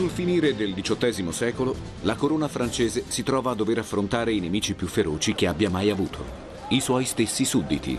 Sul 0.00 0.08
finire 0.08 0.56
del 0.56 0.72
XVIII 0.72 1.30
secolo, 1.30 1.76
la 2.04 2.14
corona 2.14 2.48
francese 2.48 3.04
si 3.08 3.22
trova 3.22 3.50
a 3.50 3.54
dover 3.54 3.80
affrontare 3.80 4.32
i 4.32 4.40
nemici 4.40 4.72
più 4.72 4.86
feroci 4.86 5.34
che 5.34 5.46
abbia 5.46 5.68
mai 5.68 5.90
avuto, 5.90 6.24
i 6.68 6.80
suoi 6.80 7.04
stessi 7.04 7.44
sudditi. 7.44 7.98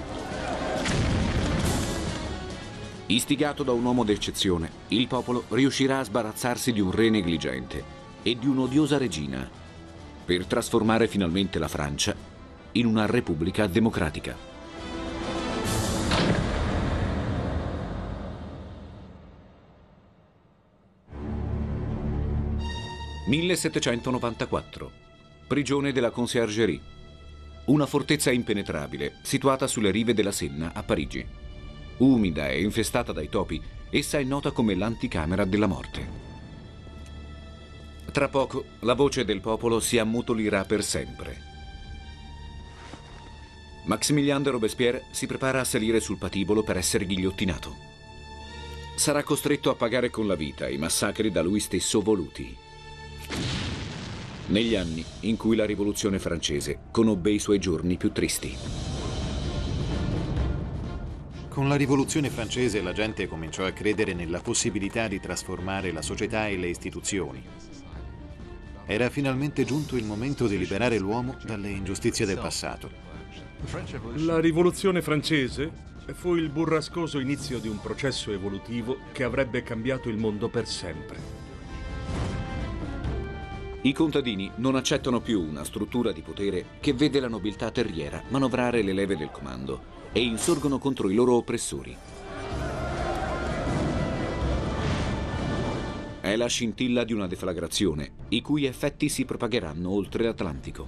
Istigato 3.05 3.61
da 3.61 3.73
un 3.73 3.85
uomo 3.85 4.03
d'eccezione, 4.03 4.71
il 4.87 5.05
popolo 5.05 5.43
riuscirà 5.49 5.99
a 5.99 6.03
sbarazzarsi 6.03 6.73
di 6.73 6.79
un 6.79 6.89
re 6.89 7.11
negligente 7.11 7.83
e 8.23 8.35
di 8.35 8.47
un'odiosa 8.47 8.97
regina, 8.97 9.47
per 10.25 10.47
trasformare 10.47 11.07
finalmente 11.07 11.59
la 11.59 11.67
Francia 11.67 12.15
in 12.71 12.87
una 12.87 13.05
repubblica 13.05 13.67
democratica. 13.67 14.50
1794. 23.31 24.91
Prigione 25.47 25.93
della 25.93 26.09
Conciergerie. 26.09 26.81
Una 27.67 27.85
fortezza 27.85 28.29
impenetrabile, 28.29 29.19
situata 29.21 29.67
sulle 29.67 29.89
rive 29.89 30.13
della 30.13 30.33
Senna 30.33 30.73
a 30.73 30.83
Parigi. 30.83 31.25
Umida 31.99 32.49
e 32.49 32.61
infestata 32.61 33.13
dai 33.13 33.29
topi, 33.29 33.61
essa 33.89 34.17
è 34.17 34.23
nota 34.23 34.51
come 34.51 34.75
l'anticamera 34.75 35.45
della 35.45 35.67
morte. 35.67 36.09
Tra 38.11 38.27
poco 38.27 38.65
la 38.79 38.95
voce 38.95 39.23
del 39.23 39.39
popolo 39.39 39.79
si 39.79 39.97
ammutolirà 39.97 40.65
per 40.65 40.83
sempre. 40.83 41.41
Maximilien 43.85 44.43
de 44.43 44.49
Robespierre 44.49 45.05
si 45.11 45.25
prepara 45.25 45.61
a 45.61 45.65
salire 45.65 46.01
sul 46.01 46.17
patibolo 46.17 46.63
per 46.63 46.75
essere 46.75 47.05
ghigliottinato. 47.05 47.77
Sarà 48.97 49.23
costretto 49.23 49.69
a 49.69 49.75
pagare 49.75 50.09
con 50.09 50.27
la 50.27 50.35
vita 50.35 50.67
i 50.67 50.77
massacri 50.77 51.31
da 51.31 51.41
lui 51.41 51.61
stesso 51.61 52.01
voluti 52.01 52.69
negli 54.47 54.75
anni 54.75 55.03
in 55.21 55.37
cui 55.37 55.55
la 55.55 55.65
rivoluzione 55.65 56.19
francese 56.19 56.79
conobbe 56.91 57.31
i 57.31 57.39
suoi 57.39 57.59
giorni 57.59 57.97
più 57.97 58.11
tristi. 58.11 58.55
Con 61.47 61.67
la 61.67 61.75
rivoluzione 61.75 62.29
francese 62.29 62.81
la 62.81 62.93
gente 62.93 63.27
cominciò 63.27 63.65
a 63.65 63.71
credere 63.71 64.13
nella 64.13 64.39
possibilità 64.39 65.07
di 65.07 65.19
trasformare 65.19 65.91
la 65.91 66.01
società 66.01 66.47
e 66.47 66.57
le 66.57 66.67
istituzioni. 66.67 67.43
Era 68.85 69.09
finalmente 69.09 69.63
giunto 69.65 69.95
il 69.95 70.05
momento 70.05 70.47
di 70.47 70.57
liberare 70.57 70.97
l'uomo 70.97 71.37
dalle 71.43 71.69
ingiustizie 71.69 72.25
del 72.25 72.39
passato. 72.39 72.89
La 74.15 74.39
rivoluzione 74.39 75.01
francese 75.01 75.71
fu 76.13 76.35
il 76.35 76.49
burrascoso 76.49 77.19
inizio 77.19 77.59
di 77.59 77.67
un 77.67 77.79
processo 77.79 78.31
evolutivo 78.31 78.97
che 79.11 79.23
avrebbe 79.23 79.61
cambiato 79.61 80.09
il 80.09 80.17
mondo 80.17 80.49
per 80.49 80.67
sempre. 80.67 81.40
I 83.83 83.93
contadini 83.93 84.51
non 84.57 84.75
accettano 84.75 85.21
più 85.21 85.41
una 85.41 85.63
struttura 85.63 86.11
di 86.11 86.21
potere 86.21 86.65
che 86.79 86.93
vede 86.93 87.19
la 87.19 87.27
nobiltà 87.27 87.71
terriera 87.71 88.21
manovrare 88.27 88.83
le 88.83 88.93
leve 88.93 89.17
del 89.17 89.31
comando 89.31 89.81
e 90.11 90.21
insorgono 90.21 90.77
contro 90.77 91.09
i 91.09 91.15
loro 91.15 91.33
oppressori. 91.33 91.97
È 96.21 96.35
la 96.35 96.45
scintilla 96.45 97.03
di 97.03 97.13
una 97.13 97.25
deflagrazione, 97.25 98.11
i 98.29 98.41
cui 98.41 98.65
effetti 98.65 99.09
si 99.09 99.25
propagheranno 99.25 99.89
oltre 99.89 100.25
l'Atlantico. 100.25 100.87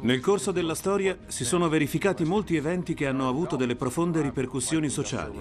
Nel 0.00 0.18
corso 0.18 0.50
della 0.50 0.74
storia 0.74 1.16
si 1.28 1.44
sono 1.44 1.68
verificati 1.68 2.24
molti 2.24 2.56
eventi 2.56 2.94
che 2.94 3.06
hanno 3.06 3.28
avuto 3.28 3.54
delle 3.54 3.76
profonde 3.76 4.20
ripercussioni 4.20 4.88
sociali, 4.88 5.38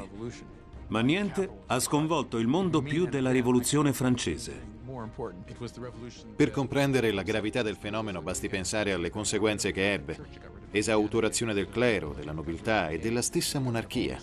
ma 0.89 1.01
niente 1.01 1.49
ha 1.65 1.79
sconvolto 1.79 2.37
il 2.37 2.45
mondo 2.45 2.83
più 2.83 3.07
della 3.07 3.31
rivoluzione 3.31 3.93
francese. 3.93 4.79
Per 6.35 6.51
comprendere 6.51 7.11
la 7.11 7.23
gravità 7.23 7.61
del 7.61 7.75
fenomeno 7.75 8.21
basti 8.21 8.49
pensare 8.49 8.91
alle 8.91 9.09
conseguenze 9.09 9.71
che 9.71 9.93
ebbe. 9.93 10.17
Esautorazione 10.71 11.53
del 11.53 11.69
clero, 11.69 12.13
della 12.13 12.31
nobiltà 12.31 12.89
e 12.89 12.99
della 12.99 13.21
stessa 13.21 13.59
monarchia. 13.59 14.19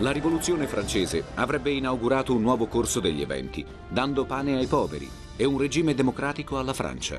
La 0.00 0.10
rivoluzione 0.10 0.66
francese 0.66 1.24
avrebbe 1.36 1.70
inaugurato 1.70 2.34
un 2.34 2.42
nuovo 2.42 2.66
corso 2.66 3.00
degli 3.00 3.22
eventi, 3.22 3.64
dando 3.88 4.26
pane 4.26 4.56
ai 4.56 4.66
poveri 4.66 5.08
e 5.36 5.44
un 5.44 5.58
regime 5.58 5.94
democratico 5.94 6.58
alla 6.58 6.74
Francia. 6.74 7.18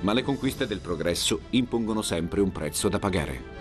Ma 0.00 0.14
le 0.14 0.22
conquiste 0.22 0.66
del 0.66 0.80
progresso 0.80 1.40
impongono 1.50 2.00
sempre 2.00 2.40
un 2.40 2.52
prezzo 2.52 2.88
da 2.88 2.98
pagare. 2.98 3.59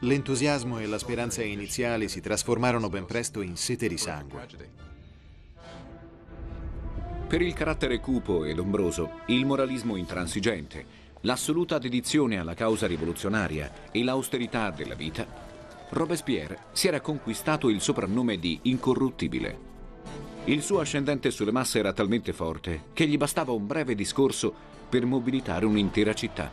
L'entusiasmo 0.00 0.78
e 0.78 0.86
la 0.86 0.98
speranza 0.98 1.42
iniziali 1.42 2.08
si 2.08 2.22
trasformarono 2.22 2.88
ben 2.88 3.04
presto 3.04 3.42
in 3.42 3.56
sete 3.56 3.86
di 3.86 3.98
sangue. 3.98 4.46
Per 7.28 7.42
il 7.42 7.52
carattere 7.52 8.00
cupo 8.00 8.44
ed 8.44 8.58
ombroso, 8.58 9.20
il 9.26 9.44
moralismo 9.44 9.96
intransigente, 9.96 10.84
l'assoluta 11.20 11.78
dedizione 11.78 12.38
alla 12.38 12.54
causa 12.54 12.86
rivoluzionaria 12.86 13.90
e 13.90 14.02
l'austerità 14.02 14.70
della 14.70 14.94
vita, 14.94 15.26
Robespierre 15.90 16.58
si 16.72 16.88
era 16.88 17.00
conquistato 17.00 17.68
il 17.68 17.80
soprannome 17.80 18.38
di 18.38 18.58
incorruttibile. 18.62 19.68
Il 20.44 20.62
suo 20.62 20.80
ascendente 20.80 21.30
sulle 21.30 21.52
masse 21.52 21.78
era 21.78 21.92
talmente 21.92 22.32
forte 22.32 22.84
che 22.94 23.06
gli 23.06 23.18
bastava 23.18 23.52
un 23.52 23.66
breve 23.66 23.94
discorso 23.94 24.52
per 24.88 25.04
mobilitare 25.04 25.66
un'intera 25.66 26.14
città. 26.14 26.50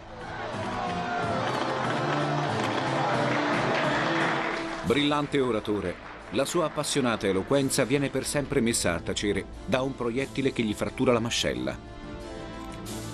Brillante 4.87 5.41
oratore, 5.41 5.95
la 6.29 6.45
sua 6.45 6.67
appassionata 6.67 7.27
eloquenza 7.27 7.83
viene 7.83 8.09
per 8.09 8.25
sempre 8.25 8.61
messa 8.61 8.93
a 8.93 9.01
tacere 9.01 9.43
da 9.65 9.81
un 9.81 9.93
proiettile 9.93 10.53
che 10.53 10.63
gli 10.63 10.73
frattura 10.73 11.11
la 11.11 11.19
mascella. 11.19 11.77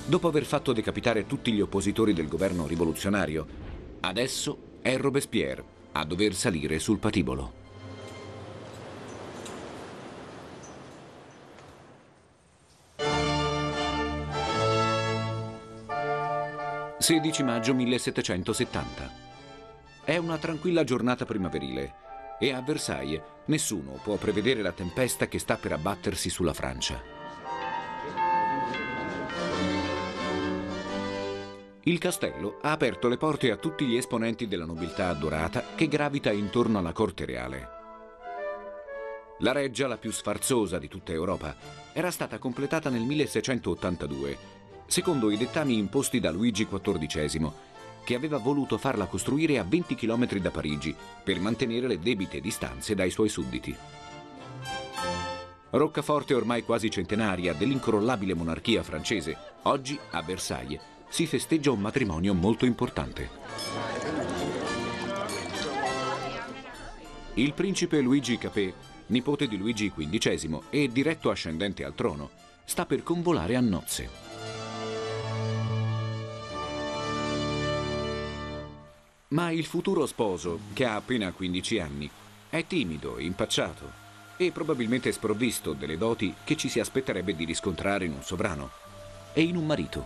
Dopo 0.05 0.27
aver 0.27 0.45
fatto 0.45 0.71
decapitare 0.71 1.25
tutti 1.25 1.51
gli 1.51 1.61
oppositori 1.61 2.13
del 2.13 2.27
governo 2.27 2.67
rivoluzionario, 2.67 3.47
adesso 4.01 4.77
è 4.83 4.95
Robespierre 4.97 5.63
a 5.93 6.05
dover 6.05 6.35
salire 6.35 6.77
sul 6.77 6.99
patibolo. 6.99 7.61
«16 16.99 17.43
maggio 17.43 17.73
1770 17.73 19.32
è 20.05 20.17
una 20.17 20.37
tranquilla 20.37 20.83
giornata 20.83 21.25
primaverile 21.25 22.01
e 22.39 22.51
a 22.51 22.61
Versailles 22.61 23.21
nessuno 23.45 23.99
può 24.03 24.15
prevedere 24.17 24.61
la 24.61 24.73
tempesta 24.73 25.27
che 25.27 25.39
sta 25.39 25.55
per 25.55 25.71
abbattersi 25.71 26.29
sulla 26.29 26.53
Francia. 26.53 27.01
Il 31.85 31.99
castello 31.99 32.59
ha 32.61 32.71
aperto 32.71 33.07
le 33.07 33.17
porte 33.17 33.51
a 33.51 33.57
tutti 33.57 33.85
gli 33.85 33.95
esponenti 33.95 34.47
della 34.47 34.65
nobiltà 34.65 35.09
addorata 35.09 35.63
che 35.75 35.87
gravita 35.87 36.31
intorno 36.31 36.79
alla 36.79 36.93
corte 36.93 37.25
reale. 37.25 37.69
La 39.39 39.51
reggia, 39.51 39.87
la 39.87 39.97
più 39.97 40.11
sfarzosa 40.11 40.79
di 40.79 40.87
tutta 40.87 41.11
Europa, 41.11 41.55
era 41.91 42.11
stata 42.11 42.37
completata 42.37 42.89
nel 42.89 43.01
1682, 43.01 44.37
secondo 44.85 45.29
i 45.29 45.37
dettami 45.37 45.77
imposti 45.77 46.19
da 46.19 46.31
Luigi 46.31 46.67
XIV 46.67 47.51
che 48.03 48.15
aveva 48.15 48.37
voluto 48.37 48.77
farla 48.77 49.05
costruire 49.05 49.57
a 49.57 49.63
20 49.63 49.95
km 49.95 50.37
da 50.37 50.51
Parigi 50.51 50.95
per 51.23 51.39
mantenere 51.39 51.87
le 51.87 51.99
debite 51.99 52.39
distanze 52.39 52.95
dai 52.95 53.09
suoi 53.09 53.29
sudditi. 53.29 53.75
Roccaforte 55.71 56.33
ormai 56.35 56.63
quasi 56.63 56.91
centenaria 56.91 57.53
dell'incrollabile 57.53 58.35
monarchia 58.35 58.83
francese, 58.83 59.35
oggi 59.63 59.97
a 60.11 60.21
Versailles 60.21 60.79
si 61.09 61.25
festeggia 61.25 61.71
un 61.71 61.79
matrimonio 61.79 62.33
molto 62.33 62.65
importante. 62.65 63.29
Il 67.35 67.53
principe 67.53 67.99
Luigi 68.01 68.37
Capet, 68.37 68.73
nipote 69.07 69.47
di 69.47 69.57
Luigi 69.57 69.91
XV 69.91 70.65
e 70.69 70.87
diretto 70.89 71.31
ascendente 71.31 71.83
al 71.83 71.95
trono, 71.95 72.29
sta 72.63 72.85
per 72.85 73.01
convolare 73.01 73.55
a 73.55 73.59
nozze. 73.59 74.22
Ma 79.33 79.49
il 79.49 79.65
futuro 79.65 80.05
sposo, 80.05 80.59
che 80.73 80.85
ha 80.85 80.93
appena 80.93 81.31
15 81.31 81.79
anni, 81.79 82.09
è 82.49 82.67
timido, 82.67 83.17
impacciato 83.17 84.01
e 84.37 84.51
probabilmente 84.51 85.11
sprovvisto 85.11 85.73
delle 85.73 85.97
doti 85.97 86.35
che 86.43 86.55
ci 86.55 86.69
si 86.69 86.79
aspetterebbe 86.79 87.35
di 87.35 87.43
riscontrare 87.43 88.05
in 88.05 88.13
un 88.13 88.21
sovrano 88.21 88.69
e 89.33 89.41
in 89.41 89.55
un 89.55 89.65
marito. 89.65 90.05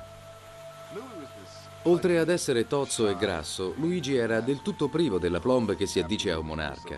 Oltre 1.84 2.20
ad 2.20 2.30
essere 2.30 2.68
tozzo 2.68 3.10
e 3.10 3.18
grasso, 3.18 3.74
Luigi 3.78 4.16
era 4.16 4.40
del 4.40 4.62
tutto 4.62 4.88
privo 4.88 5.20
della 5.20 5.42
plomb 5.42 5.76
che 5.76 5.88
si 5.88 6.00
addice 6.00 6.32
a 6.32 6.40
un 6.40 6.46
monarca. 6.46 6.98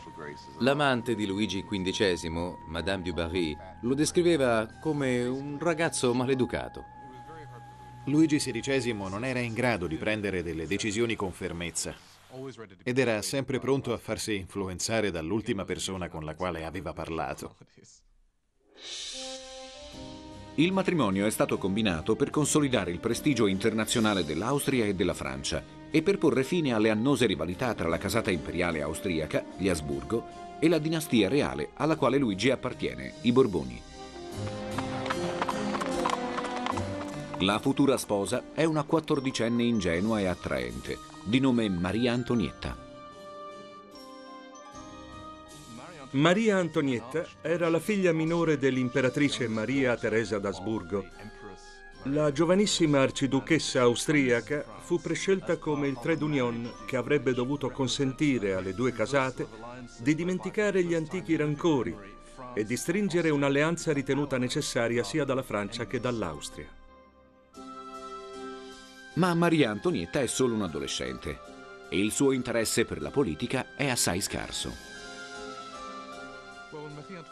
L'amante 0.60 1.16
di 1.16 1.26
Luigi 1.26 1.66
XV, 1.66 2.58
Madame 2.68 3.02
du 3.02 3.14
Barry, 3.14 3.58
lo 3.82 3.96
descriveva 3.96 4.68
come 4.80 5.26
un 5.26 5.58
ragazzo 5.60 6.14
maleducato. 6.14 6.86
Luigi 8.06 8.38
XVI 8.38 8.94
non 8.94 9.26
era 9.26 9.40
in 9.40 9.54
grado 9.54 9.88
di 9.88 9.96
prendere 9.96 10.44
delle 10.44 10.68
decisioni 10.68 11.16
con 11.16 11.32
fermezza 11.32 12.09
ed 12.84 12.98
era 12.98 13.22
sempre 13.22 13.60
pronto 13.60 13.94
a 13.94 13.98
farsi 13.98 14.36
influenzare 14.36 15.12
dall'ultima 15.12 15.66
persona 15.66 16.10
con 16.10 16.24
la 16.24 16.36
quale 16.36 16.66
aveva 16.66 16.94
parlato. 16.94 17.56
Il 20.56 20.74
matrimonio 20.74 21.26
è 21.26 21.30
stato 21.30 21.58
combinato 21.58 22.16
per 22.16 22.30
consolidare 22.30 22.92
il 22.92 23.00
prestigio 23.00 23.48
internazionale 23.48 24.26
dell'Austria 24.26 24.86
e 24.86 24.94
della 24.94 25.14
Francia 25.14 25.64
e 25.90 26.02
per 26.02 26.18
porre 26.18 26.44
fine 26.44 26.74
alle 26.74 26.90
annose 26.90 27.26
rivalità 27.26 27.74
tra 27.74 27.88
la 27.88 27.98
casata 27.98 28.30
imperiale 28.30 28.82
austriaca, 28.82 29.44
gli 29.58 29.70
Asburgo, 29.70 30.48
e 30.60 30.68
la 30.68 30.78
dinastia 30.78 31.30
reale 31.30 31.70
alla 31.76 31.96
quale 31.96 32.18
Luigi 32.18 32.50
appartiene, 32.50 33.14
i 33.22 33.32
Borboni. 33.32 33.82
La 37.40 37.58
futura 37.60 37.98
sposa 37.98 38.52
è 38.54 38.66
una 38.66 38.84
quattordicenne 38.84 39.64
ingenua 39.64 40.20
e 40.20 40.26
attraente, 40.26 41.09
di 41.24 41.40
nome 41.40 41.70
Maria 41.70 42.14
Antonietta. 42.14 42.88
Maria 46.12 46.58
Antonietta 46.58 47.26
era 47.42 47.70
la 47.70 47.80
figlia 47.80 48.12
minore 48.12 48.58
dell'imperatrice 48.58 49.48
Maria 49.48 49.96
Teresa 49.96 50.40
d'Asburgo. 50.40 51.06
La 52.04 52.32
giovanissima 52.32 53.02
arciduchessa 53.02 53.82
austriaca 53.82 54.64
fu 54.80 55.00
prescelta 55.00 55.58
come 55.58 55.88
il 55.88 56.00
trade 56.02 56.24
union 56.24 56.72
che 56.88 56.96
avrebbe 56.96 57.34
dovuto 57.34 57.70
consentire 57.70 58.54
alle 58.54 58.74
due 58.74 58.92
casate 58.92 59.46
di 60.00 60.16
dimenticare 60.16 60.84
gli 60.84 60.96
antichi 60.96 61.36
rancori 61.36 61.96
e 62.56 62.64
di 62.64 62.76
stringere 62.76 63.30
un'alleanza 63.30 63.92
ritenuta 63.92 64.38
necessaria 64.38 65.04
sia 65.04 65.26
dalla 65.26 65.44
Francia 65.44 65.86
che 65.86 66.00
dall'Austria. 66.00 66.79
Ma 69.20 69.34
Maria 69.34 69.70
Antonietta 69.70 70.22
è 70.22 70.28
solo 70.28 70.54
un 70.54 70.62
adolescente 70.62 71.42
e 71.90 72.00
il 72.00 72.10
suo 72.10 72.32
interesse 72.32 72.86
per 72.86 73.02
la 73.02 73.12
politica 73.12 73.76
è 73.76 73.90
assai 73.90 74.22
scarso. 74.22 74.74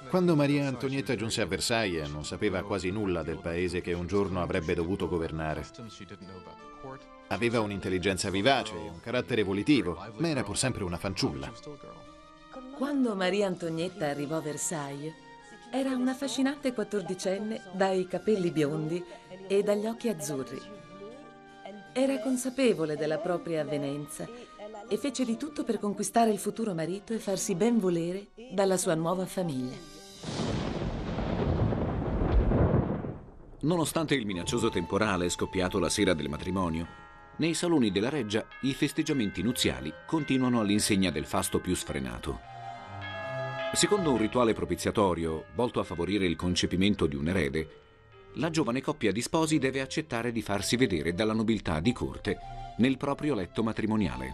Quando 0.10 0.36
Maria 0.36 0.68
Antonietta 0.68 1.16
giunse 1.16 1.40
a 1.40 1.46
Versailles 1.46 2.10
non 2.10 2.26
sapeva 2.26 2.62
quasi 2.64 2.90
nulla 2.90 3.24
del 3.24 3.38
paese 3.38 3.80
che 3.80 3.94
un 3.94 4.06
giorno 4.06 4.42
avrebbe 4.42 4.74
dovuto 4.74 5.08
governare. 5.08 5.66
Aveva 7.28 7.62
un'intelligenza 7.62 8.30
vivace 8.30 8.74
e 8.74 8.90
un 8.90 9.00
carattere 9.00 9.44
volitivo, 9.44 9.98
ma 10.18 10.28
era 10.28 10.44
pur 10.44 10.58
sempre 10.58 10.84
una 10.84 10.98
fanciulla. 10.98 11.50
Quando 12.76 13.16
Maria 13.16 13.48
Antonietta 13.48 14.08
arrivò 14.08 14.36
a 14.36 14.42
Versailles, 14.42 15.14
era 15.72 15.96
una 15.96 16.12
affascinante 16.12 16.74
quattordicenne 16.74 17.62
dai 17.72 18.08
capelli 18.08 18.52
biondi 18.52 19.02
e 19.48 19.64
dagli 19.64 19.86
occhi 19.86 20.10
azzurri. 20.10 20.77
Era 22.00 22.20
consapevole 22.20 22.96
della 22.96 23.18
propria 23.18 23.62
avvenenza 23.62 24.30
e 24.88 24.98
fece 24.98 25.26
di 25.26 25.36
tutto 25.36 25.64
per 25.64 25.80
conquistare 25.80 26.30
il 26.30 26.38
futuro 26.38 26.76
marito 26.76 27.12
e 27.12 27.18
farsi 27.18 27.56
ben 27.56 27.80
volere 27.80 28.28
dalla 28.52 28.78
sua 28.78 28.94
nuova 28.94 29.26
famiglia. 29.26 29.76
Nonostante 33.62 34.14
il 34.14 34.28
minaccioso 34.28 34.70
temporale 34.70 35.28
scoppiato 35.30 35.80
la 35.80 35.90
sera 35.90 36.14
del 36.14 36.30
matrimonio, 36.30 36.86
nei 37.38 37.56
saloni 37.56 37.90
della 37.92 38.10
reggia 38.10 38.46
i 38.62 38.76
festeggiamenti 38.76 39.42
nuziali 39.42 39.92
continuano 40.06 40.60
all'insegna 40.60 41.10
del 41.10 41.26
fasto 41.26 41.60
più 41.60 41.74
sfrenato. 41.74 42.40
Secondo 43.74 44.12
un 44.12 44.20
rituale 44.20 44.54
propiziatorio 44.54 45.46
volto 45.56 45.80
a 45.80 45.84
favorire 45.84 46.28
il 46.28 46.36
concepimento 46.36 47.08
di 47.08 47.16
un 47.16 47.28
erede, 47.28 47.87
la 48.38 48.50
giovane 48.50 48.82
coppia 48.82 49.12
di 49.12 49.22
sposi 49.22 49.58
deve 49.58 49.82
accettare 49.82 50.32
di 50.32 50.42
farsi 50.42 50.76
vedere 50.76 51.14
dalla 51.14 51.34
nobiltà 51.34 51.80
di 51.80 51.92
corte 51.92 52.38
nel 52.78 52.98
proprio 52.98 53.34
letto 53.34 53.64
matrimoniale. 53.64 54.34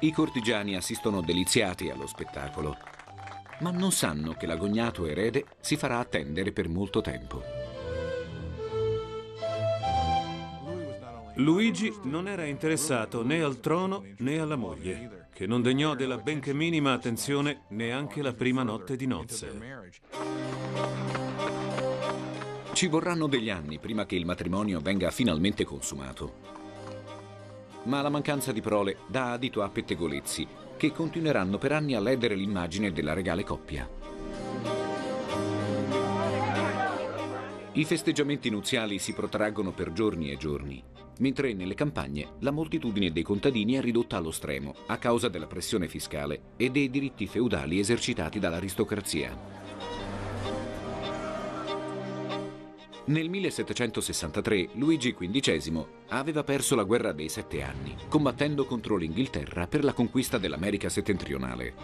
I 0.00 0.12
cortigiani 0.12 0.76
assistono 0.76 1.22
deliziati 1.22 1.88
allo 1.88 2.06
spettacolo, 2.06 2.76
ma 3.60 3.70
non 3.70 3.90
sanno 3.90 4.34
che 4.34 4.46
l'agognato 4.46 5.06
erede 5.06 5.46
si 5.60 5.76
farà 5.76 5.98
attendere 5.98 6.52
per 6.52 6.68
molto 6.68 7.00
tempo. 7.00 7.42
Luigi 11.36 11.92
non 12.02 12.28
era 12.28 12.44
interessato 12.44 13.24
né 13.24 13.42
al 13.42 13.60
trono 13.60 14.04
né 14.18 14.38
alla 14.38 14.56
moglie, 14.56 15.23
che 15.34 15.46
non 15.48 15.62
degnò 15.62 15.96
della 15.96 16.16
benché 16.16 16.54
minima 16.54 16.92
attenzione 16.92 17.62
neanche 17.70 18.22
la 18.22 18.32
prima 18.32 18.62
notte 18.62 18.94
di 18.94 19.06
nozze. 19.06 19.50
Ci 22.72 22.86
vorranno 22.86 23.26
degli 23.26 23.50
anni 23.50 23.78
prima 23.80 24.06
che 24.06 24.14
il 24.14 24.24
matrimonio 24.24 24.80
venga 24.80 25.10
finalmente 25.10 25.64
consumato. 25.64 26.52
Ma 27.84 28.00
la 28.00 28.08
mancanza 28.10 28.52
di 28.52 28.60
prole 28.60 28.98
dà 29.08 29.32
adito 29.32 29.62
a 29.62 29.68
pettegolezzi 29.68 30.46
che 30.76 30.92
continueranno 30.92 31.58
per 31.58 31.72
anni 31.72 31.94
a 31.94 32.00
ledere 32.00 32.36
l'immagine 32.36 32.92
della 32.92 33.12
regale 33.12 33.42
coppia. 33.42 33.88
I 37.72 37.84
festeggiamenti 37.84 38.50
nuziali 38.50 39.00
si 39.00 39.12
protraggono 39.12 39.72
per 39.72 39.92
giorni 39.92 40.30
e 40.30 40.36
giorni, 40.36 40.82
mentre 41.18 41.52
nelle 41.52 41.74
campagne 41.74 42.34
la 42.40 42.50
moltitudine 42.50 43.12
dei 43.12 43.22
contadini 43.22 43.74
è 43.74 43.80
ridotta 43.80 44.16
allo 44.16 44.30
stremo 44.30 44.74
a 44.86 44.98
causa 44.98 45.28
della 45.28 45.46
pressione 45.46 45.88
fiscale 45.88 46.52
e 46.56 46.70
dei 46.70 46.90
diritti 46.90 47.26
feudali 47.26 47.78
esercitati 47.78 48.38
dall'aristocrazia. 48.38 49.62
Nel 53.06 53.28
1763 53.28 54.70
Luigi 54.74 55.14
XV 55.14 55.86
aveva 56.08 56.42
perso 56.42 56.74
la 56.74 56.84
guerra 56.84 57.12
dei 57.12 57.28
sette 57.28 57.62
anni, 57.62 57.94
combattendo 58.08 58.64
contro 58.64 58.96
l'Inghilterra 58.96 59.66
per 59.66 59.84
la 59.84 59.92
conquista 59.92 60.38
dell'America 60.38 60.88
settentrionale. 60.88 61.74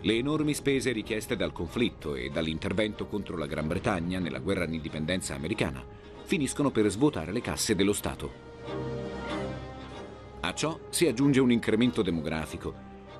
Le 0.00 0.14
enormi 0.14 0.52
spese 0.54 0.90
richieste 0.90 1.36
dal 1.36 1.52
conflitto 1.52 2.16
e 2.16 2.28
dall'intervento 2.28 3.06
contro 3.06 3.36
la 3.36 3.46
Gran 3.46 3.68
Bretagna 3.68 4.18
nella 4.18 4.40
guerra 4.40 4.66
d'indipendenza 4.66 5.36
americana 5.36 6.07
finiscono 6.28 6.70
per 6.70 6.86
svuotare 6.90 7.32
le 7.32 7.40
casse 7.40 7.74
dello 7.74 7.94
Stato. 7.94 8.30
A 10.40 10.52
ciò 10.52 10.78
si 10.90 11.06
aggiunge 11.06 11.40
un 11.40 11.50
incremento 11.50 12.02
demografico 12.02 12.74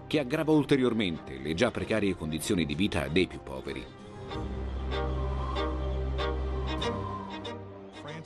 che 0.06 0.18
aggrava 0.18 0.52
ulteriormente 0.52 1.38
le 1.38 1.54
già 1.54 1.71
precarie 1.71 2.14
condizioni 2.14 2.66
di 2.66 2.75
vita 2.75 3.09
dei 3.09 3.26
più 3.26 3.40
poveri. 3.42 3.82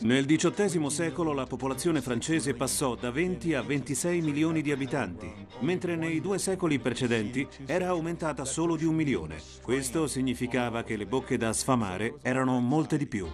Nel 0.01 0.27
XVIII 0.27 0.91
secolo 0.91 1.33
la 1.33 1.47
popolazione 1.47 2.01
francese 2.01 2.55
passò 2.55 2.97
da 2.97 3.13
20 3.13 3.55
a 3.55 3.63
26 3.63 4.21
milioni 4.21 4.63
di 4.63 4.73
abitanti, 4.73 5.33
mentre 5.61 5.95
nei 5.95 6.21
due 6.21 6.39
secoli 6.39 6.81
precedenti 6.81 7.47
era 7.67 7.87
aumentata 7.87 8.45
solo 8.45 8.75
di 8.75 8.85
un 8.85 8.97
milione. 8.97 9.37
Questo 9.63 10.09
significava 10.09 10.83
che 10.83 10.97
le 10.97 11.07
bocche 11.07 11.37
da 11.37 11.53
sfamare 11.53 12.17
erano 12.21 12.59
molte 12.59 12.97
di 12.97 13.07
più. 13.07 13.29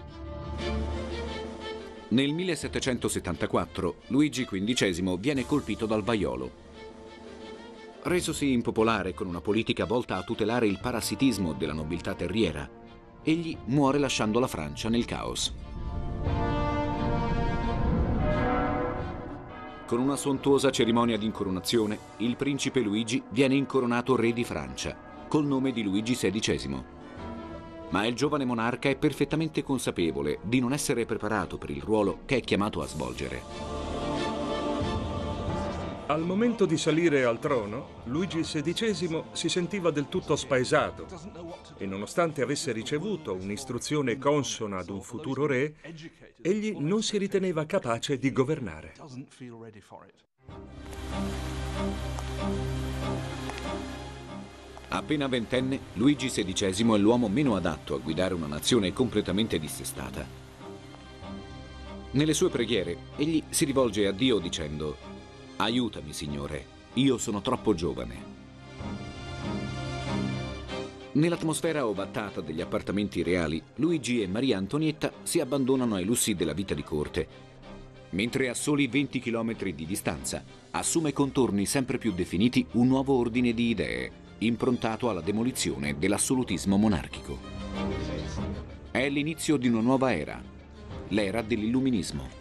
Nel 2.10 2.32
1774 2.32 3.96
Luigi 4.06 4.46
XV 4.46 5.18
viene 5.18 5.44
colpito 5.44 5.84
dal 5.84 6.02
vaiolo. 6.02 6.66
Resosi 8.04 8.50
impopolare 8.50 9.12
con 9.12 9.26
una 9.26 9.42
politica 9.42 9.84
volta 9.84 10.16
a 10.16 10.22
tutelare 10.22 10.66
il 10.66 10.78
parassitismo 10.80 11.52
della 11.52 11.74
nobiltà 11.74 12.14
terriera, 12.14 12.66
egli 13.22 13.54
muore 13.66 13.98
lasciando 13.98 14.40
la 14.40 14.46
Francia 14.46 14.88
nel 14.88 15.04
caos. 15.04 15.52
Con 19.84 20.00
una 20.00 20.16
sontuosa 20.16 20.70
cerimonia 20.70 21.18
di 21.18 21.26
incoronazione, 21.26 21.98
il 22.18 22.36
principe 22.36 22.80
Luigi 22.80 23.22
viene 23.28 23.54
incoronato 23.54 24.16
re 24.16 24.32
di 24.32 24.44
Francia, 24.44 24.96
col 25.28 25.44
nome 25.44 25.72
di 25.72 25.82
Luigi 25.82 26.14
XVI. 26.14 26.97
Ma 27.90 28.06
il 28.06 28.14
giovane 28.14 28.44
monarca 28.44 28.88
è 28.88 28.96
perfettamente 28.96 29.62
consapevole 29.62 30.38
di 30.42 30.60
non 30.60 30.72
essere 30.72 31.06
preparato 31.06 31.56
per 31.56 31.70
il 31.70 31.82
ruolo 31.82 32.20
che 32.26 32.36
è 32.36 32.40
chiamato 32.40 32.82
a 32.82 32.86
svolgere. 32.86 33.88
Al 36.10 36.22
momento 36.22 36.64
di 36.64 36.78
salire 36.78 37.24
al 37.24 37.38
trono, 37.38 38.00
Luigi 38.04 38.40
XVI 38.40 39.24
si 39.32 39.48
sentiva 39.50 39.90
del 39.90 40.08
tutto 40.08 40.36
spaesato 40.36 41.06
e 41.76 41.84
nonostante 41.84 42.40
avesse 42.40 42.72
ricevuto 42.72 43.34
un'istruzione 43.34 44.16
consona 44.16 44.78
ad 44.78 44.88
un 44.88 45.02
futuro 45.02 45.44
re, 45.46 45.74
egli 46.40 46.76
non 46.78 47.02
si 47.02 47.18
riteneva 47.18 47.66
capace 47.66 48.16
di 48.16 48.32
governare. 48.32 48.94
Appena 54.90 55.26
ventenne, 55.26 55.80
Luigi 55.94 56.28
XVI 56.28 56.94
è 56.94 56.98
l'uomo 56.98 57.28
meno 57.28 57.56
adatto 57.56 57.94
a 57.94 57.98
guidare 57.98 58.32
una 58.32 58.46
nazione 58.46 58.92
completamente 58.94 59.58
dissestata. 59.58 60.26
Nelle 62.10 62.32
sue 62.32 62.48
preghiere, 62.48 62.96
egli 63.16 63.42
si 63.50 63.66
rivolge 63.66 64.06
a 64.06 64.12
Dio 64.12 64.38
dicendo 64.38 64.96
Aiutami, 65.56 66.14
Signore, 66.14 66.64
io 66.94 67.18
sono 67.18 67.42
troppo 67.42 67.74
giovane. 67.74 68.36
Nell'atmosfera 71.12 71.86
ovattata 71.86 72.40
degli 72.40 72.62
appartamenti 72.62 73.22
reali, 73.22 73.62
Luigi 73.76 74.22
e 74.22 74.26
Maria 74.26 74.56
Antonietta 74.56 75.12
si 75.22 75.40
abbandonano 75.40 75.96
ai 75.96 76.04
lussi 76.04 76.34
della 76.34 76.54
vita 76.54 76.72
di 76.72 76.82
corte, 76.82 77.28
mentre 78.10 78.48
a 78.48 78.54
soli 78.54 78.86
20 78.86 79.20
km 79.20 79.54
di 79.70 79.84
distanza 79.84 80.42
assume 80.70 81.12
contorni 81.12 81.66
sempre 81.66 81.98
più 81.98 82.12
definiti 82.12 82.64
un 82.72 82.86
nuovo 82.86 83.18
ordine 83.18 83.52
di 83.52 83.68
idee, 83.68 84.12
improntato 84.38 85.08
alla 85.10 85.20
demolizione 85.20 85.98
dell'assolutismo 85.98 86.76
monarchico. 86.76 87.38
È 88.90 89.08
l'inizio 89.08 89.56
di 89.56 89.68
una 89.68 89.80
nuova 89.80 90.14
era, 90.14 90.40
l'era 91.08 91.42
dell'illuminismo. 91.42 92.36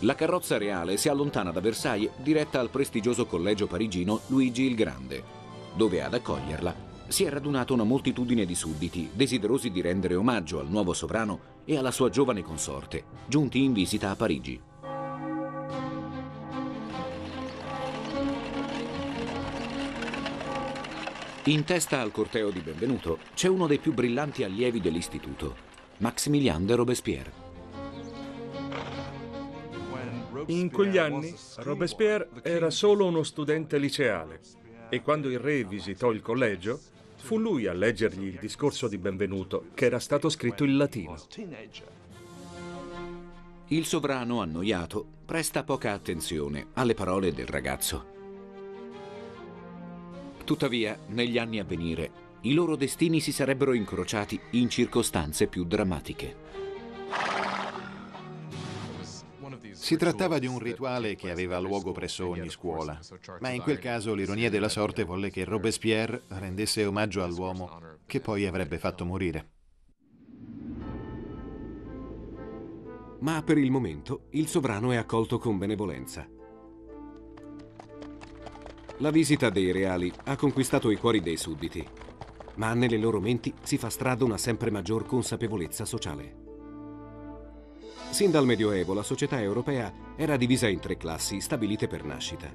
La 0.00 0.14
carrozza 0.14 0.56
reale 0.56 0.96
si 0.96 1.08
allontana 1.08 1.50
da 1.50 1.60
Versailles 1.60 2.10
diretta 2.16 2.58
al 2.58 2.70
prestigioso 2.70 3.26
collegio 3.26 3.66
parigino 3.66 4.20
Luigi 4.28 4.62
il 4.62 4.74
Grande, 4.74 5.22
dove 5.74 6.02
ad 6.02 6.14
accoglierla 6.14 6.89
si 7.10 7.24
è 7.24 7.28
radunata 7.28 7.72
una 7.72 7.82
moltitudine 7.82 8.44
di 8.44 8.54
sudditi 8.54 9.10
desiderosi 9.12 9.70
di 9.72 9.80
rendere 9.80 10.14
omaggio 10.14 10.60
al 10.60 10.68
nuovo 10.68 10.92
sovrano 10.92 11.58
e 11.64 11.76
alla 11.76 11.90
sua 11.90 12.08
giovane 12.08 12.42
consorte, 12.42 13.04
giunti 13.26 13.64
in 13.64 13.72
visita 13.72 14.10
a 14.10 14.16
Parigi. 14.16 14.60
In 21.44 21.64
testa 21.64 22.00
al 22.00 22.12
corteo 22.12 22.50
di 22.50 22.60
benvenuto 22.60 23.18
c'è 23.34 23.48
uno 23.48 23.66
dei 23.66 23.78
più 23.78 23.92
brillanti 23.92 24.44
allievi 24.44 24.80
dell'istituto, 24.80 25.56
Maximilien 25.96 26.64
de 26.64 26.74
Robespierre. 26.76 27.32
In 30.46 30.70
quegli 30.70 30.96
anni 30.96 31.34
Robespierre 31.56 32.28
era 32.42 32.70
solo 32.70 33.06
uno 33.06 33.24
studente 33.24 33.78
liceale 33.78 34.40
e 34.88 35.02
quando 35.02 35.28
il 35.28 35.40
re 35.40 35.64
visitò 35.64 36.12
il 36.12 36.22
collegio 36.22 36.80
fu 37.20 37.38
lui 37.38 37.66
a 37.66 37.72
leggergli 37.72 38.24
il 38.24 38.38
discorso 38.40 38.88
di 38.88 38.98
benvenuto 38.98 39.66
che 39.74 39.84
era 39.84 39.98
stato 39.98 40.28
scritto 40.28 40.64
in 40.64 40.76
latino. 40.76 41.16
Il 43.68 43.84
sovrano, 43.84 44.40
annoiato, 44.40 45.06
presta 45.24 45.62
poca 45.62 45.92
attenzione 45.92 46.68
alle 46.72 46.94
parole 46.94 47.32
del 47.32 47.46
ragazzo. 47.46 48.18
Tuttavia, 50.44 50.98
negli 51.08 51.38
anni 51.38 51.60
a 51.60 51.64
venire, 51.64 52.10
i 52.40 52.54
loro 52.54 52.74
destini 52.74 53.20
si 53.20 53.30
sarebbero 53.30 53.74
incrociati 53.74 54.40
in 54.52 54.68
circostanze 54.68 55.46
più 55.46 55.64
drammatiche. 55.64 56.48
Si 59.80 59.96
trattava 59.96 60.38
di 60.38 60.46
un 60.46 60.58
rituale 60.58 61.16
che 61.16 61.30
aveva 61.30 61.58
luogo 61.58 61.90
presso 61.90 62.28
ogni 62.28 62.50
scuola, 62.50 63.00
ma 63.40 63.48
in 63.48 63.62
quel 63.62 63.78
caso 63.78 64.12
l'ironia 64.12 64.50
della 64.50 64.68
sorte 64.68 65.04
volle 65.04 65.30
che 65.30 65.42
Robespierre 65.42 66.24
rendesse 66.28 66.84
omaggio 66.84 67.24
all'uomo 67.24 67.80
che 68.04 68.20
poi 68.20 68.44
avrebbe 68.44 68.78
fatto 68.78 69.06
morire. 69.06 69.48
Ma 73.20 73.42
per 73.42 73.56
il 73.56 73.70
momento 73.70 74.26
il 74.32 74.48
sovrano 74.48 74.92
è 74.92 74.96
accolto 74.96 75.38
con 75.38 75.56
benevolenza. 75.56 76.28
La 78.98 79.10
visita 79.10 79.48
dei 79.48 79.72
reali 79.72 80.12
ha 80.24 80.36
conquistato 80.36 80.90
i 80.90 80.96
cuori 80.96 81.20
dei 81.20 81.38
sudditi, 81.38 81.84
ma 82.56 82.74
nelle 82.74 82.98
loro 82.98 83.18
menti 83.18 83.52
si 83.62 83.78
fa 83.78 83.88
strada 83.88 84.24
una 84.24 84.36
sempre 84.36 84.70
maggior 84.70 85.06
consapevolezza 85.06 85.86
sociale. 85.86 86.39
Sin 88.10 88.32
dal 88.32 88.44
Medioevo 88.44 88.92
la 88.92 89.04
società 89.04 89.40
europea 89.40 89.92
era 90.16 90.36
divisa 90.36 90.66
in 90.66 90.80
tre 90.80 90.96
classi 90.96 91.40
stabilite 91.40 91.86
per 91.86 92.04
nascita. 92.04 92.52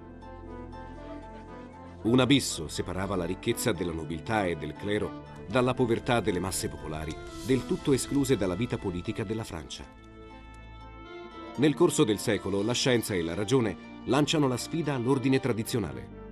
Un 2.03 2.19
abisso 2.19 2.67
separava 2.67 3.15
la 3.15 3.23
ricchezza 3.23 3.71
della 3.71 3.93
nobiltà 3.93 4.45
e 4.45 4.57
del 4.57 4.75
clero 4.75 5.23
dalla 5.47 5.73
povertà 5.73 6.19
delle 6.19 6.39
masse 6.39 6.67
popolari, 6.67 7.15
del 7.45 7.65
tutto 7.65 7.93
escluse 7.93 8.35
dalla 8.35 8.53
vita 8.53 8.77
politica 8.77 9.23
della 9.23 9.45
Francia. 9.45 9.85
Nel 11.55 11.73
corso 11.73 12.03
del 12.03 12.19
secolo 12.19 12.61
la 12.61 12.73
scienza 12.73 13.13
e 13.13 13.23
la 13.23 13.33
ragione 13.33 14.01
lanciano 14.05 14.49
la 14.49 14.57
sfida 14.57 14.93
all'ordine 14.93 15.39
tradizionale. 15.39 16.23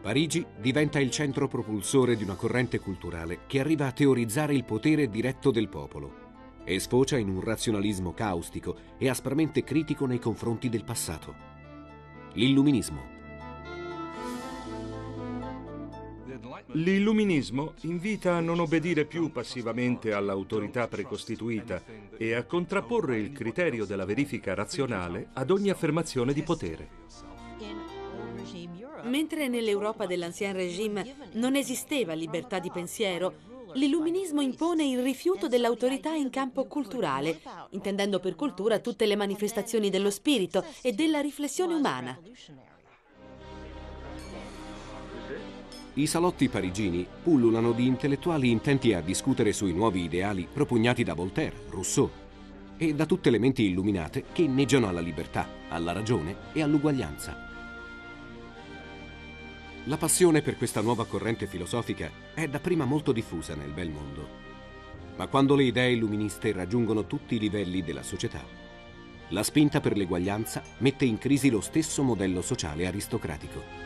Parigi 0.00 0.46
diventa 0.56 1.00
il 1.00 1.10
centro 1.10 1.48
propulsore 1.48 2.16
di 2.16 2.22
una 2.22 2.36
corrente 2.36 2.78
culturale 2.78 3.40
che 3.48 3.58
arriva 3.58 3.86
a 3.86 3.92
teorizzare 3.92 4.54
il 4.54 4.64
potere 4.64 5.10
diretto 5.10 5.50
del 5.50 5.68
popolo 5.68 6.26
e 6.68 6.78
sfocia 6.80 7.16
in 7.16 7.30
un 7.30 7.40
razionalismo 7.40 8.12
caustico 8.12 8.76
e 8.98 9.08
aspramente 9.08 9.64
critico 9.64 10.04
nei 10.04 10.18
confronti 10.18 10.68
del 10.68 10.84
passato. 10.84 11.34
L'illuminismo. 12.34 13.16
L'illuminismo 16.72 17.72
invita 17.82 18.34
a 18.34 18.40
non 18.40 18.60
obbedire 18.60 19.06
più 19.06 19.32
passivamente 19.32 20.12
all'autorità 20.12 20.86
precostituita 20.86 21.82
e 22.18 22.34
a 22.34 22.44
contrapporre 22.44 23.18
il 23.18 23.32
criterio 23.32 23.86
della 23.86 24.04
verifica 24.04 24.52
razionale 24.52 25.30
ad 25.32 25.50
ogni 25.50 25.70
affermazione 25.70 26.34
di 26.34 26.42
potere. 26.42 26.88
Mentre 29.04 29.48
nell'Europa 29.48 30.04
dell'Ancien 30.04 30.52
Regime 30.52 31.30
non 31.32 31.56
esisteva 31.56 32.12
libertà 32.12 32.58
di 32.58 32.70
pensiero, 32.70 33.57
L'illuminismo 33.74 34.40
impone 34.40 34.84
il 34.84 35.02
rifiuto 35.02 35.48
dell'autorità 35.48 36.14
in 36.14 36.30
campo 36.30 36.66
culturale, 36.66 37.40
intendendo 37.70 38.18
per 38.20 38.34
cultura 38.34 38.78
tutte 38.78 39.06
le 39.06 39.16
manifestazioni 39.16 39.90
dello 39.90 40.10
spirito 40.10 40.64
e 40.82 40.92
della 40.92 41.20
riflessione 41.20 41.74
umana. 41.74 42.18
I 45.94 46.06
salotti 46.06 46.48
parigini 46.48 47.04
pullulano 47.22 47.72
di 47.72 47.86
intellettuali 47.86 48.50
intenti 48.50 48.94
a 48.94 49.00
discutere 49.00 49.52
sui 49.52 49.72
nuovi 49.72 50.04
ideali 50.04 50.46
propugnati 50.50 51.02
da 51.02 51.14
Voltaire, 51.14 51.56
Rousseau 51.70 52.08
e 52.76 52.94
da 52.94 53.04
tutte 53.04 53.30
le 53.30 53.38
menti 53.38 53.64
illuminate 53.64 54.26
che 54.32 54.42
inneggiano 54.42 54.88
alla 54.88 55.00
libertà, 55.00 55.48
alla 55.68 55.92
ragione 55.92 56.36
e 56.52 56.62
all'uguaglianza. 56.62 57.47
La 59.88 59.96
passione 59.96 60.42
per 60.42 60.58
questa 60.58 60.82
nuova 60.82 61.06
corrente 61.06 61.46
filosofica 61.46 62.10
è 62.34 62.46
dapprima 62.46 62.84
molto 62.84 63.10
diffusa 63.10 63.54
nel 63.54 63.70
bel 63.70 63.88
mondo. 63.88 64.28
Ma 65.16 65.28
quando 65.28 65.54
le 65.54 65.62
idee 65.62 65.92
illuministe 65.92 66.52
raggiungono 66.52 67.06
tutti 67.06 67.36
i 67.36 67.38
livelli 67.38 67.82
della 67.82 68.02
società, 68.02 68.44
la 69.28 69.42
spinta 69.42 69.80
per 69.80 69.96
l'eguaglianza 69.96 70.62
mette 70.80 71.06
in 71.06 71.16
crisi 71.16 71.48
lo 71.48 71.62
stesso 71.62 72.02
modello 72.02 72.42
sociale 72.42 72.86
aristocratico. 72.86 73.77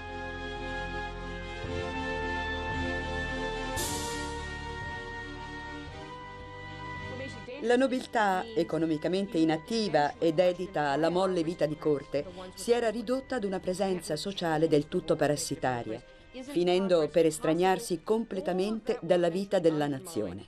La 7.63 7.77
nobiltà, 7.77 8.45
economicamente 8.57 9.39
inattiva 9.39 10.19
e 10.19 10.33
dedita 10.33 10.91
alla 10.91 11.11
molle 11.11 11.45
vita 11.45 11.65
di 11.65 11.77
corte, 11.77 12.25
si 12.57 12.73
era 12.73 12.91
ridotta 12.91 13.37
ad 13.37 13.45
una 13.45 13.61
presenza 13.61 14.17
sociale 14.17 14.67
del 14.67 14.89
tutto 14.89 15.15
parassitaria, 15.15 16.03
finendo 16.33 17.07
per 17.09 17.27
estraniarsi 17.27 18.01
completamente 18.03 18.99
dalla 19.01 19.29
vita 19.29 19.61
della 19.61 19.87
nazione. 19.87 20.47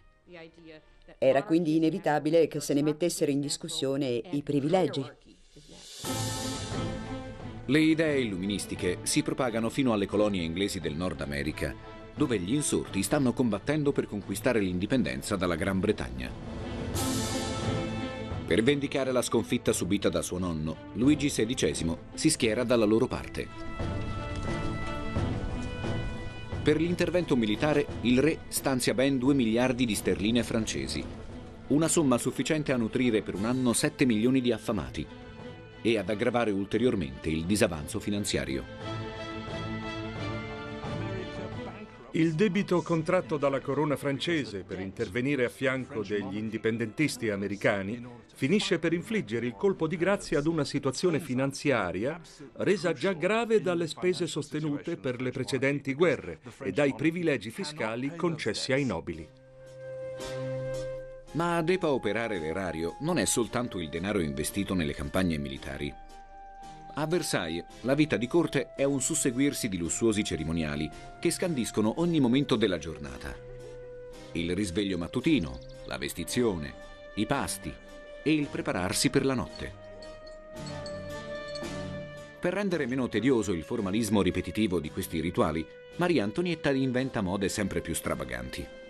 Era 1.18 1.44
quindi 1.44 1.76
inevitabile 1.76 2.48
che 2.48 2.58
se 2.58 2.74
ne 2.74 2.82
mettessero 2.82 3.30
in 3.30 3.40
discussione 3.40 4.20
i 4.30 4.42
privilegi. 4.42 5.04
Le 7.66 7.78
idee 7.78 8.20
illuministiche 8.22 8.98
si 9.04 9.22
propagano 9.22 9.70
fino 9.70 9.92
alle 9.92 10.06
colonie 10.06 10.42
inglesi 10.42 10.80
del 10.80 10.96
Nord 10.96 11.20
America, 11.20 11.72
dove 12.12 12.40
gli 12.40 12.54
insorti 12.54 13.04
stanno 13.04 13.32
combattendo 13.32 13.92
per 13.92 14.08
conquistare 14.08 14.58
l'indipendenza 14.58 15.36
dalla 15.36 15.54
Gran 15.56 15.78
Bretagna. 15.78 16.53
Per 18.46 18.62
vendicare 18.62 19.10
la 19.10 19.22
sconfitta 19.22 19.72
subita 19.72 20.10
da 20.10 20.20
suo 20.20 20.38
nonno, 20.38 20.76
Luigi 20.94 21.28
XVI 21.28 21.96
si 22.12 22.28
schiera 22.28 22.62
dalla 22.62 22.84
loro 22.84 23.06
parte. 23.06 23.48
Per 26.62 26.76
l'intervento 26.78 27.36
militare 27.36 27.86
il 28.02 28.20
re 28.20 28.40
stanzia 28.48 28.92
ben 28.92 29.16
2 29.16 29.32
miliardi 29.32 29.86
di 29.86 29.94
sterline 29.94 30.42
francesi, 30.42 31.02
una 31.68 31.88
somma 31.88 32.18
sufficiente 32.18 32.72
a 32.72 32.76
nutrire 32.76 33.22
per 33.22 33.34
un 33.34 33.46
anno 33.46 33.72
7 33.72 34.04
milioni 34.04 34.42
di 34.42 34.52
affamati 34.52 35.06
e 35.80 35.98
ad 35.98 36.10
aggravare 36.10 36.50
ulteriormente 36.50 37.30
il 37.30 37.46
disavanzo 37.46 37.98
finanziario. 37.98 39.13
Il 42.16 42.34
debito 42.34 42.80
contratto 42.80 43.36
dalla 43.36 43.60
corona 43.60 43.96
francese 43.96 44.62
per 44.62 44.78
intervenire 44.78 45.46
a 45.46 45.48
fianco 45.48 46.04
degli 46.04 46.36
indipendentisti 46.36 47.28
americani 47.28 48.06
finisce 48.32 48.78
per 48.78 48.92
infliggere 48.92 49.46
il 49.46 49.54
colpo 49.54 49.88
di 49.88 49.96
grazia 49.96 50.38
ad 50.38 50.46
una 50.46 50.62
situazione 50.62 51.18
finanziaria 51.18 52.20
resa 52.58 52.92
già 52.92 53.12
grave 53.14 53.60
dalle 53.60 53.88
spese 53.88 54.28
sostenute 54.28 54.96
per 54.96 55.20
le 55.20 55.32
precedenti 55.32 55.92
guerre 55.92 56.38
e 56.62 56.70
dai 56.70 56.94
privilegi 56.94 57.50
fiscali 57.50 58.14
concessi 58.14 58.72
ai 58.72 58.84
nobili. 58.84 59.28
Ma 61.32 61.56
a 61.56 61.62
depauperare 61.62 62.38
l'erario 62.38 62.96
non 63.00 63.18
è 63.18 63.24
soltanto 63.24 63.80
il 63.80 63.88
denaro 63.88 64.20
investito 64.20 64.74
nelle 64.74 64.94
campagne 64.94 65.36
militari. 65.36 66.03
A 66.96 67.06
Versailles 67.06 67.64
la 67.80 67.94
vita 67.94 68.16
di 68.16 68.28
corte 68.28 68.74
è 68.74 68.84
un 68.84 69.00
susseguirsi 69.00 69.68
di 69.68 69.76
lussuosi 69.76 70.22
cerimoniali 70.22 70.88
che 71.18 71.32
scandiscono 71.32 71.94
ogni 71.96 72.20
momento 72.20 72.54
della 72.54 72.78
giornata. 72.78 73.34
Il 74.32 74.54
risveglio 74.54 74.96
mattutino, 74.96 75.58
la 75.86 75.98
vestizione, 75.98 76.72
i 77.14 77.26
pasti 77.26 77.72
e 78.22 78.32
il 78.32 78.46
prepararsi 78.46 79.10
per 79.10 79.24
la 79.24 79.34
notte. 79.34 79.82
Per 82.38 82.52
rendere 82.52 82.86
meno 82.86 83.08
tedioso 83.08 83.52
il 83.52 83.64
formalismo 83.64 84.22
ripetitivo 84.22 84.78
di 84.78 84.90
questi 84.90 85.18
rituali, 85.20 85.66
Maria 85.96 86.22
Antonietta 86.22 86.70
inventa 86.70 87.22
mode 87.22 87.48
sempre 87.48 87.80
più 87.80 87.94
stravaganti. 87.94 88.83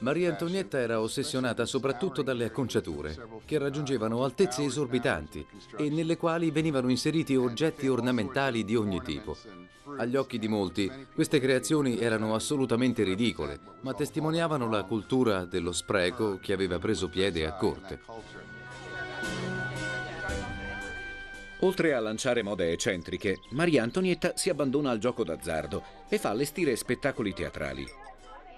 Maria 0.00 0.30
Antonietta 0.30 0.78
era 0.78 1.00
ossessionata 1.00 1.64
soprattutto 1.66 2.22
dalle 2.22 2.46
acconciature, 2.46 3.16
che 3.44 3.58
raggiungevano 3.58 4.24
altezze 4.24 4.64
esorbitanti 4.64 5.46
e 5.76 5.88
nelle 5.88 6.16
quali 6.16 6.50
venivano 6.50 6.90
inseriti 6.90 7.36
oggetti 7.36 7.86
ornamentali 7.88 8.64
di 8.64 8.76
ogni 8.76 9.00
tipo. 9.02 9.36
Agli 9.96 10.16
occhi 10.16 10.38
di 10.38 10.48
molti, 10.48 10.90
queste 11.14 11.38
creazioni 11.38 11.98
erano 11.98 12.34
assolutamente 12.34 13.02
ridicole, 13.02 13.58
ma 13.82 13.94
testimoniavano 13.94 14.68
la 14.68 14.84
cultura 14.84 15.44
dello 15.44 15.72
spreco 15.72 16.38
che 16.40 16.52
aveva 16.52 16.78
preso 16.78 17.08
piede 17.08 17.46
a 17.46 17.54
corte. 17.54 18.00
Oltre 21.60 21.94
a 21.94 22.00
lanciare 22.00 22.42
mode 22.42 22.72
eccentriche, 22.72 23.38
Maria 23.50 23.82
Antonietta 23.82 24.32
si 24.36 24.50
abbandona 24.50 24.90
al 24.90 24.98
gioco 24.98 25.24
d'azzardo 25.24 25.82
e 26.08 26.18
fa 26.18 26.30
allestire 26.30 26.76
spettacoli 26.76 27.32
teatrali, 27.32 27.86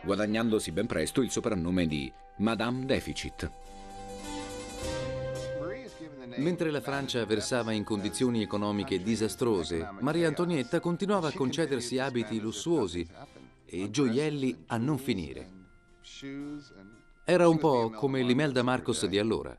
guadagnandosi 0.07 0.71
ben 0.71 0.87
presto 0.87 1.21
il 1.21 1.31
soprannome 1.31 1.87
di 1.87 2.11
Madame 2.37 2.87
Deficit. 2.87 3.51
Mentre 6.37 6.71
la 6.71 6.81
Francia 6.81 7.25
versava 7.27 7.73
in 7.73 7.83
condizioni 7.83 8.43
economiche 8.43 9.03
disastrose, 9.03 9.89
Maria 10.01 10.29
Antonietta 10.29 10.81
continuava 10.81 11.29
a 11.29 11.33
concedersi 11.33 11.99
abiti 11.99 12.39
lussuosi 12.41 13.07
e 13.65 13.91
gioielli 13.91 14.65
a 14.67 14.77
non 14.77 14.99
finire. 14.99 15.51
Era 17.25 17.49
un 17.49 17.59
po' 17.59 17.91
come 17.91 18.23
l'Imelda 18.23 18.63
Marcos 18.63 19.07
di 19.07 19.19
allora. 19.19 19.59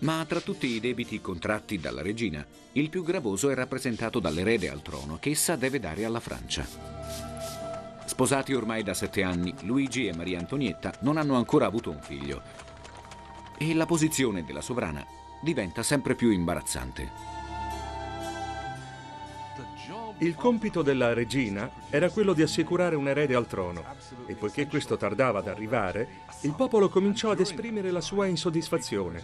Ma 0.00 0.24
tra 0.26 0.40
tutti 0.40 0.66
i 0.66 0.80
debiti 0.80 1.20
contratti 1.20 1.78
dalla 1.78 2.02
regina, 2.02 2.44
il 2.72 2.88
più 2.88 3.04
gravoso 3.04 3.50
è 3.50 3.54
rappresentato 3.54 4.18
dall'erede 4.18 4.70
al 4.70 4.82
trono 4.82 5.18
che 5.20 5.30
essa 5.30 5.56
deve 5.56 5.78
dare 5.78 6.04
alla 6.04 6.20
Francia. 6.20 7.29
Sposati 8.10 8.52
ormai 8.52 8.82
da 8.82 8.92
sette 8.92 9.22
anni, 9.22 9.54
Luigi 9.60 10.08
e 10.08 10.12
Maria 10.12 10.40
Antonietta 10.40 10.92
non 11.02 11.16
hanno 11.16 11.36
ancora 11.36 11.66
avuto 11.66 11.90
un 11.90 12.00
figlio. 12.00 12.42
E 13.56 13.72
la 13.72 13.86
posizione 13.86 14.44
della 14.44 14.60
sovrana 14.60 15.06
diventa 15.40 15.84
sempre 15.84 16.16
più 16.16 16.30
imbarazzante. 16.30 17.08
Il 20.18 20.34
compito 20.34 20.82
della 20.82 21.12
regina 21.12 21.70
era 21.88 22.10
quello 22.10 22.32
di 22.32 22.42
assicurare 22.42 22.96
un 22.96 23.06
erede 23.06 23.36
al 23.36 23.46
trono 23.46 23.84
e 24.26 24.34
poiché 24.34 24.66
questo 24.66 24.96
tardava 24.96 25.38
ad 25.38 25.46
arrivare, 25.46 26.08
il 26.40 26.52
popolo 26.54 26.88
cominciò 26.88 27.30
ad 27.30 27.38
esprimere 27.38 27.92
la 27.92 28.00
sua 28.00 28.26
insoddisfazione, 28.26 29.22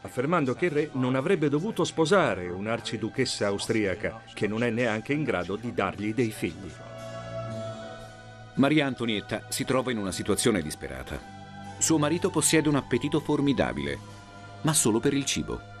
affermando 0.00 0.54
che 0.54 0.64
il 0.66 0.72
re 0.72 0.90
non 0.94 1.14
avrebbe 1.14 1.48
dovuto 1.48 1.84
sposare 1.84 2.48
un'arciduchessa 2.48 3.46
austriaca 3.46 4.22
che 4.34 4.48
non 4.48 4.64
è 4.64 4.70
neanche 4.70 5.12
in 5.12 5.22
grado 5.22 5.54
di 5.54 5.72
dargli 5.72 6.12
dei 6.12 6.32
figli. 6.32 6.72
Maria 8.56 8.86
Antonietta 8.86 9.46
si 9.48 9.64
trova 9.64 9.90
in 9.90 9.98
una 9.98 10.12
situazione 10.12 10.62
disperata. 10.62 11.18
Suo 11.78 11.98
marito 11.98 12.30
possiede 12.30 12.68
un 12.68 12.76
appetito 12.76 13.18
formidabile, 13.18 13.98
ma 14.60 14.72
solo 14.72 15.00
per 15.00 15.12
il 15.12 15.24
cibo. 15.24 15.72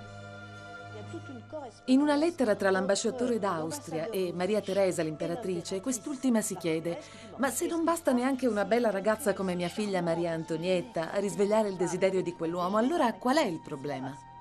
In 1.86 2.00
una 2.00 2.16
lettera 2.16 2.56
tra 2.56 2.72
l'ambasciatore 2.72 3.38
d'Austria 3.38 4.10
e 4.10 4.32
Maria 4.34 4.60
Teresa, 4.60 5.04
l'imperatrice, 5.04 5.80
quest'ultima 5.80 6.40
si 6.40 6.56
chiede: 6.56 7.00
Ma 7.36 7.48
se 7.50 7.66
non 7.66 7.84
basta 7.84 8.10
neanche 8.10 8.48
una 8.48 8.64
bella 8.64 8.90
ragazza 8.90 9.34
come 9.34 9.54
mia 9.54 9.68
figlia 9.68 10.02
Maria 10.02 10.32
Antonietta 10.32 11.12
a 11.12 11.18
risvegliare 11.18 11.68
il 11.68 11.76
desiderio 11.76 12.22
di 12.22 12.32
quell'uomo, 12.32 12.76
allora 12.76 13.12
qual 13.14 13.36
è 13.36 13.44
il 13.44 13.60
problema? 13.62 14.33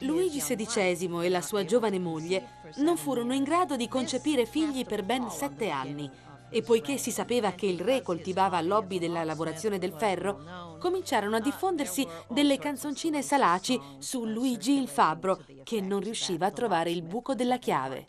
Luigi 0.00 0.40
XVI 0.40 1.24
e 1.24 1.28
la 1.28 1.40
sua 1.40 1.64
giovane 1.64 1.98
moglie 1.98 2.60
non 2.76 2.96
furono 2.96 3.32
in 3.32 3.42
grado 3.42 3.76
di 3.76 3.88
concepire 3.88 4.44
figli 4.46 4.84
per 4.84 5.04
ben 5.04 5.30
sette 5.30 5.70
anni. 5.70 6.10
e 6.50 6.62
poiché 6.62 6.96
si 6.96 7.10
sapeva 7.10 7.52
che 7.52 7.66
il 7.66 7.80
re 7.80 8.02
coltivava 8.02 8.60
l'hobby 8.60 8.98
della 8.98 9.24
lavorazione 9.24 9.78
del 9.78 9.92
ferro, 9.92 10.76
cominciarono 10.78 11.36
a 11.36 11.40
diffondersi 11.40 12.06
delle 12.28 12.58
canzoncine 12.58 13.22
salaci 13.22 13.78
su 13.98 14.24
Luigi 14.24 14.80
il 14.80 14.88
fabbro, 14.88 15.44
che 15.62 15.80
non 15.80 16.00
riusciva 16.00 16.46
a 16.46 16.50
trovare 16.50 16.90
il 16.90 17.02
buco 17.02 17.34
della 17.34 17.58
chiave. 17.58 18.06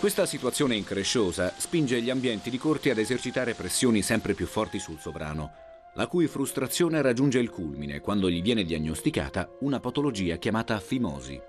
Questa 0.00 0.26
situazione 0.26 0.76
incresciosa 0.76 1.52
spinge 1.56 2.00
gli 2.00 2.10
ambienti 2.10 2.50
di 2.50 2.58
corte 2.58 2.90
ad 2.90 2.98
esercitare 2.98 3.54
pressioni 3.54 4.00
sempre 4.02 4.34
più 4.34 4.46
forti 4.46 4.78
sul 4.78 4.98
sovrano, 5.00 5.67
la 5.98 6.06
cui 6.06 6.28
frustrazione 6.28 7.02
raggiunge 7.02 7.40
il 7.40 7.50
culmine 7.50 8.00
quando 8.00 8.30
gli 8.30 8.40
viene 8.40 8.62
diagnosticata 8.62 9.56
una 9.60 9.80
patologia 9.80 10.36
chiamata 10.36 10.78
fimosi. 10.78 11.40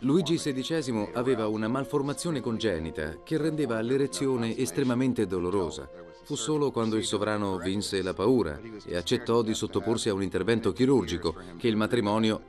Luigi 0.00 0.36
XVI 0.36 1.10
aveva 1.12 1.48
una 1.48 1.68
malformazione 1.68 2.40
congenita 2.40 3.18
che 3.22 3.36
rendeva 3.36 3.78
l'erezione 3.82 4.56
estremamente 4.56 5.26
dolorosa. 5.26 5.86
Fu 6.22 6.34
solo 6.34 6.70
quando 6.70 6.96
il 6.96 7.04
sovrano 7.04 7.58
vinse 7.58 8.00
la 8.00 8.14
paura 8.14 8.58
e 8.86 8.96
accettò 8.96 9.42
di 9.42 9.52
sottoporsi 9.52 10.08
a 10.08 10.14
un 10.14 10.22
intervento 10.22 10.72
chirurgico 10.72 11.34
che 11.58 11.68
il 11.68 11.76
matrimonio 11.76 12.42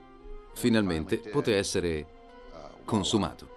finalmente 0.54 1.18
poté 1.18 1.58
essere 1.58 2.08
consumato. 2.86 3.56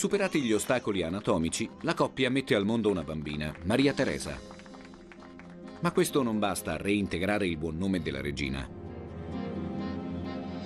Superati 0.00 0.40
gli 0.40 0.54
ostacoli 0.54 1.02
anatomici, 1.02 1.68
la 1.82 1.92
coppia 1.92 2.30
mette 2.30 2.54
al 2.54 2.64
mondo 2.64 2.88
una 2.88 3.02
bambina, 3.02 3.54
Maria 3.64 3.92
Teresa. 3.92 4.34
Ma 5.80 5.92
questo 5.92 6.22
non 6.22 6.38
basta 6.38 6.72
a 6.72 6.76
reintegrare 6.78 7.46
il 7.46 7.58
buon 7.58 7.76
nome 7.76 8.00
della 8.00 8.22
regina. 8.22 8.66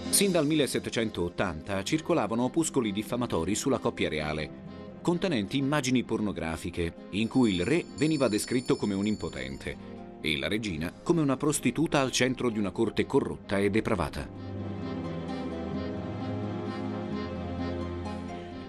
Sin 0.08 0.30
dal 0.30 0.46
1780 0.46 1.82
circolavano 1.82 2.44
opuscoli 2.44 2.92
diffamatori 2.92 3.56
sulla 3.56 3.78
coppia 3.78 4.08
reale, 4.08 5.00
contenenti 5.02 5.56
immagini 5.56 6.04
pornografiche 6.04 6.94
in 7.10 7.26
cui 7.26 7.54
il 7.54 7.64
re 7.64 7.84
veniva 7.96 8.28
descritto 8.28 8.76
come 8.76 8.94
un 8.94 9.08
impotente 9.08 9.76
e 10.20 10.38
la 10.38 10.46
regina 10.46 10.92
come 11.02 11.22
una 11.22 11.36
prostituta 11.36 11.98
al 11.98 12.12
centro 12.12 12.50
di 12.50 12.60
una 12.60 12.70
corte 12.70 13.04
corrotta 13.04 13.58
e 13.58 13.68
depravata. 13.68 14.53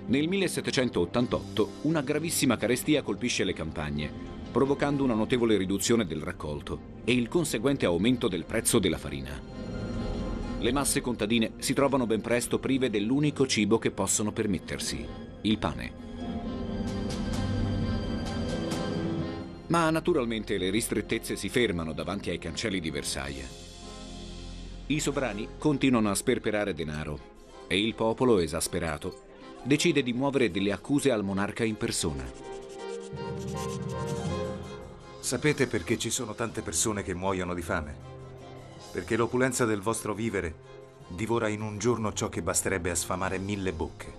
Nel 0.07 0.27
1788 0.27 1.69
una 1.83 2.01
gravissima 2.01 2.57
carestia 2.57 3.01
colpisce 3.01 3.43
le 3.43 3.53
campagne, 3.53 4.11
provocando 4.51 5.03
una 5.03 5.15
notevole 5.15 5.57
riduzione 5.57 6.05
del 6.05 6.21
raccolto 6.21 6.79
e 7.03 7.13
il 7.13 7.27
conseguente 7.27 7.87
aumento 7.87 8.27
del 8.27 8.45
prezzo 8.45 8.77
della 8.77 8.99
farina. 8.99 9.41
Le 10.59 10.71
masse 10.71 11.01
contadine 11.01 11.53
si 11.57 11.73
trovano 11.73 12.05
ben 12.05 12.21
presto 12.21 12.59
prive 12.59 12.91
dell'unico 12.91 13.47
cibo 13.47 13.79
che 13.79 13.89
possono 13.89 14.31
permettersi, 14.31 15.03
il 15.41 15.57
pane. 15.57 16.03
Ma 19.67 19.89
naturalmente 19.89 20.59
le 20.59 20.69
ristrettezze 20.69 21.35
si 21.35 21.49
fermano 21.49 21.93
davanti 21.93 22.29
ai 22.29 22.37
cancelli 22.37 22.79
di 22.79 22.91
Versailles. 22.91 23.63
I 24.85 24.99
sovrani 24.99 25.47
continuano 25.57 26.11
a 26.11 26.15
sperperare 26.15 26.75
denaro 26.75 27.33
e 27.67 27.81
il 27.81 27.95
popolo, 27.95 28.37
esasperato, 28.37 29.24
decide 29.65 30.01
di 30.01 30.13
muovere 30.13 30.49
delle 30.51 30.71
accuse 30.71 31.11
al 31.11 31.23
monarca 31.23 31.65
in 31.65 31.75
persona. 31.75 32.23
Sapete 35.19 35.67
perché 35.67 35.97
ci 35.97 36.09
sono 36.09 36.35
tante 36.35 36.61
persone 36.61 37.03
che 37.03 37.13
muoiono 37.13 37.53
di 37.53 37.61
fame? 37.61 38.13
perché 38.95 39.17
l'opulenza 39.17 39.65
del 39.65 39.81
vostro 39.81 40.13
vivere 40.13 40.55
divora 41.09 41.49
in 41.49 41.59
un 41.59 41.77
giorno 41.77 42.13
ciò 42.13 42.29
che 42.29 42.41
basterebbe 42.41 42.91
a 42.91 42.95
sfamare 42.95 43.37
mille 43.37 43.73
bocche. 43.73 44.13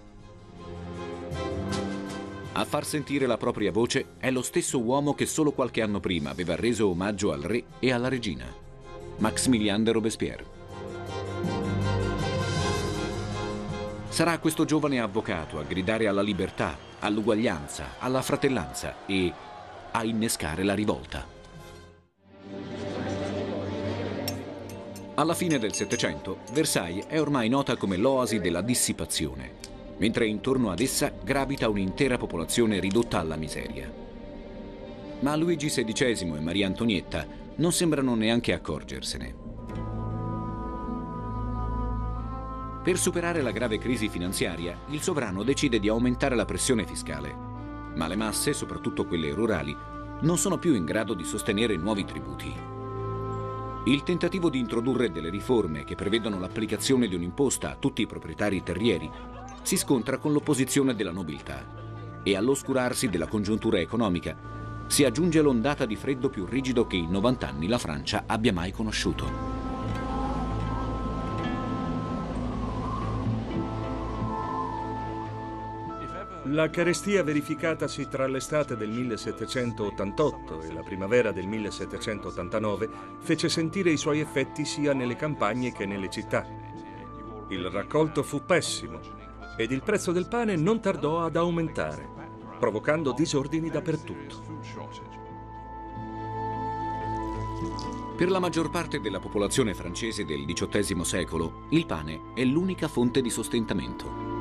A 2.52 2.64
far 2.66 2.84
sentire 2.84 3.24
la 3.24 3.38
propria 3.38 3.72
voce 3.72 4.16
è 4.18 4.30
lo 4.30 4.42
stesso 4.42 4.78
uomo 4.78 5.14
che 5.14 5.24
solo 5.24 5.52
qualche 5.52 5.80
anno 5.80 5.98
prima 5.98 6.28
aveva 6.28 6.56
reso 6.56 6.90
omaggio 6.90 7.32
al 7.32 7.40
re 7.40 7.64
e 7.78 7.90
alla 7.90 8.08
regina, 8.08 8.44
Maximilien 9.16 9.82
de 9.82 9.92
Robespierre. 9.92 10.55
Sarà 14.16 14.38
questo 14.38 14.64
giovane 14.64 14.98
avvocato 14.98 15.58
a 15.58 15.62
gridare 15.62 16.08
alla 16.08 16.22
libertà, 16.22 16.78
all'uguaglianza, 17.00 17.96
alla 17.98 18.22
fratellanza 18.22 19.04
e 19.04 19.30
a 19.90 20.04
innescare 20.04 20.64
la 20.64 20.72
rivolta. 20.72 21.26
Alla 25.16 25.34
fine 25.34 25.58
del 25.58 25.74
Settecento, 25.74 26.38
Versailles 26.54 27.04
è 27.08 27.20
ormai 27.20 27.50
nota 27.50 27.76
come 27.76 27.98
l'oasi 27.98 28.38
della 28.40 28.62
dissipazione, 28.62 29.52
mentre 29.98 30.26
intorno 30.26 30.70
ad 30.70 30.80
essa 30.80 31.12
gravita 31.22 31.68
un'intera 31.68 32.16
popolazione 32.16 32.80
ridotta 32.80 33.18
alla 33.18 33.36
miseria. 33.36 33.92
Ma 35.20 35.36
Luigi 35.36 35.66
XVI 35.68 36.34
e 36.34 36.40
Maria 36.40 36.66
Antonietta 36.66 37.26
non 37.56 37.70
sembrano 37.70 38.14
neanche 38.14 38.54
accorgersene. 38.54 39.45
Per 42.86 42.98
superare 42.98 43.42
la 43.42 43.50
grave 43.50 43.78
crisi 43.78 44.08
finanziaria, 44.08 44.78
il 44.90 45.02
sovrano 45.02 45.42
decide 45.42 45.80
di 45.80 45.88
aumentare 45.88 46.36
la 46.36 46.44
pressione 46.44 46.86
fiscale, 46.86 47.34
ma 47.96 48.06
le 48.06 48.14
masse, 48.14 48.52
soprattutto 48.52 49.06
quelle 49.06 49.32
rurali, 49.32 49.76
non 50.20 50.38
sono 50.38 50.56
più 50.56 50.72
in 50.72 50.84
grado 50.84 51.12
di 51.12 51.24
sostenere 51.24 51.74
nuovi 51.74 52.04
tributi. 52.04 52.54
Il 53.86 54.04
tentativo 54.04 54.48
di 54.48 54.60
introdurre 54.60 55.10
delle 55.10 55.30
riforme 55.30 55.82
che 55.82 55.96
prevedono 55.96 56.38
l'applicazione 56.38 57.08
di 57.08 57.16
un'imposta 57.16 57.72
a 57.72 57.76
tutti 57.76 58.02
i 58.02 58.06
proprietari 58.06 58.62
terrieri 58.62 59.10
si 59.62 59.76
scontra 59.76 60.18
con 60.18 60.30
l'opposizione 60.32 60.94
della 60.94 61.10
nobiltà 61.10 62.22
e 62.22 62.36
all'oscurarsi 62.36 63.08
della 63.08 63.26
congiuntura 63.26 63.80
economica 63.80 64.84
si 64.86 65.02
aggiunge 65.02 65.42
l'ondata 65.42 65.86
di 65.86 65.96
freddo 65.96 66.28
più 66.28 66.46
rigido 66.46 66.86
che 66.86 66.94
in 66.94 67.10
90 67.10 67.48
anni 67.48 67.66
la 67.66 67.78
Francia 67.78 68.22
abbia 68.28 68.52
mai 68.52 68.70
conosciuto. 68.70 69.55
La 76.56 76.70
carestia 76.70 77.22
verificatasi 77.22 78.08
tra 78.08 78.26
l'estate 78.26 78.78
del 78.78 78.88
1788 78.88 80.62
e 80.62 80.72
la 80.72 80.82
primavera 80.82 81.30
del 81.30 81.46
1789 81.46 82.88
fece 83.18 83.50
sentire 83.50 83.90
i 83.90 83.98
suoi 83.98 84.20
effetti 84.20 84.64
sia 84.64 84.94
nelle 84.94 85.16
campagne 85.16 85.70
che 85.70 85.84
nelle 85.84 86.08
città. 86.08 86.46
Il 87.50 87.68
raccolto 87.68 88.22
fu 88.22 88.42
pessimo 88.46 89.00
ed 89.58 89.70
il 89.70 89.82
prezzo 89.82 90.12
del 90.12 90.28
pane 90.28 90.56
non 90.56 90.80
tardò 90.80 91.22
ad 91.22 91.36
aumentare, 91.36 92.08
provocando 92.58 93.12
disordini 93.12 93.68
dappertutto. 93.68 94.42
Per 98.16 98.30
la 98.30 98.38
maggior 98.38 98.70
parte 98.70 98.98
della 99.02 99.20
popolazione 99.20 99.74
francese 99.74 100.24
del 100.24 100.46
XVIII 100.46 101.04
secolo, 101.04 101.66
il 101.68 101.84
pane 101.84 102.32
è 102.32 102.44
l'unica 102.44 102.88
fonte 102.88 103.20
di 103.20 103.28
sostentamento. 103.28 104.35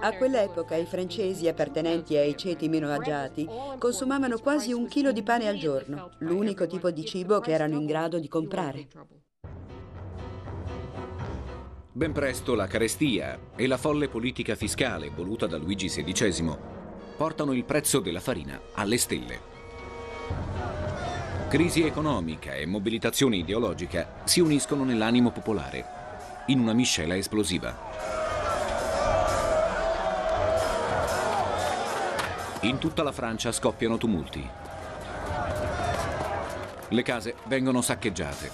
A 0.00 0.16
quell'epoca 0.16 0.76
i 0.76 0.84
francesi 0.86 1.48
appartenenti 1.48 2.16
ai 2.16 2.36
ceti 2.36 2.68
meno 2.68 2.90
agiati 2.90 3.48
consumavano 3.78 4.38
quasi 4.38 4.72
un 4.72 4.86
chilo 4.86 5.12
di 5.12 5.22
pane 5.22 5.48
al 5.48 5.56
giorno, 5.56 6.10
l'unico 6.18 6.66
tipo 6.66 6.90
di 6.90 7.04
cibo 7.04 7.40
che 7.40 7.52
erano 7.52 7.76
in 7.76 7.86
grado 7.86 8.18
di 8.18 8.28
comprare. 8.28 8.88
Ben 11.94 12.12
presto 12.12 12.54
la 12.54 12.66
carestia 12.66 13.38
e 13.54 13.66
la 13.66 13.76
folle 13.76 14.08
politica 14.08 14.54
fiscale 14.54 15.10
voluta 15.10 15.46
da 15.46 15.58
Luigi 15.58 15.88
XVI 15.88 16.56
portano 17.16 17.52
il 17.52 17.64
prezzo 17.64 18.00
della 18.00 18.20
farina 18.20 18.58
alle 18.72 18.96
stelle. 18.96 19.50
Crisi 21.48 21.82
economica 21.82 22.54
e 22.54 22.64
mobilitazione 22.64 23.36
ideologica 23.36 24.22
si 24.24 24.40
uniscono 24.40 24.84
nell'animo 24.84 25.32
popolare, 25.32 25.84
in 26.46 26.60
una 26.60 26.72
miscela 26.72 27.14
esplosiva. 27.14 28.21
In 32.64 32.78
tutta 32.78 33.02
la 33.02 33.10
Francia 33.10 33.50
scoppiano 33.50 33.98
tumulti. 33.98 34.48
Le 36.90 37.02
case 37.02 37.34
vengono 37.46 37.80
saccheggiate. 37.80 38.50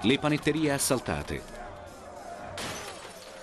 Le 0.00 0.18
panetterie 0.18 0.72
assaltate. 0.72 1.42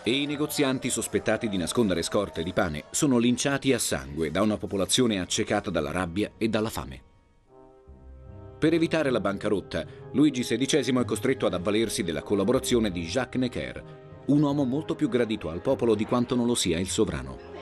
E 0.01 0.11
i 0.11 0.25
negozianti 0.25 0.89
sospettati 0.89 1.49
di 1.49 1.57
nascondere 1.57 2.01
scorte 2.01 2.41
di 2.41 2.51
pane 2.51 2.85
sono 2.89 3.19
linciati 3.19 3.73
a 3.73 3.79
sangue 3.79 4.31
da 4.31 4.41
una 4.41 4.57
popolazione 4.57 5.19
accecata 5.19 5.69
dalla 5.69 5.91
rabbia 5.91 6.31
e 6.39 6.49
dalla 6.49 6.71
fame. 6.71 7.01
Per 8.57 8.73
evitare 8.73 9.11
la 9.11 9.19
bancarotta, 9.19 9.85
Luigi 10.13 10.41
XVI 10.41 10.99
è 10.99 11.05
costretto 11.05 11.45
ad 11.45 11.53
avvalersi 11.53 12.01
della 12.01 12.23
collaborazione 12.23 12.89
di 12.89 13.03
Jacques 13.03 13.39
Necker, 13.39 13.83
un 14.25 14.41
uomo 14.41 14.63
molto 14.63 14.95
più 14.95 15.09
gradito 15.09 15.49
al 15.49 15.61
popolo 15.61 15.93
di 15.93 16.05
quanto 16.05 16.35
non 16.35 16.47
lo 16.47 16.55
sia 16.55 16.79
il 16.79 16.89
sovrano. 16.89 17.58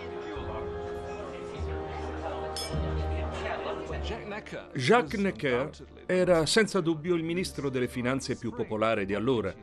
Jacques 4.74 5.20
Necker 5.20 5.70
era 6.06 6.46
senza 6.46 6.80
dubbio 6.80 7.16
il 7.16 7.24
ministro 7.24 7.70
delle 7.70 7.88
finanze 7.88 8.38
più 8.38 8.52
popolare 8.52 9.06
di 9.06 9.14
allora. 9.14 9.54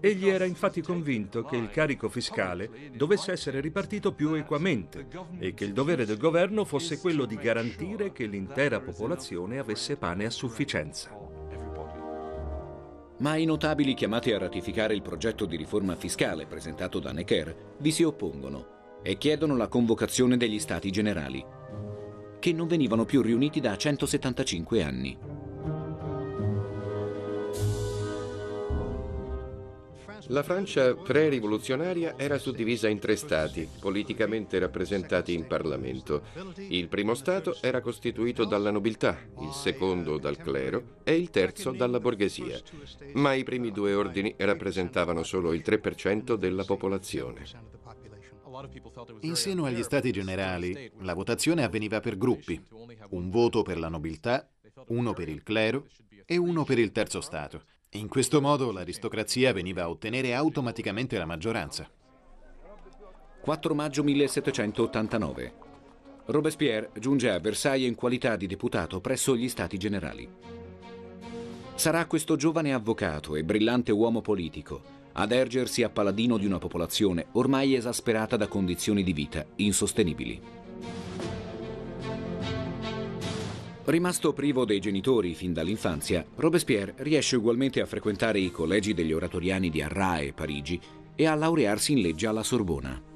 Egli 0.00 0.28
era 0.28 0.44
infatti 0.44 0.82
convinto 0.82 1.44
che 1.44 1.56
il 1.56 1.70
carico 1.70 2.08
fiscale 2.08 2.90
dovesse 2.94 3.32
essere 3.32 3.60
ripartito 3.60 4.12
più 4.12 4.34
equamente 4.34 5.06
e 5.38 5.54
che 5.54 5.64
il 5.64 5.72
dovere 5.72 6.04
del 6.04 6.18
governo 6.18 6.64
fosse 6.64 6.98
quello 6.98 7.24
di 7.24 7.36
garantire 7.36 8.12
che 8.12 8.26
l'intera 8.26 8.80
popolazione 8.80 9.58
avesse 9.58 9.96
pane 9.96 10.26
a 10.26 10.30
sufficienza. 10.30 11.10
Ma 13.18 13.36
i 13.36 13.44
notabili 13.44 13.94
chiamati 13.94 14.32
a 14.32 14.38
ratificare 14.38 14.94
il 14.94 15.02
progetto 15.02 15.46
di 15.46 15.56
riforma 15.56 15.96
fiscale 15.96 16.46
presentato 16.46 16.98
da 16.98 17.12
Necker 17.12 17.76
vi 17.78 17.90
si 17.90 18.02
oppongono 18.02 19.00
e 19.02 19.16
chiedono 19.16 19.56
la 19.56 19.68
convocazione 19.68 20.36
degli 20.36 20.58
stati 20.58 20.90
generali 20.90 21.44
che 22.44 22.52
non 22.52 22.66
venivano 22.66 23.06
più 23.06 23.22
riuniti 23.22 23.58
da 23.58 23.74
175 23.74 24.82
anni. 24.82 25.16
La 30.26 30.42
Francia 30.42 30.94
pre-rivoluzionaria 30.94 32.18
era 32.18 32.36
suddivisa 32.36 32.86
in 32.86 32.98
tre 32.98 33.16
stati, 33.16 33.66
politicamente 33.80 34.58
rappresentati 34.58 35.32
in 35.32 35.46
Parlamento. 35.46 36.24
Il 36.68 36.88
primo 36.88 37.14
stato 37.14 37.56
era 37.62 37.80
costituito 37.80 38.44
dalla 38.44 38.70
nobiltà, 38.70 39.18
il 39.40 39.52
secondo 39.52 40.18
dal 40.18 40.36
clero 40.36 40.96
e 41.02 41.16
il 41.16 41.30
terzo 41.30 41.70
dalla 41.70 41.98
borghesia. 41.98 42.60
Ma 43.14 43.32
i 43.32 43.42
primi 43.42 43.72
due 43.72 43.94
ordini 43.94 44.34
rappresentavano 44.36 45.22
solo 45.22 45.54
il 45.54 45.62
3% 45.64 46.34
della 46.34 46.64
popolazione. 46.64 47.73
In 49.20 49.34
seno 49.34 49.64
agli 49.64 49.82
stati 49.82 50.12
generali, 50.12 50.92
la 51.00 51.14
votazione 51.14 51.64
avveniva 51.64 51.98
per 51.98 52.16
gruppi, 52.16 52.62
un 53.10 53.28
voto 53.28 53.62
per 53.62 53.78
la 53.78 53.88
nobiltà, 53.88 54.48
uno 54.88 55.12
per 55.12 55.28
il 55.28 55.42
clero 55.42 55.86
e 56.24 56.36
uno 56.36 56.62
per 56.62 56.78
il 56.78 56.92
terzo 56.92 57.20
stato. 57.20 57.62
In 57.94 58.06
questo 58.06 58.40
modo 58.40 58.70
l'aristocrazia 58.70 59.52
veniva 59.52 59.82
a 59.82 59.88
ottenere 59.88 60.34
automaticamente 60.34 61.18
la 61.18 61.26
maggioranza. 61.26 61.90
4 63.40 63.74
maggio 63.74 64.04
1789. 64.04 65.52
Robespierre 66.26 66.90
giunge 66.98 67.30
a 67.30 67.40
Versailles 67.40 67.88
in 67.88 67.96
qualità 67.96 68.36
di 68.36 68.46
deputato 68.46 69.00
presso 69.00 69.36
gli 69.36 69.48
Stati 69.48 69.76
Generali. 69.76 70.28
Sarà 71.74 72.06
questo 72.06 72.36
giovane 72.36 72.72
avvocato 72.72 73.34
e 73.34 73.42
brillante 73.42 73.90
uomo 73.90 74.20
politico 74.20 74.93
ad 75.14 75.32
ergersi 75.32 75.82
a 75.82 75.90
paladino 75.90 76.38
di 76.38 76.46
una 76.46 76.58
popolazione 76.58 77.26
ormai 77.32 77.74
esasperata 77.74 78.36
da 78.36 78.46
condizioni 78.46 79.02
di 79.02 79.12
vita 79.12 79.44
insostenibili. 79.56 80.40
Rimasto 83.86 84.32
privo 84.32 84.64
dei 84.64 84.80
genitori 84.80 85.34
fin 85.34 85.52
dall'infanzia, 85.52 86.24
Robespierre 86.36 86.94
riesce 86.98 87.36
ugualmente 87.36 87.82
a 87.82 87.86
frequentare 87.86 88.38
i 88.38 88.50
collegi 88.50 88.94
degli 88.94 89.12
oratoriani 89.12 89.68
di 89.68 89.82
Arras 89.82 90.22
e 90.22 90.32
Parigi 90.32 90.80
e 91.14 91.26
a 91.26 91.34
laurearsi 91.34 91.92
in 91.92 92.00
legge 92.00 92.26
alla 92.26 92.42
Sorbona. 92.42 93.12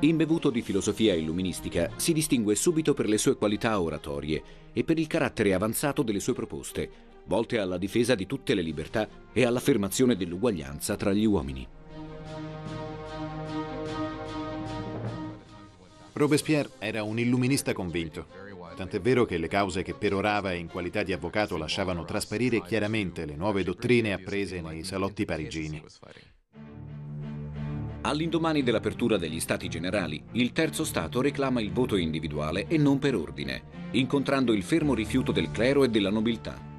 Imbevuto 0.00 0.50
di 0.50 0.62
filosofia 0.62 1.14
illuministica, 1.14 1.90
si 1.96 2.12
distingue 2.12 2.54
subito 2.54 2.92
per 2.92 3.06
le 3.06 3.18
sue 3.18 3.36
qualità 3.36 3.80
oratorie 3.80 4.42
e 4.72 4.82
per 4.82 4.98
il 4.98 5.06
carattere 5.06 5.54
avanzato 5.54 6.02
delle 6.02 6.20
sue 6.20 6.32
proposte, 6.32 6.90
volte 7.30 7.60
alla 7.60 7.78
difesa 7.78 8.16
di 8.16 8.26
tutte 8.26 8.54
le 8.54 8.60
libertà 8.60 9.08
e 9.32 9.44
all'affermazione 9.44 10.16
dell'uguaglianza 10.16 10.96
tra 10.96 11.12
gli 11.12 11.24
uomini. 11.24 11.64
Robespierre 16.12 16.70
era 16.80 17.04
un 17.04 17.20
illuminista 17.20 17.72
convinto, 17.72 18.26
tant'è 18.74 19.00
vero 19.00 19.24
che 19.26 19.38
le 19.38 19.46
cause 19.46 19.84
che 19.84 19.94
perorava 19.94 20.54
in 20.54 20.66
qualità 20.66 21.04
di 21.04 21.12
avvocato 21.12 21.56
lasciavano 21.56 22.04
trasparire 22.04 22.62
chiaramente 22.62 23.24
le 23.24 23.36
nuove 23.36 23.62
dottrine 23.62 24.12
apprese 24.12 24.60
nei 24.60 24.82
salotti 24.82 25.24
parigini. 25.24 25.80
All'indomani 28.02 28.64
dell'apertura 28.64 29.18
degli 29.18 29.38
Stati 29.38 29.68
Generali, 29.68 30.20
il 30.32 30.50
terzo 30.50 30.82
Stato 30.82 31.20
reclama 31.20 31.60
il 31.60 31.70
voto 31.70 31.94
individuale 31.94 32.66
e 32.66 32.76
non 32.76 32.98
per 32.98 33.14
ordine, 33.14 33.62
incontrando 33.92 34.52
il 34.52 34.64
fermo 34.64 34.94
rifiuto 34.94 35.30
del 35.30 35.52
clero 35.52 35.84
e 35.84 35.90
della 35.90 36.10
nobiltà. 36.10 36.69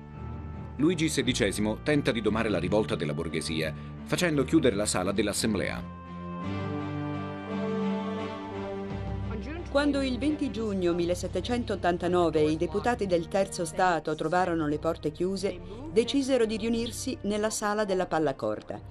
Luigi 0.82 1.10
XVI 1.10 1.78
tenta 1.84 2.12
di 2.12 2.22
domare 2.22 2.50
la 2.50 2.58
rivolta 2.58 2.96
della 2.96 3.14
borghesia, 3.14 3.72
facendo 4.04 4.44
chiudere 4.44 4.76
la 4.76 4.88
sala 4.88 5.12
dell'Assemblea. 5.12 6.00
Quando 9.70 10.02
il 10.02 10.18
20 10.18 10.50
giugno 10.50 10.94
1789 10.94 12.42
i 12.42 12.58
deputati 12.58 13.06
del 13.06 13.28
Terzo 13.28 13.64
Stato 13.64 14.16
trovarono 14.16 14.66
le 14.66 14.80
porte 14.80 15.12
chiuse, 15.12 15.62
decisero 15.94 16.46
di 16.46 16.58
riunirsi 16.58 17.16
nella 17.22 17.52
sala 17.52 17.86
della 17.86 18.08
Pallacorda, 18.08 18.82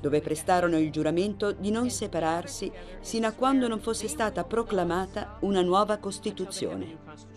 dove 0.00 0.20
prestarono 0.20 0.76
il 0.78 0.90
giuramento 0.90 1.52
di 1.52 1.70
non 1.70 1.90
separarsi 1.90 2.72
sino 3.00 3.28
a 3.28 3.32
quando 3.32 3.68
non 3.68 3.78
fosse 3.78 4.08
stata 4.08 4.42
proclamata 4.42 5.36
una 5.42 5.62
nuova 5.62 5.96
Costituzione. 5.98 7.35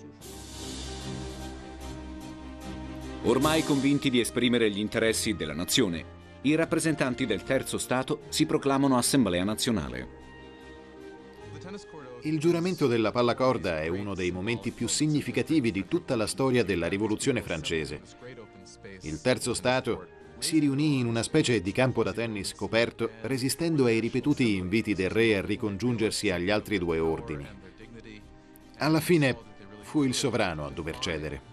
Ormai 3.24 3.64
convinti 3.64 4.10
di 4.10 4.22
esprimere 4.22 4.72
gli 4.72 4.80
interessi 4.80 5.36
della 5.36 5.54
nazione, 5.54 6.18
i 6.44 6.56
rappresentanti 6.56 7.26
del 7.26 7.44
Terzo 7.44 7.78
Stato 7.78 8.22
si 8.30 8.46
proclamano 8.46 8.98
Assemblea 8.98 9.44
Nazionale. 9.44 10.18
Il 12.22 12.40
giuramento 12.40 12.88
della 12.88 13.12
pallacorda 13.12 13.82
è 13.82 13.90
uno 13.90 14.16
dei 14.16 14.32
momenti 14.32 14.72
più 14.72 14.88
significativi 14.88 15.70
di 15.70 15.86
tutta 15.86 16.16
la 16.16 16.28
storia 16.28 16.64
della 16.64 16.88
Rivoluzione 16.88 17.42
francese. 17.42 18.02
Il 19.02 19.20
Terzo 19.22 19.54
Stato 19.54 20.08
si 20.40 20.60
riunì 20.60 21.00
in 21.00 21.06
una 21.06 21.22
specie 21.22 21.62
di 21.62 21.74
campo 21.74 22.04
da 22.04 22.14
tennis 22.14 22.56
coperto, 22.56 23.10
resistendo 23.24 23.86
ai 23.86 24.00
ripetuti 24.00 24.56
inviti 24.56 24.94
del 24.94 25.10
re 25.10 25.36
a 25.36 25.42
ricongiungersi 25.42 26.32
agli 26.32 26.50
altri 26.50 26.78
due 26.78 27.00
ordini. 27.00 27.46
Alla 28.78 29.02
fine 29.02 29.38
fu 29.82 30.04
il 30.04 30.14
sovrano 30.14 30.66
a 30.66 30.72
dover 30.72 30.98
cedere. 31.00 31.49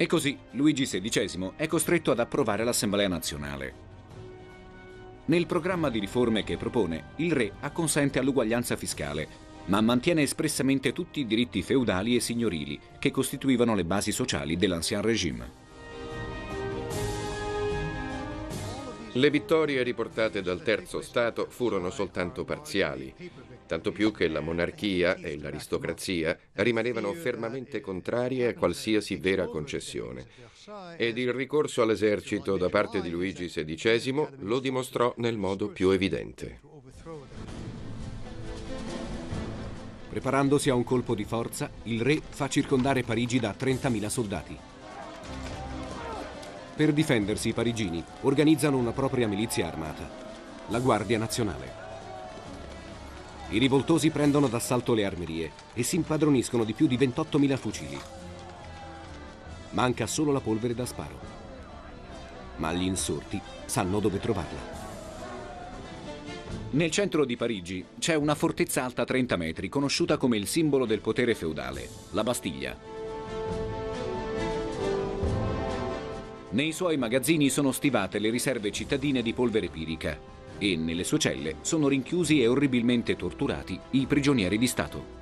E 0.00 0.06
così 0.06 0.38
Luigi 0.52 0.84
XVI 0.84 1.54
è 1.56 1.66
costretto 1.66 2.12
ad 2.12 2.20
approvare 2.20 2.62
l'Assemblea 2.62 3.08
nazionale. 3.08 3.86
Nel 5.24 5.46
programma 5.46 5.90
di 5.90 5.98
riforme 5.98 6.44
che 6.44 6.56
propone, 6.56 7.14
il 7.16 7.32
re 7.32 7.50
acconsente 7.58 8.20
all'uguaglianza 8.20 8.76
fiscale, 8.76 9.26
ma 9.64 9.80
mantiene 9.80 10.22
espressamente 10.22 10.92
tutti 10.92 11.18
i 11.18 11.26
diritti 11.26 11.62
feudali 11.62 12.14
e 12.14 12.20
signorili 12.20 12.78
che 13.00 13.10
costituivano 13.10 13.74
le 13.74 13.84
basi 13.84 14.12
sociali 14.12 14.56
dell'Ancien 14.56 15.02
Régime. 15.02 15.66
Le 19.14 19.30
vittorie 19.30 19.82
riportate 19.82 20.42
dal 20.42 20.62
terzo 20.62 21.00
Stato 21.00 21.46
furono 21.50 21.90
soltanto 21.90 22.44
parziali, 22.44 23.12
tanto 23.68 23.92
più 23.92 24.10
che 24.10 24.26
la 24.26 24.40
monarchia 24.40 25.16
e 25.16 25.38
l'aristocrazia 25.38 26.36
rimanevano 26.54 27.12
fermamente 27.12 27.80
contrarie 27.80 28.48
a 28.48 28.54
qualsiasi 28.54 29.16
vera 29.16 29.46
concessione. 29.46 30.26
Ed 30.96 31.18
il 31.18 31.32
ricorso 31.32 31.82
all'esercito 31.82 32.56
da 32.56 32.68
parte 32.70 33.00
di 33.00 33.10
Luigi 33.10 33.46
XVI 33.46 34.26
lo 34.40 34.58
dimostrò 34.58 35.12
nel 35.18 35.36
modo 35.36 35.68
più 35.68 35.90
evidente. 35.90 36.60
Preparandosi 40.08 40.70
a 40.70 40.74
un 40.74 40.84
colpo 40.84 41.14
di 41.14 41.24
forza, 41.24 41.70
il 41.84 42.00
re 42.00 42.20
fa 42.26 42.48
circondare 42.48 43.02
Parigi 43.02 43.38
da 43.38 43.54
30.000 43.56 44.06
soldati. 44.06 44.58
Per 46.74 46.92
difendersi 46.92 47.48
i 47.48 47.52
parigini 47.52 48.02
organizzano 48.22 48.78
una 48.78 48.92
propria 48.92 49.28
milizia 49.28 49.66
armata, 49.66 50.08
la 50.68 50.78
Guardia 50.78 51.18
Nazionale. 51.18 51.77
I 53.50 53.58
rivoltosi 53.58 54.10
prendono 54.10 54.46
d'assalto 54.46 54.92
le 54.92 55.06
armerie 55.06 55.52
e 55.72 55.82
si 55.82 55.96
impadroniscono 55.96 56.64
di 56.64 56.74
più 56.74 56.86
di 56.86 56.98
28.000 56.98 57.56
fucili. 57.56 57.98
Manca 59.70 60.06
solo 60.06 60.32
la 60.32 60.40
polvere 60.40 60.74
da 60.74 60.84
sparo. 60.84 61.18
Ma 62.56 62.72
gli 62.74 62.82
insorti 62.82 63.40
sanno 63.64 64.00
dove 64.00 64.18
trovarla. 64.18 64.76
Nel 66.70 66.90
centro 66.90 67.24
di 67.24 67.36
Parigi 67.36 67.82
c'è 67.98 68.14
una 68.14 68.34
fortezza 68.34 68.84
alta 68.84 69.04
30 69.04 69.36
metri, 69.36 69.70
conosciuta 69.70 70.18
come 70.18 70.36
il 70.36 70.46
simbolo 70.46 70.84
del 70.84 71.00
potere 71.00 71.34
feudale, 71.34 71.88
la 72.10 72.22
Bastiglia. 72.22 72.76
Nei 76.50 76.72
suoi 76.72 76.98
magazzini 76.98 77.48
sono 77.48 77.72
stivate 77.72 78.18
le 78.18 78.28
riserve 78.28 78.70
cittadine 78.70 79.22
di 79.22 79.32
polvere 79.32 79.68
pirica, 79.68 80.18
e 80.58 80.76
nelle 80.76 81.04
sue 81.04 81.18
celle 81.18 81.56
sono 81.60 81.88
rinchiusi 81.88 82.42
e 82.42 82.48
orribilmente 82.48 83.16
torturati 83.16 83.78
i 83.92 84.06
prigionieri 84.06 84.58
di 84.58 84.66
Stato. 84.66 85.16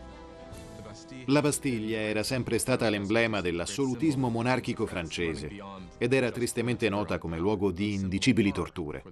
La 1.26 1.40
Bastiglia 1.40 1.98
era 1.98 2.22
sempre 2.22 2.58
stata 2.58 2.88
l'emblema 2.88 3.40
dell'assolutismo 3.40 4.28
monarchico 4.28 4.86
francese 4.86 5.50
ed 5.98 6.12
era 6.12 6.30
tristemente 6.30 6.88
nota 6.88 7.18
come 7.18 7.38
luogo 7.38 7.72
di 7.72 7.94
indicibili 7.94 8.52
torture. 8.52 9.02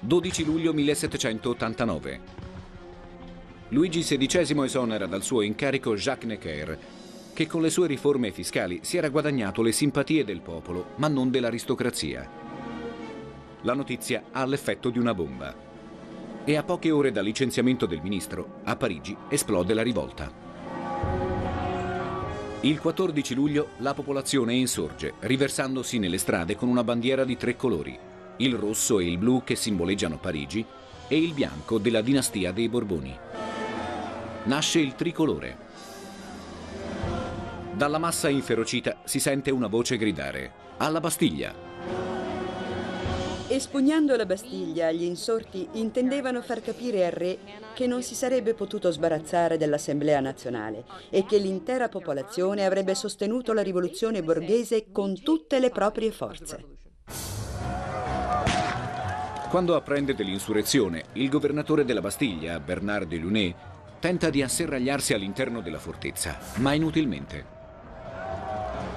12 0.00 0.44
luglio 0.44 0.72
1789. 0.72 2.20
Luigi 3.70 4.00
XVI 4.00 4.62
esonera 4.64 5.06
dal 5.06 5.22
suo 5.22 5.42
incarico 5.42 5.94
Jacques 5.96 6.28
Necker, 6.28 6.78
che 7.34 7.46
con 7.46 7.60
le 7.60 7.70
sue 7.70 7.88
riforme 7.88 8.30
fiscali 8.30 8.78
si 8.82 8.96
era 8.96 9.08
guadagnato 9.08 9.60
le 9.60 9.72
simpatie 9.72 10.24
del 10.24 10.40
popolo, 10.40 10.92
ma 10.96 11.08
non 11.08 11.30
dell'aristocrazia. 11.30 12.45
La 13.66 13.74
notizia 13.74 14.26
ha 14.30 14.46
l'effetto 14.46 14.90
di 14.90 15.00
una 15.00 15.12
bomba. 15.12 15.52
E 16.44 16.56
a 16.56 16.62
poche 16.62 16.92
ore 16.92 17.10
dal 17.10 17.24
licenziamento 17.24 17.84
del 17.84 18.00
ministro, 18.00 18.60
a 18.62 18.76
Parigi 18.76 19.16
esplode 19.28 19.74
la 19.74 19.82
rivolta. 19.82 20.32
Il 22.60 22.78
14 22.78 23.34
luglio 23.34 23.70
la 23.78 23.92
popolazione 23.92 24.54
insorge, 24.54 25.14
riversandosi 25.18 25.98
nelle 25.98 26.18
strade 26.18 26.54
con 26.54 26.68
una 26.68 26.84
bandiera 26.84 27.24
di 27.24 27.36
tre 27.36 27.56
colori, 27.56 27.98
il 28.36 28.54
rosso 28.54 29.00
e 29.00 29.06
il 29.06 29.18
blu 29.18 29.42
che 29.42 29.56
simboleggiano 29.56 30.18
Parigi 30.18 30.64
e 31.08 31.18
il 31.18 31.34
bianco 31.34 31.78
della 31.78 32.02
dinastia 32.02 32.52
dei 32.52 32.68
Borboni. 32.68 33.18
Nasce 34.44 34.78
il 34.78 34.94
tricolore. 34.94 35.58
Dalla 37.72 37.98
massa 37.98 38.28
inferocita 38.28 38.98
si 39.02 39.18
sente 39.18 39.50
una 39.50 39.66
voce 39.66 39.96
gridare: 39.96 40.52
Alla 40.76 41.00
Bastiglia! 41.00 41.65
Espugnando 43.48 44.16
la 44.16 44.26
Bastiglia, 44.26 44.90
gli 44.90 45.04
insorti 45.04 45.68
intendevano 45.74 46.42
far 46.42 46.60
capire 46.60 47.06
al 47.06 47.12
re 47.12 47.38
che 47.74 47.86
non 47.86 48.02
si 48.02 48.16
sarebbe 48.16 48.54
potuto 48.54 48.90
sbarazzare 48.90 49.56
dell'Assemblea 49.56 50.18
nazionale 50.18 50.84
e 51.10 51.24
che 51.24 51.38
l'intera 51.38 51.88
popolazione 51.88 52.64
avrebbe 52.64 52.96
sostenuto 52.96 53.52
la 53.52 53.62
rivoluzione 53.62 54.24
borghese 54.24 54.90
con 54.90 55.22
tutte 55.22 55.60
le 55.60 55.70
proprie 55.70 56.10
forze. 56.10 56.64
Quando 59.48 59.76
apprende 59.76 60.16
dell'insurrezione, 60.16 61.04
il 61.12 61.28
governatore 61.28 61.84
della 61.84 62.00
Bastiglia, 62.00 62.58
Bernard 62.58 63.06
de 63.06 63.16
Lunet, 63.16 63.54
tenta 64.00 64.28
di 64.28 64.42
asserragliarsi 64.42 65.14
all'interno 65.14 65.60
della 65.60 65.78
fortezza, 65.78 66.36
ma 66.56 66.72
inutilmente. 66.72 67.54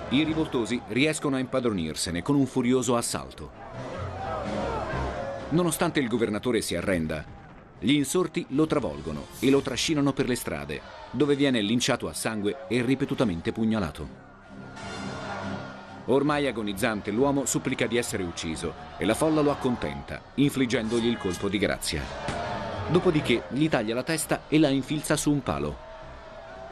I 0.10 0.24
rivoltosi 0.24 0.82
riescono 0.88 1.36
a 1.36 1.40
impadronirsene 1.40 2.24
con 2.24 2.36
un 2.36 2.48
furioso 2.48 2.96
assalto. 2.96 3.52
Nonostante 5.50 6.00
il 6.00 6.08
governatore 6.08 6.62
si 6.62 6.76
arrenda, 6.76 7.26
gli 7.80 7.94
insorti 7.94 8.46
lo 8.50 8.68
travolgono 8.68 9.28
e 9.40 9.50
lo 9.50 9.62
trascinano 9.62 10.14
per 10.14 10.28
le 10.28 10.36
strade, 10.36 10.82
dove 11.12 11.36
viene 11.36 11.62
linciato 11.62 12.08
a 12.08 12.14
sangue 12.14 12.68
e 12.68 12.82
ripetutamente 12.84 13.52
pugnalato. 13.52 14.28
Ormai 16.06 16.48
agonizzante, 16.48 17.12
l'uomo 17.12 17.46
supplica 17.46 17.88
di 17.88 17.98
essere 17.98 18.24
ucciso 18.24 18.74
e 18.98 19.06
la 19.06 19.14
folla 19.14 19.42
lo 19.42 19.52
accontenta, 19.52 20.22
infliggendogli 20.36 21.08
il 21.08 21.18
colpo 21.18 21.50
di 21.50 21.58
grazia. 21.58 22.04
Dopodiché 22.90 23.44
gli 23.50 23.70
taglia 23.70 23.96
la 23.96 24.04
testa 24.04 24.44
e 24.48 24.60
la 24.60 24.70
infilza 24.70 25.16
su 25.16 25.32
un 25.32 25.42
palo, 25.42 25.78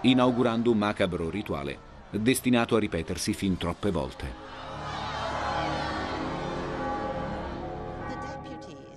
inaugurando 0.01 0.71
un 0.71 0.77
macabro 0.77 1.29
rituale 1.29 1.87
destinato 2.09 2.75
a 2.75 2.79
ripetersi 2.79 3.33
fin 3.33 3.57
troppe 3.57 3.91
volte. 3.91 4.46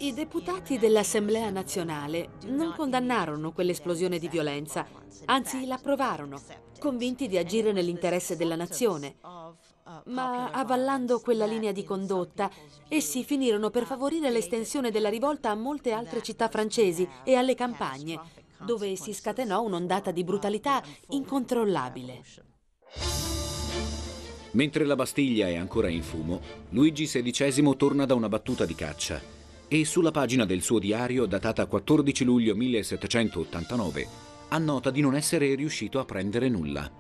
I 0.02 0.14
deputati 0.14 0.78
dell'Assemblea 0.78 1.50
nazionale 1.50 2.30
non 2.46 2.72
condannarono 2.74 3.52
quell'esplosione 3.52 4.18
di 4.18 4.28
violenza, 4.28 4.86
anzi 5.26 5.66
l'approvarono, 5.66 6.40
convinti 6.78 7.28
di 7.28 7.36
agire 7.36 7.70
nell'interesse 7.70 8.34
della 8.34 8.56
nazione. 8.56 9.16
Ma 10.06 10.52
avallando 10.52 11.20
quella 11.20 11.44
linea 11.44 11.72
di 11.72 11.84
condotta, 11.84 12.50
essi 12.88 13.24
finirono 13.24 13.68
per 13.68 13.84
favorire 13.84 14.30
l'estensione 14.30 14.90
della 14.90 15.10
rivolta 15.10 15.50
a 15.50 15.54
molte 15.54 15.92
altre 15.92 16.22
città 16.22 16.48
francesi 16.48 17.06
e 17.22 17.34
alle 17.34 17.54
campagne, 17.54 18.18
dove 18.64 18.96
si 18.96 19.12
scatenò 19.12 19.60
un'ondata 19.60 20.12
di 20.12 20.24
brutalità 20.24 20.82
incontrollabile. 21.08 22.22
Mentre 24.52 24.84
la 24.86 24.96
Bastiglia 24.96 25.46
è 25.46 25.56
ancora 25.56 25.90
in 25.90 26.02
fumo, 26.02 26.40
Luigi 26.70 27.04
XVI 27.04 27.76
torna 27.76 28.06
da 28.06 28.14
una 28.14 28.30
battuta 28.30 28.64
di 28.64 28.74
caccia 28.74 29.39
e 29.72 29.84
sulla 29.84 30.10
pagina 30.10 30.44
del 30.44 30.62
suo 30.62 30.80
diario, 30.80 31.26
datata 31.26 31.66
14 31.66 32.24
luglio 32.24 32.56
1789, 32.56 34.06
annota 34.48 34.90
di 34.90 35.00
non 35.00 35.14
essere 35.14 35.54
riuscito 35.54 36.00
a 36.00 36.04
prendere 36.04 36.48
nulla. 36.48 36.90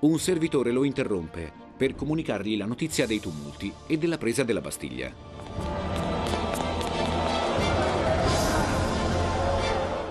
Un 0.00 0.18
servitore 0.18 0.70
lo 0.70 0.84
interrompe 0.84 1.50
per 1.74 1.94
comunicargli 1.94 2.58
la 2.58 2.66
notizia 2.66 3.06
dei 3.06 3.18
tumulti 3.18 3.72
e 3.86 3.96
della 3.96 4.18
presa 4.18 4.42
della 4.42 4.60
Bastiglia. 4.60 5.10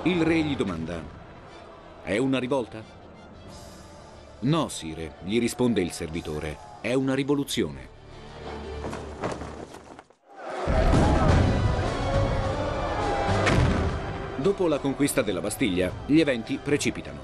Il 0.06 0.23
re 0.23 0.41
gli 0.41 0.56
domanda, 0.56 1.04
è 2.01 2.17
una 2.17 2.39
rivolta? 2.39 2.84
No, 4.39 4.69
sire, 4.69 5.17
gli 5.23 5.39
risponde 5.39 5.84
il 5.84 5.91
servitore, 5.91 6.58
è 6.82 6.95
una 6.95 7.13
rivoluzione. 7.13 7.90
Dopo 14.41 14.67
la 14.67 14.80
conquista 14.80 15.21
della 15.21 15.39
Bastiglia, 15.39 15.91
gli 16.08 16.19
eventi 16.19 16.58
precipitano. 16.62 17.19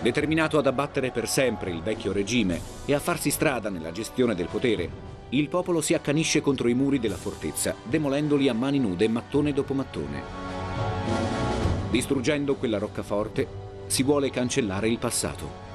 Determinato 0.00 0.56
ad 0.56 0.66
abbattere 0.66 1.10
per 1.10 1.28
sempre 1.28 1.70
il 1.70 1.82
vecchio 1.82 2.10
regime 2.10 2.58
e 2.86 2.94
a 2.94 2.98
farsi 2.98 3.30
strada 3.30 3.68
nella 3.68 3.92
gestione 3.92 4.34
del 4.34 4.48
potere, 4.50 4.88
il 5.28 5.50
popolo 5.50 5.82
si 5.82 5.92
accanisce 5.92 6.40
contro 6.40 6.68
i 6.68 6.72
muri 6.72 6.98
della 7.00 7.18
fortezza, 7.18 7.74
demolendoli 7.82 8.48
a 8.48 8.54
mani 8.54 8.78
nude 8.78 9.08
mattone 9.08 9.52
dopo 9.52 9.74
mattone. 9.74 10.22
Distruggendo 11.90 12.54
quella 12.54 12.78
roccaforte, 12.78 13.46
si 13.86 14.02
vuole 14.02 14.30
cancellare 14.30 14.88
il 14.88 14.96
passato. 14.96 15.66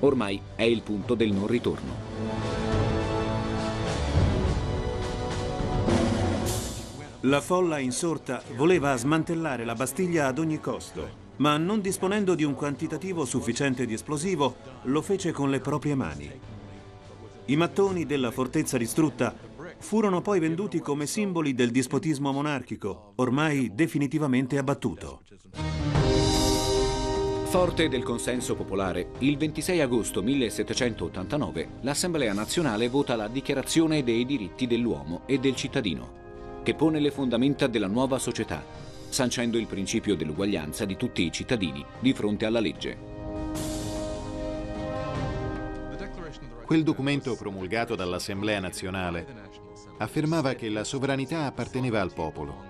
Ormai 0.00 0.40
è 0.56 0.64
il 0.64 0.82
punto 0.82 1.14
del 1.14 1.30
non 1.30 1.46
ritorno. 1.46 2.65
La 7.26 7.40
folla 7.40 7.80
insorta 7.80 8.40
voleva 8.54 8.96
smantellare 8.96 9.64
la 9.64 9.74
Bastiglia 9.74 10.28
ad 10.28 10.38
ogni 10.38 10.60
costo, 10.60 11.24
ma 11.38 11.56
non 11.56 11.80
disponendo 11.80 12.36
di 12.36 12.44
un 12.44 12.54
quantitativo 12.54 13.24
sufficiente 13.24 13.84
di 13.84 13.94
esplosivo, 13.94 14.54
lo 14.82 15.02
fece 15.02 15.32
con 15.32 15.50
le 15.50 15.58
proprie 15.58 15.96
mani. 15.96 16.30
I 17.46 17.56
mattoni 17.56 18.06
della 18.06 18.30
fortezza 18.30 18.78
distrutta 18.78 19.34
furono 19.78 20.20
poi 20.20 20.38
venduti 20.38 20.78
come 20.78 21.06
simboli 21.06 21.52
del 21.52 21.72
dispotismo 21.72 22.30
monarchico, 22.30 23.14
ormai 23.16 23.72
definitivamente 23.74 24.56
abbattuto. 24.56 25.22
Forte 27.46 27.88
del 27.88 28.04
consenso 28.04 28.54
popolare, 28.54 29.10
il 29.18 29.36
26 29.36 29.80
agosto 29.80 30.22
1789 30.22 31.68
l'Assemblea 31.80 32.32
nazionale 32.32 32.88
vota 32.88 33.16
la 33.16 33.26
Dichiarazione 33.26 34.04
dei 34.04 34.24
diritti 34.24 34.68
dell'uomo 34.68 35.22
e 35.26 35.38
del 35.38 35.56
cittadino 35.56 36.25
che 36.66 36.74
pone 36.74 36.98
le 36.98 37.12
fondamenta 37.12 37.68
della 37.68 37.86
nuova 37.86 38.18
società, 38.18 38.60
sancendo 39.08 39.56
il 39.56 39.68
principio 39.68 40.16
dell'uguaglianza 40.16 40.84
di 40.84 40.96
tutti 40.96 41.22
i 41.22 41.30
cittadini 41.30 41.86
di 42.00 42.12
fronte 42.12 42.44
alla 42.44 42.58
legge. 42.58 42.98
Quel 46.64 46.82
documento 46.82 47.36
promulgato 47.36 47.94
dall'Assemblea 47.94 48.58
nazionale 48.58 49.24
affermava 49.98 50.54
che 50.54 50.68
la 50.68 50.82
sovranità 50.82 51.46
apparteneva 51.46 52.00
al 52.00 52.12
popolo. 52.12 52.64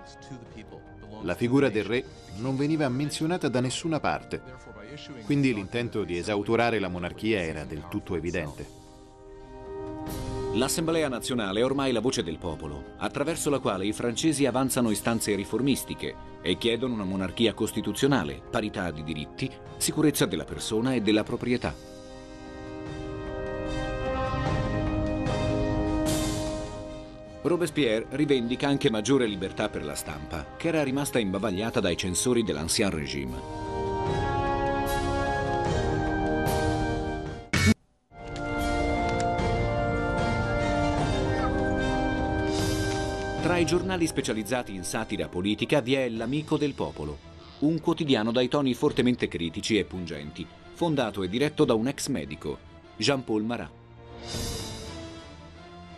La 1.23 1.33
figura 1.33 1.69
del 1.69 1.83
re 1.83 2.05
non 2.35 2.55
veniva 2.55 2.87
menzionata 2.89 3.49
da 3.49 3.61
nessuna 3.61 3.99
parte, 3.99 4.43
quindi 5.25 5.55
l'intento 5.55 6.03
di 6.03 6.19
esautorare 6.19 6.77
la 6.77 6.87
monarchia 6.87 7.41
era 7.41 7.63
del 7.63 7.87
tutto 7.89 8.15
evidente. 8.15 8.76
L'Assemblea 10.57 11.07
nazionale 11.07 11.59
è 11.59 11.63
ormai 11.63 11.91
la 11.91 11.99
voce 11.99 12.23
del 12.23 12.39
popolo, 12.39 12.95
attraverso 12.97 13.51
la 13.51 13.59
quale 13.59 13.85
i 13.85 13.93
francesi 13.93 14.47
avanzano 14.47 14.89
istanze 14.89 15.35
riformistiche 15.35 16.15
e 16.41 16.57
chiedono 16.57 16.95
una 16.95 17.03
monarchia 17.03 17.53
costituzionale, 17.53 18.41
parità 18.49 18.89
di 18.89 19.03
diritti, 19.03 19.51
sicurezza 19.77 20.25
della 20.25 20.45
persona 20.45 20.95
e 20.95 21.01
della 21.01 21.23
proprietà. 21.23 21.75
Robespierre 27.43 28.07
rivendica 28.09 28.67
anche 28.67 28.89
maggiore 28.89 29.27
libertà 29.27 29.69
per 29.69 29.85
la 29.85 29.93
stampa, 29.93 30.55
che 30.57 30.69
era 30.69 30.81
rimasta 30.81 31.19
imbavagliata 31.19 31.79
dai 31.79 31.95
censori 31.95 32.43
dell'Ancien 32.43 32.89
Régime. 32.89 34.36
Tra 43.47 43.55
i 43.55 43.65
giornali 43.65 44.05
specializzati 44.07 44.73
in 44.73 44.83
satira 44.83 45.29
politica 45.29 45.79
vi 45.79 45.93
è 45.93 46.09
L'Amico 46.09 46.57
del 46.57 46.73
Popolo, 46.73 47.17
un 47.59 47.79
quotidiano 47.79 48.33
dai 48.33 48.49
toni 48.49 48.73
fortemente 48.73 49.29
critici 49.29 49.77
e 49.77 49.85
pungenti, 49.85 50.45
fondato 50.73 51.23
e 51.23 51.29
diretto 51.29 51.63
da 51.63 51.73
un 51.73 51.87
ex 51.87 52.09
medico, 52.09 52.57
Jean-Paul 52.97 53.43
Marat. 53.43 53.71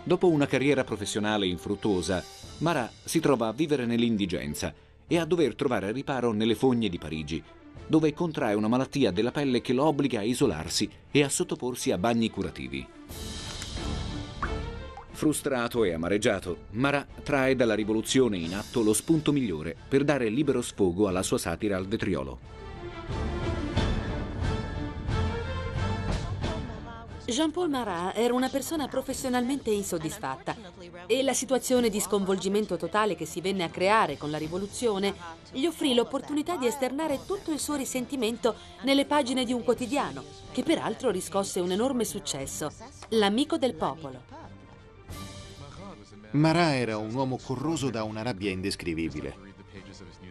Dopo 0.04 0.30
una 0.30 0.46
carriera 0.46 0.84
professionale 0.84 1.48
infruttuosa, 1.48 2.24
Marat 2.60 2.92
si 3.06 3.20
trova 3.20 3.48
a 3.48 3.52
vivere 3.52 3.88
nell'indigenza 3.88 4.72
e 5.08 5.18
a 5.18 5.26
dover 5.26 5.56
trovare 5.56 5.92
riparo 5.92 6.32
nelle 6.32 6.54
fogne 6.54 6.88
di 6.88 7.00
Parigi, 7.00 7.42
dove 7.88 8.14
contrae 8.14 8.54
una 8.54 8.68
malattia 8.68 9.10
della 9.10 9.32
pelle 9.32 9.62
che 9.62 9.74
lo 9.74 9.86
obbliga 9.86 10.20
a 10.20 10.24
isolarsi 10.24 10.88
e 11.10 11.24
a 11.24 11.30
sottoporsi 11.30 11.90
a 11.90 11.98
bagni 11.98 12.30
curativi. 12.30 12.86
Frustrato 15.20 15.84
e 15.84 15.92
amareggiato, 15.92 16.68
Marat 16.70 17.24
trae 17.24 17.54
dalla 17.54 17.74
rivoluzione 17.74 18.38
in 18.38 18.56
atto 18.56 18.82
lo 18.82 18.94
spunto 18.94 19.34
migliore 19.34 19.76
per 19.86 20.06
dare 20.06 20.30
libero 20.30 20.62
sfogo 20.62 21.10
alla 21.10 21.24
sua 21.24 21.38
satira 21.38 21.76
al 21.76 21.86
vetriolo. 21.88 22.40
Jean-Paul 27.26 27.70
Marat 27.70 28.18
era 28.18 28.34
una 28.34 28.48
persona 28.48 28.88
professionalmente 28.88 29.72
insoddisfatta 29.72 30.56
e 31.06 31.22
la 31.22 31.34
situazione 31.34 31.90
di 31.90 32.00
sconvolgimento 32.00 32.78
totale 32.78 33.16
che 33.16 33.26
si 33.26 33.42
venne 33.42 33.66
a 33.66 33.70
creare 33.70 34.18
con 34.18 34.32
la 34.32 34.38
rivoluzione 34.38 35.14
gli 35.52 35.66
offrì 35.66 35.94
l'opportunità 35.94 36.56
di 36.56 36.66
esternare 36.66 37.26
tutto 37.26 37.52
il 37.52 37.60
suo 37.60 37.76
risentimento 37.76 38.56
nelle 38.84 39.04
pagine 39.04 39.44
di 39.44 39.52
un 39.52 39.66
quotidiano, 39.66 40.24
che 40.54 40.64
peraltro 40.64 41.12
riscosse 41.12 41.60
un 41.60 41.72
enorme 41.72 42.06
successo, 42.06 42.72
L'Amico 43.10 43.58
del 43.58 43.74
Popolo. 43.74 44.29
Marat 46.32 46.74
era 46.76 46.98
un 46.98 47.12
uomo 47.14 47.40
corroso 47.44 47.90
da 47.90 48.04
una 48.04 48.22
rabbia 48.22 48.52
indescrivibile. 48.52 49.36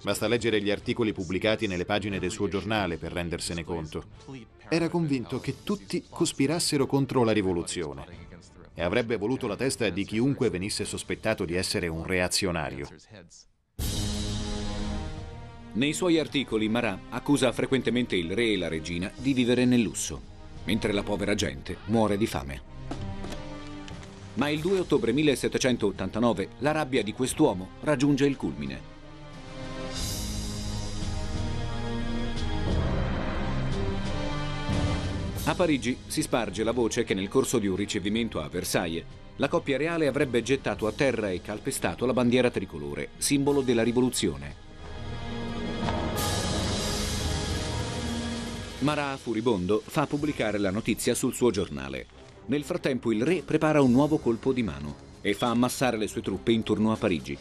Basta 0.05 0.29
leggere 0.29 0.63
gli 0.63 0.71
articoli 0.71 1.13
pubblicati 1.13 1.67
nelle 1.67 1.85
pagine 1.85 2.21
del 2.21 2.31
suo 2.31 2.47
giornale 2.47 2.99
per 2.99 3.13
rendersene 3.13 3.65
conto. 3.65 4.05
Era 4.69 4.89
convinto 4.89 5.41
che 5.41 5.65
tutti 5.65 6.05
cospirassero 6.09 6.87
contro 6.87 7.25
la 7.25 7.33
rivoluzione 7.33 8.27
e 8.75 8.83
avrebbe 8.83 9.17
voluto 9.17 9.49
la 9.49 9.57
testa 9.57 9.89
di 9.89 10.05
chiunque 10.05 10.51
venisse 10.51 10.85
sospettato 10.85 11.45
di 11.45 11.55
essere 11.55 11.89
un 11.89 12.05
reazionario. 12.05 12.89
Nei 15.73 15.93
suoi 15.93 16.21
articoli 16.21 16.69
Marat 16.69 16.99
accusa 17.11 17.51
frequentemente 17.51 18.15
il 18.15 18.33
re 18.33 18.53
e 18.53 18.57
la 18.57 18.69
regina 18.69 19.11
di 19.17 19.33
vivere 19.33 19.65
nel 19.65 19.81
lusso, 19.81 20.21
mentre 20.65 20.93
la 20.93 21.03
povera 21.03 21.35
gente 21.35 21.79
muore 21.87 22.17
di 22.17 22.27
fame 22.27 22.77
ma 24.39 24.49
il 24.49 24.61
2 24.61 24.79
ottobre 24.81 25.13
1789 25.13 26.49
la 26.59 26.73
rabbia 26.73 27.03
di 27.03 27.13
quest'uomo 27.13 27.71
raggiunge 27.81 28.25
il 28.25 28.37
culmine. 28.37 28.97
A 35.45 35.55
Parigi 35.55 35.97
si 36.07 36.23
sparge 36.23 36.63
la 36.63 36.73
voce 36.73 37.05
che 37.05 37.15
nel 37.15 37.29
corso 37.29 37.59
di 37.59 37.67
un 37.67 37.75
ricevimento 37.75 38.41
a 38.41 38.49
Versailles 38.49 39.05
la 39.37 39.49
coppia 39.49 39.77
reale 39.77 40.07
avrebbe 40.07 40.43
gettato 40.43 40.87
a 40.87 40.93
terra 40.93 41.31
e 41.31 41.41
calpestato 41.41 42.07
la 42.07 42.13
bandiera 42.13 42.51
tricolore, 42.51 43.11
simbolo 43.19 43.63
della 43.63 43.83
rivoluzione. 43.83 44.67
Marat, 48.81 49.19
furibondo, 49.19 49.83
fa 49.85 50.07
pubblicare 50.07 50.59
la 50.59 50.71
notizia 50.71 51.15
sul 51.15 51.35
suo 51.35 51.51
giornale. 51.51 52.18
Nel 52.49 52.65
frattempo 52.65 53.13
il 53.13 53.23
re 53.23 53.43
prepara 53.43 53.83
un 53.83 53.93
nuovo 53.93 54.17
colpo 54.17 54.55
di 54.55 54.63
mano 54.63 54.97
e 55.21 55.35
fa 55.35 55.49
ammassare 55.49 55.99
le 55.99 56.09
sue 56.09 56.23
truppe 56.23 56.51
intorno 56.51 56.93
a 56.93 56.97
Parigi. 56.97 57.37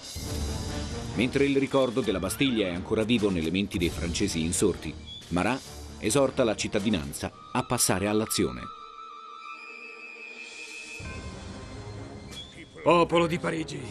Mentre 1.15 1.45
il 1.45 1.55
ricordo 1.55 2.01
della 2.01 2.19
Bastiglia 2.19 2.67
è 2.67 2.73
ancora 2.73 3.03
vivo 3.03 3.29
nelle 3.29 3.49
menti 3.49 3.77
dei 3.77 3.89
francesi 3.89 4.43
insorti, 4.43 4.93
Marat 5.29 5.61
esorta 5.99 6.43
la 6.43 6.55
cittadinanza 6.55 7.31
a 7.53 7.63
passare 7.63 8.07
all'azione. 8.07 8.61
Popolo 12.83 13.27
di 13.27 13.39
Parigi, 13.39 13.81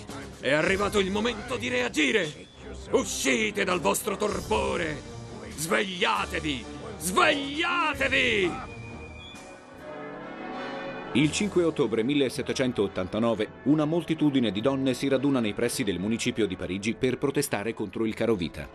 è 0.41 0.53
arrivato 0.53 0.99
il 0.99 1.11
momento 1.11 1.57
di 1.57 1.69
reagire! 1.69 2.49
Uscite 2.91 3.65
dal 3.65 3.81
vostro 3.81 4.19
torpore! 4.19 5.01
Svegliatevi! 5.57 6.65
Svegliatevi! 6.99 8.76
Il 11.17 11.33
5 11.33 11.65
ottobre 11.65 12.03
1789 12.03 13.49
una 13.65 13.87
moltitudine 13.87 14.53
di 14.53 14.61
donne 14.61 14.93
si 14.93 15.09
raduna 15.09 15.41
nei 15.41 15.55
pressi 15.55 15.83
del 15.83 15.99
municipio 15.99 16.47
di 16.47 16.57
Parigi 16.57 16.93
per 16.93 17.17
protestare 17.17 17.73
contro 17.73 18.05
il 18.05 18.13
carovita. 18.13 18.69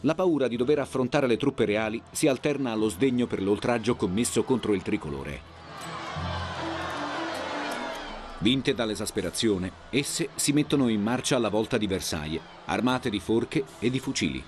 La 0.00 0.14
paura 0.16 0.48
di 0.48 0.56
dover 0.56 0.80
affrontare 0.80 1.28
le 1.28 1.36
truppe 1.36 1.64
reali 1.64 2.02
si 2.10 2.26
alterna 2.26 2.72
allo 2.72 2.88
sdegno 2.88 3.28
per 3.28 3.40
l'oltraggio 3.40 3.94
commesso 3.94 4.42
contro 4.42 4.74
il 4.74 4.82
tricolore. 4.82 5.40
Vinte 8.38 8.74
dall'esasperazione, 8.74 9.70
esse 9.90 10.30
si 10.34 10.52
mettono 10.52 10.88
in 10.88 11.00
marcia 11.00 11.36
alla 11.36 11.48
volta 11.48 11.78
di 11.78 11.86
Versailles, 11.86 12.42
armate 12.64 13.08
di 13.08 13.20
forche 13.20 13.64
e 13.78 13.88
di 13.88 14.00
fucili. 14.00 14.42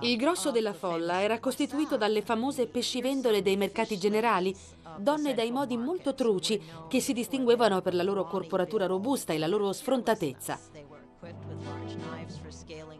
Il 0.00 0.16
grosso 0.16 0.52
della 0.52 0.74
folla 0.74 1.22
era 1.22 1.40
costituito 1.40 1.96
dalle 1.96 2.22
famose 2.22 2.68
pescivendole 2.68 3.42
dei 3.42 3.56
mercati 3.56 3.98
generali, 3.98 4.54
donne 4.96 5.34
dai 5.34 5.50
modi 5.50 5.76
molto 5.76 6.14
truci 6.14 6.60
che 6.88 7.00
si 7.00 7.12
distinguevano 7.12 7.80
per 7.80 7.94
la 7.94 8.04
loro 8.04 8.24
corporatura 8.24 8.86
robusta 8.86 9.32
e 9.32 9.38
la 9.38 9.48
loro 9.48 9.72
sfrontatezza. 9.72 10.58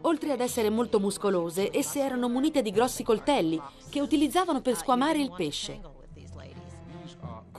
Oltre 0.01 0.31
ad 0.33 0.41
essere 0.41 0.69
molto 0.69 0.99
muscolose, 0.99 1.69
esse 1.71 1.99
erano 2.01 2.27
munite 2.27 2.61
di 2.61 2.71
grossi 2.71 3.03
coltelli 3.03 3.61
che 3.89 4.01
utilizzavano 4.01 4.61
per 4.61 4.75
squamare 4.75 5.21
il 5.21 5.31
pesce. 5.31 5.98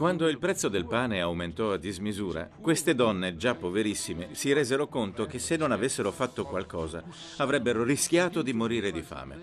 Quando 0.00 0.28
il 0.28 0.38
prezzo 0.38 0.70
del 0.70 0.86
pane 0.86 1.20
aumentò 1.20 1.72
a 1.72 1.76
dismisura, 1.76 2.48
queste 2.58 2.94
donne, 2.94 3.36
già 3.36 3.54
poverissime, 3.54 4.28
si 4.32 4.50
resero 4.54 4.88
conto 4.88 5.26
che 5.26 5.38
se 5.38 5.58
non 5.58 5.72
avessero 5.72 6.10
fatto 6.10 6.46
qualcosa, 6.46 7.04
avrebbero 7.36 7.84
rischiato 7.84 8.40
di 8.40 8.54
morire 8.54 8.92
di 8.92 9.02
fame. 9.02 9.38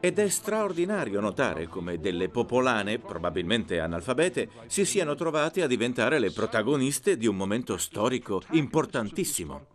Ed 0.00 0.18
è 0.18 0.28
straordinario 0.28 1.20
notare 1.20 1.68
come 1.68 2.00
delle 2.00 2.30
popolane, 2.30 2.98
probabilmente 2.98 3.78
analfabete, 3.78 4.48
si 4.66 4.84
siano 4.84 5.14
trovate 5.14 5.62
a 5.62 5.68
diventare 5.68 6.18
le 6.18 6.32
protagoniste 6.32 7.16
di 7.16 7.28
un 7.28 7.36
momento 7.36 7.76
storico 7.76 8.42
importantissimo. 8.50 9.66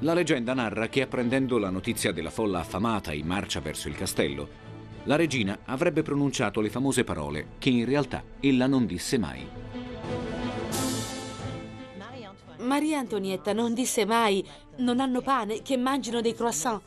La 0.00 0.14
leggenda 0.14 0.54
narra 0.54 0.86
che 0.86 1.02
apprendendo 1.02 1.58
la 1.58 1.70
notizia 1.70 2.12
della 2.12 2.30
folla 2.30 2.60
affamata 2.60 3.12
in 3.12 3.26
marcia 3.26 3.58
verso 3.58 3.88
il 3.88 3.96
castello, 3.96 4.63
la 5.04 5.16
regina 5.16 5.58
avrebbe 5.66 6.02
pronunciato 6.02 6.60
le 6.60 6.70
famose 6.70 7.04
parole 7.04 7.48
che 7.58 7.70
in 7.70 7.84
realtà 7.84 8.22
ella 8.40 8.66
non 8.66 8.86
disse 8.86 9.18
mai. 9.18 9.46
Maria 12.58 12.98
Antonietta 12.98 13.52
non 13.52 13.74
disse 13.74 14.06
mai 14.06 14.46
non 14.76 15.00
hanno 15.00 15.20
pane, 15.20 15.62
che 15.62 15.76
mangino 15.76 16.20
dei 16.20 16.34
croissant. 16.34 16.80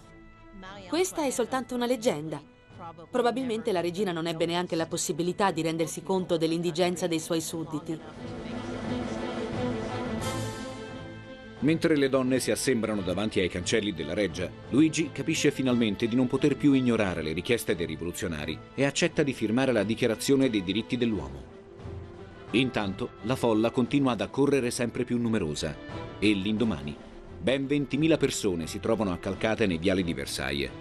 Questa 0.89 1.24
è 1.24 1.30
soltanto 1.30 1.76
una 1.76 1.86
leggenda. 1.86 2.41
Probabilmente 3.11 3.72
la 3.72 3.82
regina 3.82 4.11
non 4.11 4.28
ebbe 4.28 4.45
neanche 4.45 4.76
la 4.76 4.88
possibilità 4.88 5.51
di 5.51 5.61
rendersi 5.61 6.01
conto 6.01 6.38
dell'indigenza 6.38 7.05
dei 7.07 7.20
suoi 7.20 7.41
sudditi. 7.41 7.99
Mentre 11.68 11.97
le 11.97 12.07
donne 12.07 12.39
si 12.39 12.49
assembrano 12.49 13.01
davanti 13.01 13.41
ai 13.41 13.49
cancelli 13.49 13.91
della 13.91 14.13
reggia, 14.13 14.49
Luigi 14.70 15.11
capisce 15.11 15.51
finalmente 15.51 16.07
di 16.07 16.15
non 16.15 16.26
poter 16.26 16.55
più 16.55 16.72
ignorare 16.72 17.22
le 17.22 17.34
richieste 17.34 17.76
dei 17.76 17.86
rivoluzionari 17.86 18.57
e 18.74 18.86
accetta 18.86 19.22
di 19.22 19.34
firmare 19.34 19.74
la 19.74 19.84
dichiarazione 19.84 20.49
dei 20.49 20.63
diritti 20.63 20.95
dell'uomo. 20.95 21.43
Intanto 22.51 23.09
la 23.24 23.36
folla 23.36 23.72
continua 23.72 24.13
ad 24.13 24.22
accorrere 24.22 24.72
sempre 24.72 25.03
più 25.03 25.20
numerosa 25.20 25.76
e 26.18 26.32
l'indomani 26.32 26.95
ben 27.38 27.65
20.000 27.65 28.18
persone 28.18 28.65
si 28.65 28.80
trovano 28.80 29.11
accalcate 29.11 29.65
nei 29.65 29.78
viali 29.78 30.05
di 30.05 30.13
Versailles. 30.13 30.72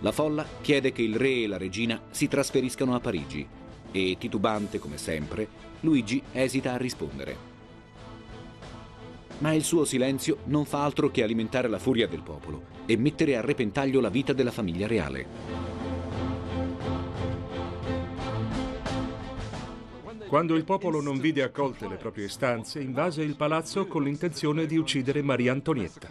La 0.00 0.12
folla 0.12 0.46
chiede 0.62 0.92
che 0.92 1.02
il 1.02 1.16
re 1.16 1.42
e 1.42 1.46
la 1.46 1.58
regina 1.58 2.00
si 2.10 2.26
trasferiscano 2.26 2.94
a 2.94 3.00
Parigi 3.00 3.46
e, 3.92 4.16
titubante 4.18 4.78
come 4.78 4.96
sempre, 4.96 5.46
Luigi 5.80 6.22
esita 6.32 6.72
a 6.72 6.78
rispondere 6.78 7.51
ma 9.42 9.52
il 9.52 9.64
suo 9.64 9.84
silenzio 9.84 10.38
non 10.44 10.64
fa 10.64 10.84
altro 10.84 11.10
che 11.10 11.22
alimentare 11.22 11.68
la 11.68 11.80
furia 11.80 12.06
del 12.06 12.22
popolo 12.22 12.66
e 12.86 12.96
mettere 12.96 13.36
a 13.36 13.40
repentaglio 13.40 14.00
la 14.00 14.08
vita 14.08 14.32
della 14.32 14.52
famiglia 14.52 14.86
reale. 14.86 15.26
Quando 20.28 20.54
il 20.54 20.64
popolo 20.64 21.02
non 21.02 21.18
vide 21.18 21.42
accolte 21.42 21.88
le 21.88 21.96
proprie 21.96 22.26
istanze, 22.26 22.80
invase 22.80 23.22
il 23.22 23.36
palazzo 23.36 23.86
con 23.86 24.04
l'intenzione 24.04 24.64
di 24.64 24.76
uccidere 24.76 25.22
Maria 25.22 25.52
Antonietta. 25.52 26.08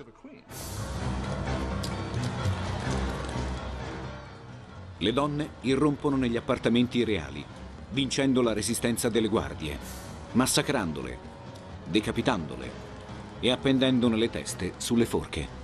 Le 4.98 5.14
donne 5.14 5.50
irrompono 5.62 6.18
negli 6.18 6.38
appartamenti 6.38 7.04
reali, 7.04 7.44
vincendo 7.92 8.42
la 8.42 8.54
resistenza 8.54 9.10
delle 9.10 9.30
guardie, 9.30 9.76
massacrandole, 10.34 11.18
decapitandole 11.86 12.90
e 13.42 13.52
appendendone 13.52 14.16
le 14.16 14.30
teste 14.30 14.74
sulle 14.78 15.06
forche. 15.06 15.60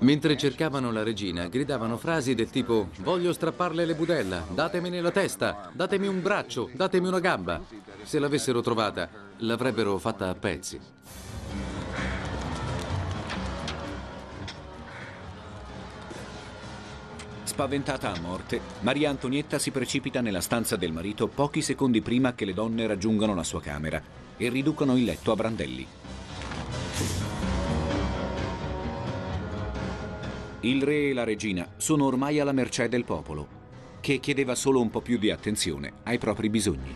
Mentre 0.00 0.36
cercavano 0.36 0.92
la 0.92 1.02
regina, 1.02 1.48
gridavano 1.48 1.96
frasi 1.96 2.34
del 2.34 2.50
tipo 2.50 2.88
Voglio 2.98 3.32
strapparle 3.32 3.86
le 3.86 3.94
budella, 3.94 4.44
datemene 4.52 5.00
la 5.00 5.10
testa, 5.10 5.70
datemi 5.72 6.06
un 6.06 6.20
braccio, 6.20 6.68
datemi 6.74 7.08
una 7.08 7.20
gamba. 7.20 7.62
Se 8.02 8.18
l'avessero 8.18 8.60
trovata, 8.60 9.08
l'avrebbero 9.38 9.96
fatta 9.96 10.28
a 10.28 10.34
pezzi. 10.34 10.95
Spaventata 17.56 18.12
a 18.12 18.20
morte, 18.20 18.60
Maria 18.80 19.08
Antonietta 19.08 19.58
si 19.58 19.70
precipita 19.70 20.20
nella 20.20 20.42
stanza 20.42 20.76
del 20.76 20.92
marito 20.92 21.26
pochi 21.26 21.62
secondi 21.62 22.02
prima 22.02 22.34
che 22.34 22.44
le 22.44 22.52
donne 22.52 22.86
raggiungano 22.86 23.34
la 23.34 23.44
sua 23.44 23.62
camera 23.62 24.02
e 24.36 24.50
riducono 24.50 24.94
il 24.94 25.04
letto 25.04 25.32
a 25.32 25.36
brandelli. 25.36 25.86
Il 30.60 30.82
re 30.82 31.08
e 31.08 31.12
la 31.14 31.24
regina 31.24 31.66
sono 31.78 32.04
ormai 32.04 32.40
alla 32.40 32.52
mercé 32.52 32.90
del 32.90 33.04
popolo, 33.04 33.48
che 34.02 34.20
chiedeva 34.20 34.54
solo 34.54 34.82
un 34.82 34.90
po' 34.90 35.00
più 35.00 35.16
di 35.16 35.30
attenzione 35.30 35.94
ai 36.02 36.18
propri 36.18 36.50
bisogni. 36.50 36.94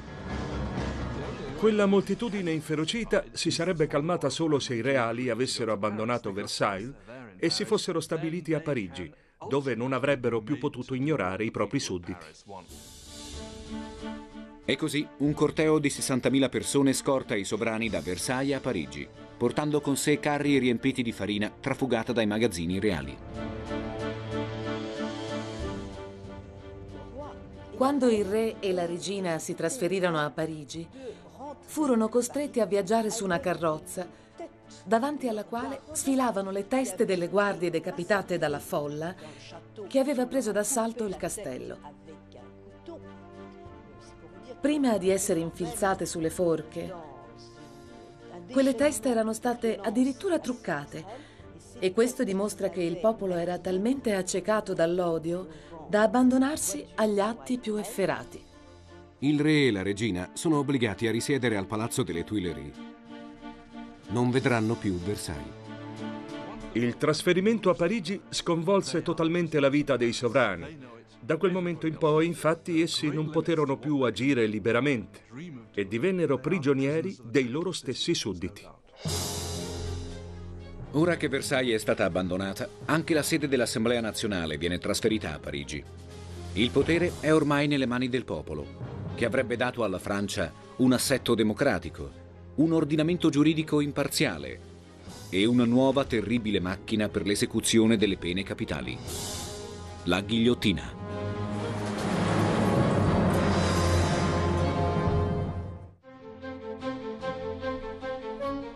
Quella 1.57 1.87
moltitudine 1.87 2.51
inferocita 2.51 3.25
si 3.33 3.51
sarebbe 3.51 3.87
calmata 3.87 4.29
solo 4.29 4.59
se 4.59 4.75
i 4.75 4.83
reali 4.83 5.31
avessero 5.31 5.73
abbandonato 5.73 6.35
Versailles 6.35 6.93
e 7.39 7.49
si 7.49 7.65
fossero 7.65 8.01
stabiliti 8.01 8.53
a 8.53 8.61
Parigi, 8.61 9.11
dove 9.49 9.75
non 9.75 9.93
avrebbero 9.93 10.41
più 10.41 10.59
potuto 10.59 10.95
ignorare 10.95 11.45
i 11.45 11.51
propri 11.51 11.81
sudditi. 11.81 12.27
E 14.65 14.77
così 14.77 15.07
un 15.19 15.33
corteo 15.33 15.79
di 15.79 15.89
60.000 15.89 16.49
persone 16.49 16.93
scorta 16.93 17.35
i 17.35 17.45
sovrani 17.45 17.89
da 17.89 18.01
Versailles 18.01 18.57
a 18.57 18.61
Parigi, 18.61 19.09
portando 19.37 19.81
con 19.81 19.97
sé 19.97 20.21
carri 20.21 20.59
riempiti 20.59 21.03
di 21.03 21.13
farina 21.13 21.51
trafugata 21.59 22.13
dai 22.13 22.27
magazzini 22.27 22.79
reali. 22.79 23.17
Quando 27.75 28.11
il 28.11 28.25
re 28.27 28.57
e 28.61 28.73
la 28.73 28.85
regina 28.85 29.39
si 29.39 29.55
trasferirono 29.55 30.19
a 30.19 30.31
Parigi, 30.31 30.87
furono 31.61 32.09
costretti 32.09 32.61
a 32.61 32.67
viaggiare 32.67 33.11
su 33.11 33.25
una 33.25 33.41
carrozza 33.41 34.07
davanti 34.85 35.29
alla 35.29 35.45
quale 35.45 35.81
sfilavano 35.93 36.51
le 36.51 36.67
teste 36.67 37.05
delle 37.05 37.29
guardie 37.29 37.71
decapitate 37.71 38.39
dalla 38.39 38.59
folla 38.59 39.15
che 39.87 39.99
aveva 39.99 40.27
preso 40.27 40.53
d'assalto 40.53 41.05
il 41.05 41.17
castello. 41.17 41.79
Prima 44.61 44.99
di 44.99 45.11
essere 45.11 45.41
infilzate 45.41 46.05
sulle 46.05 46.31
forche, 46.31 46.93
quelle 48.53 48.75
teste 48.75 49.09
erano 49.09 49.33
state 49.33 49.79
addirittura 49.81 50.39
truccate 50.39 51.29
e 51.79 51.93
questo 51.93 52.25
dimostra 52.25 52.69
che 52.69 52.83
il 52.83 52.99
popolo 52.99 53.37
era 53.37 53.59
talmente 53.59 54.15
accecato 54.15 54.75
dall'odio 54.75 55.49
da 55.89 56.03
abbandonarsi 56.03 56.87
agli 56.97 57.21
atti 57.21 57.59
più 57.59 57.77
efferati. 57.77 58.45
Il 59.21 59.41
re 59.41 59.67
e 59.67 59.71
la 59.71 59.83
regina 59.83 60.31
sono 60.35 60.59
obbligati 60.59 61.07
a 61.07 61.11
risiedere 61.11 61.57
al 61.57 61.67
palazzo 61.67 62.03
delle 62.03 62.25
Tuileries. 62.25 62.90
Non 64.11 64.31
vedranno 64.31 64.75
più 64.75 64.99
Versailles. 64.99 65.59
Il 66.73 66.97
trasferimento 66.97 67.71
a 67.71 67.75
Parigi 67.75 68.21
sconvolse 68.29 69.03
totalmente 69.03 69.59
la 69.61 69.69
vita 69.69 69.97
dei 69.97 70.13
sovrani 70.13 70.99
da 71.23 71.37
quel 71.37 71.53
momento 71.53 71.87
in 71.87 71.99
poi, 71.99 72.27
infatti, 72.27 72.81
essi 72.81 73.09
non 73.09 73.29
poterono 73.29 73.77
più 73.77 74.01
agire 74.01 74.47
liberamente 74.47 75.25
e 75.75 75.87
divennero 75.87 76.39
prigionieri 76.39 77.15
dei 77.23 77.49
loro 77.51 77.73
stessi 77.73 78.15
sudditi. 78.15 78.67
Ora 80.93 81.17
che 81.17 81.29
Versailles 81.29 81.75
è 81.75 81.79
stata 81.79 82.05
abbandonata, 82.05 82.69
anche 82.87 83.15
la 83.15 83.23
sede 83.23 83.49
dell'Assemblea 83.49 84.01
nazionale 84.01 84.57
viene 84.57 84.79
trasferita 84.79 85.35
a 85.35 85.39
Parigi. 85.39 85.85
Il 86.55 86.71
potere 86.71 87.13
è 87.21 87.33
ormai 87.33 87.69
nelle 87.69 87.87
mani 87.87 88.09
del 88.09 88.25
popolo, 88.25 88.67
che 89.15 89.25
avrebbe 89.25 89.57
dato 89.57 89.85
alla 89.85 89.99
Francia 89.99 90.53
un 90.79 90.93
assetto 90.93 91.35
democratico, 91.35 92.11
un 92.57 92.73
ordinamento 92.73 93.31
giuridico 93.31 93.81
imparziale 93.81 94.69
e 95.31 95.45
una 95.47 95.65
nuova 95.65 96.05
terribile 96.05 96.61
macchina 96.61 97.09
per 97.09 97.25
l'esecuzione 97.25 97.97
delle 97.97 98.17
pene 98.17 98.43
capitali. 98.43 98.99
La 100.05 100.21
ghigliottina. 100.21 101.09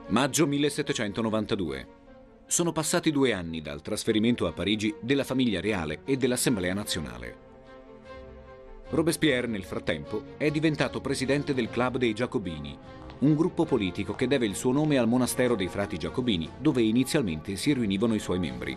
Maggio 0.08 0.46
1792. 0.46 1.86
Sono 2.46 2.70
passati 2.70 3.10
due 3.10 3.32
anni 3.32 3.60
dal 3.60 3.82
trasferimento 3.82 4.46
a 4.46 4.52
Parigi 4.52 4.94
della 5.00 5.24
famiglia 5.24 5.60
reale 5.60 6.02
e 6.04 6.16
dell'Assemblea 6.16 6.72
nazionale. 6.72 7.52
Robespierre, 8.90 9.48
nel 9.48 9.64
frattempo, 9.64 10.22
è 10.36 10.50
diventato 10.52 11.00
presidente 11.00 11.52
del 11.52 11.68
Club 11.68 11.96
dei 11.96 12.12
Giacobini, 12.12 12.78
un 13.24 13.34
gruppo 13.34 13.64
politico 13.64 14.14
che 14.14 14.26
deve 14.28 14.44
il 14.44 14.54
suo 14.54 14.70
nome 14.70 14.98
al 14.98 15.08
monastero 15.08 15.54
dei 15.54 15.68
frati 15.68 15.96
giacobini, 15.96 16.50
dove 16.58 16.82
inizialmente 16.82 17.56
si 17.56 17.72
riunivano 17.72 18.14
i 18.14 18.18
suoi 18.18 18.38
membri. 18.38 18.76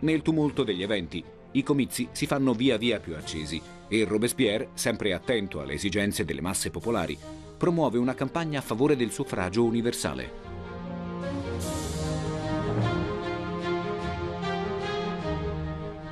Nel 0.00 0.22
tumulto 0.22 0.64
degli 0.64 0.82
eventi, 0.82 1.22
i 1.52 1.62
comizi 1.62 2.08
si 2.12 2.26
fanno 2.26 2.54
via 2.54 2.78
via 2.78 2.98
più 2.98 3.14
accesi 3.14 3.60
e 3.86 4.04
Robespierre, 4.04 4.70
sempre 4.72 5.12
attento 5.12 5.60
alle 5.60 5.74
esigenze 5.74 6.24
delle 6.24 6.40
masse 6.40 6.70
popolari, 6.70 7.18
promuove 7.58 7.98
una 7.98 8.14
campagna 8.14 8.60
a 8.60 8.62
favore 8.62 8.96
del 8.96 9.10
suffragio 9.10 9.62
universale. 9.62 10.48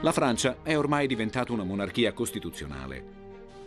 La 0.02 0.12
Francia 0.12 0.58
è 0.62 0.76
ormai 0.76 1.06
diventata 1.06 1.52
una 1.52 1.64
monarchia 1.64 2.12
costituzionale. 2.12 3.17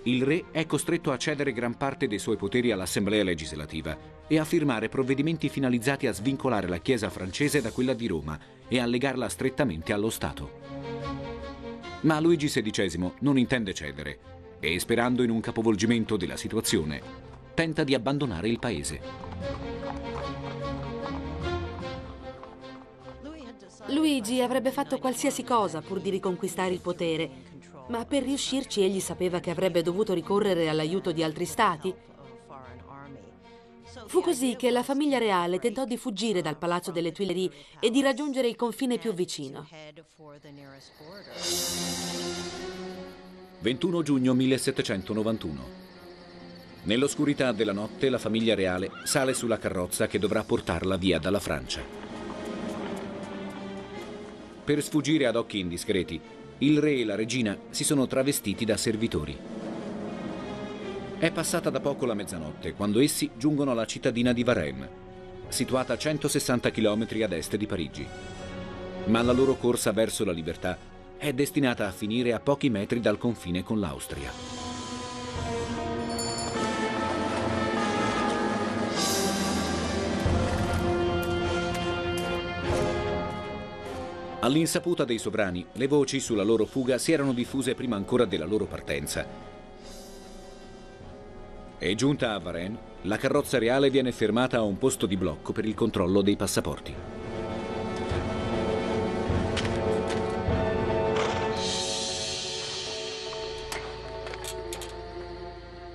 Il 0.04 0.24
re 0.24 0.46
è 0.50 0.66
costretto 0.66 1.12
a 1.12 1.18
cedere 1.18 1.54
gran 1.54 1.78
parte 1.78 2.08
dei 2.08 2.18
suoi 2.18 2.36
poteri 2.36 2.72
all'Assemblea 2.72 3.24
legislativa 3.24 3.96
e 4.28 4.40
a 4.40 4.46
firmare 4.46 4.90
provvedimenti 4.90 5.48
finalizzati 5.48 6.08
a 6.08 6.12
svincolare 6.12 6.68
la 6.68 6.80
Chiesa 6.80 7.12
francese 7.12 7.62
da 7.62 7.72
quella 7.72 7.94
di 7.94 8.08
Roma 8.08 8.40
e 8.68 8.80
a 8.80 8.88
legarla 8.88 9.30
strettamente 9.30 9.94
allo 9.94 10.10
Stato. 10.10 10.60
Ma 12.02 12.20
Luigi 12.20 12.48
XVI 12.48 13.12
non 13.20 13.38
intende 13.38 13.76
cedere 13.76 14.20
e, 14.60 14.80
sperando 14.80 15.22
in 15.22 15.30
un 15.30 15.40
capovolgimento 15.40 16.18
della 16.18 16.38
situazione, 16.38 17.00
tenta 17.54 17.84
di 17.84 17.94
abbandonare 17.94 18.50
il 18.50 18.58
paese. 18.58 19.02
Luigi 23.88 24.42
avrebbe 24.42 24.72
fatto 24.72 24.98
qualsiasi 24.98 25.44
cosa 25.44 25.82
pur 25.82 26.00
di 26.00 26.10
riconquistare 26.10 26.72
il 26.72 26.80
potere, 26.80 27.30
ma 27.92 28.06
per 28.06 28.24
riuscirci 28.24 28.82
egli 28.82 29.02
sapeva 29.02 29.42
che 29.42 29.52
avrebbe 29.52 29.82
dovuto 29.82 30.14
ricorrere 30.14 30.70
all'aiuto 30.70 31.12
di 31.12 31.24
altri 31.24 31.46
stati. 31.46 31.94
Fu 34.08 34.22
così 34.22 34.56
che 34.56 34.72
la 34.72 34.82
famiglia 34.82 35.18
reale 35.18 35.60
tentò 35.60 35.84
di 35.84 35.98
fuggire 35.98 36.42
dal 36.42 36.58
palazzo 36.58 36.92
delle 36.92 37.12
Tuileries 37.12 37.52
e 37.80 37.90
di 37.90 38.02
raggiungere 38.02 38.48
il 38.48 38.56
confine 38.56 38.98
più 38.98 39.14
vicino. 39.14 39.68
21 43.60 44.02
giugno 44.02 44.34
1791. 44.34 45.80
Nell'oscurità 46.84 47.52
della 47.52 47.74
notte 47.74 48.10
la 48.10 48.18
famiglia 48.18 48.56
reale 48.56 48.90
sale 49.04 49.34
sulla 49.34 49.60
carrozza 49.60 50.08
che 50.08 50.18
dovrà 50.18 50.44
portarla 50.44 50.96
via 50.96 51.20
dalla 51.20 51.40
Francia. 51.40 51.82
Per 54.64 54.82
sfuggire 54.82 55.26
ad 55.26 55.36
occhi 55.36 55.60
indiscreti, 55.60 56.20
il 56.64 56.78
re 56.80 56.94
e 56.94 57.06
la 57.06 57.16
regina 57.16 57.58
si 57.72 57.84
sono 57.84 58.06
travestiti 58.06 58.66
da 58.66 58.78
servitori. 58.78 59.36
È 61.18 61.32
passata 61.32 61.72
da 61.72 61.80
poco 61.80 62.06
la 62.06 62.14
mezzanotte 62.14 62.74
quando 62.74 63.00
essi 63.00 63.32
giungono 63.36 63.72
alla 63.72 63.86
cittadina 63.86 64.32
di 64.32 64.44
Varennes, 64.44 64.90
situata 65.48 65.94
a 65.94 65.98
160 65.98 66.70
km 66.70 67.08
ad 67.24 67.34
est 67.34 67.56
di 67.56 67.66
Parigi. 67.66 68.08
Ma 69.06 69.24
la 69.24 69.32
loro 69.32 69.56
corsa 69.56 69.92
verso 69.92 70.24
la 70.24 70.32
libertà 70.32 70.78
è 71.18 71.34
destinata 71.34 71.88
a 71.88 71.92
finire 71.92 72.32
a 72.32 72.40
pochi 72.40 72.70
metri 72.70 73.00
dal 73.00 73.18
confine 73.18 73.64
con 73.64 73.80
l'Austria. 73.80 74.71
All'insaputa 84.44 85.06
dei 85.06 85.20
sovrani, 85.20 85.64
le 85.74 85.86
voci 85.86 86.20
sulla 86.20 86.42
loro 86.42 86.66
fuga 86.66 86.98
si 86.98 87.12
erano 87.12 87.32
diffuse 87.32 87.76
prima 87.76 87.96
ancora 87.96 88.26
della 88.26 88.46
loro 88.46 88.66
partenza. 88.66 89.24
E 91.78 91.96
giunta 91.96 92.34
a 92.34 92.40
Varennes, 92.40 92.80
la 93.04 93.18
carrozza 93.18 93.60
reale 93.60 93.92
viene 93.92 94.12
fermata 94.12 94.58
a 94.58 94.64
un 94.64 94.80
posto 94.80 95.06
di 95.06 95.16
blocco 95.16 95.52
per 95.52 95.66
il 95.66 95.76
controllo 95.76 96.24
dei 96.24 96.36
passaporti. 96.36 96.94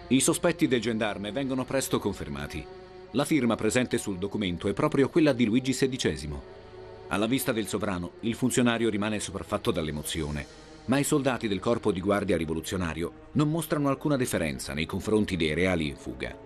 I 0.09 0.21
sospetti 0.21 0.69
del 0.69 0.81
gendarme 0.81 1.33
vengono 1.33 1.65
presto 1.65 1.99
confermati. 1.99 2.65
La 3.11 3.25
firma 3.25 3.57
presente 3.57 3.99
sul 3.99 4.19
documento 4.19 4.69
è 4.69 4.73
proprio 4.73 5.09
quella 5.09 5.33
di 5.33 5.47
Luigi 5.47 5.73
XVI. 5.73 6.66
Alla 7.09 7.27
vista 7.27 7.53
del 7.53 7.69
sovrano, 7.69 8.13
il 8.21 8.35
funzionario 8.35 8.91
rimane 8.91 9.21
sopraffatto 9.21 9.71
dall'emozione, 9.71 10.45
ma 10.87 10.99
i 10.99 11.05
soldati 11.05 11.47
del 11.47 11.61
corpo 11.61 11.93
di 11.93 12.01
guardia 12.01 12.37
rivoluzionario 12.37 13.29
non 13.33 13.49
mostrano 13.49 13.89
alcuna 13.89 14.17
deferenza 14.17 14.75
nei 14.75 14.87
confronti 14.87 15.37
dei 15.37 15.55
reali 15.55 15.87
in 15.87 15.97
fuga. 15.97 16.37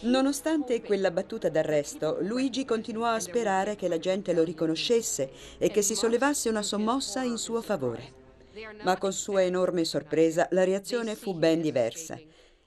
Nonostante 0.00 0.80
quella 0.80 1.10
battuta 1.10 1.48
d'arresto, 1.48 2.18
Luigi 2.20 2.64
continuò 2.64 3.08
a 3.08 3.20
sperare 3.20 3.76
che 3.76 3.88
la 3.88 3.98
gente 3.98 4.32
lo 4.32 4.42
riconoscesse 4.42 5.30
e 5.58 5.70
che 5.70 5.82
si 5.82 5.94
sollevasse 5.94 6.48
una 6.48 6.62
sommossa 6.62 7.22
in 7.22 7.36
suo 7.36 7.60
favore. 7.60 8.14
Ma 8.84 8.96
con 8.96 9.12
sua 9.12 9.42
enorme 9.42 9.84
sorpresa 9.84 10.48
la 10.52 10.64
reazione 10.64 11.14
fu 11.14 11.34
ben 11.34 11.60
diversa 11.60 12.18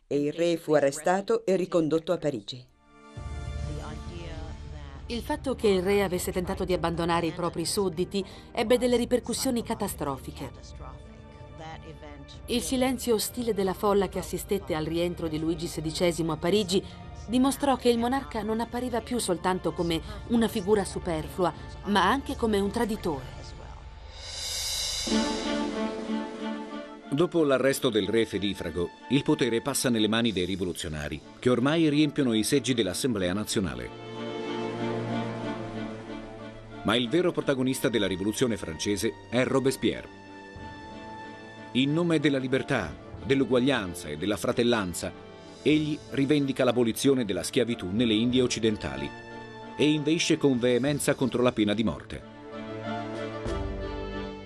e 0.07 0.21
il 0.21 0.33
re 0.33 0.57
fu 0.57 0.73
arrestato 0.73 1.45
e 1.45 1.55
ricondotto 1.55 2.11
a 2.11 2.17
Parigi. 2.17 2.70
Il 5.11 5.21
fatto 5.23 5.55
che 5.55 5.67
il 5.67 5.83
re 5.83 6.03
avesse 6.03 6.31
tentato 6.31 6.63
di 6.63 6.71
abbandonare 6.71 7.25
i 7.25 7.31
propri 7.31 7.65
sudditi 7.65 8.25
ebbe 8.53 8.77
delle 8.77 8.95
ripercussioni 8.95 9.61
catastrofiche. 9.61 10.51
Il 12.45 12.61
silenzio 12.61 13.15
ostile 13.15 13.53
della 13.53 13.73
folla 13.73 14.07
che 14.07 14.19
assistette 14.19 14.73
al 14.73 14.85
rientro 14.85 15.27
di 15.27 15.37
Luigi 15.37 15.67
XVI 15.67 16.29
a 16.29 16.37
Parigi 16.37 16.81
dimostrò 17.27 17.75
che 17.75 17.89
il 17.89 17.97
monarca 17.97 18.41
non 18.41 18.61
appariva 18.61 19.01
più 19.01 19.19
soltanto 19.19 19.73
come 19.73 20.01
una 20.27 20.47
figura 20.47 20.85
superflua, 20.85 21.53
ma 21.87 22.09
anche 22.09 22.37
come 22.37 22.59
un 22.61 22.71
traditore. 22.71 23.39
Dopo 27.09 27.43
l'arresto 27.43 27.89
del 27.89 28.07
re 28.07 28.25
Fedifrago, 28.25 28.89
il 29.09 29.23
potere 29.23 29.59
passa 29.59 29.89
nelle 29.89 30.07
mani 30.07 30.31
dei 30.31 30.45
rivoluzionari, 30.45 31.19
che 31.37 31.49
ormai 31.49 31.89
riempiono 31.89 32.31
i 32.31 32.43
seggi 32.43 32.73
dell'Assemblea 32.73 33.33
nazionale. 33.33 34.10
Ma 36.83 36.95
il 36.95 37.09
vero 37.09 37.31
protagonista 37.31 37.89
della 37.89 38.07
rivoluzione 38.07 38.57
francese 38.57 39.13
è 39.29 39.43
Robespierre. 39.43 40.19
In 41.73 41.93
nome 41.93 42.19
della 42.19 42.39
libertà, 42.39 42.93
dell'uguaglianza 43.23 44.07
e 44.09 44.17
della 44.17 44.35
fratellanza, 44.35 45.13
egli 45.61 45.97
rivendica 46.09 46.63
l'abolizione 46.63 47.23
della 47.23 47.43
schiavitù 47.43 47.89
nelle 47.91 48.13
Indie 48.13 48.41
occidentali 48.41 49.09
e 49.77 49.89
inveisce 49.89 50.37
con 50.37 50.57
veemenza 50.57 51.13
contro 51.13 51.43
la 51.43 51.51
pena 51.51 51.73
di 51.73 51.83
morte. 51.83 52.21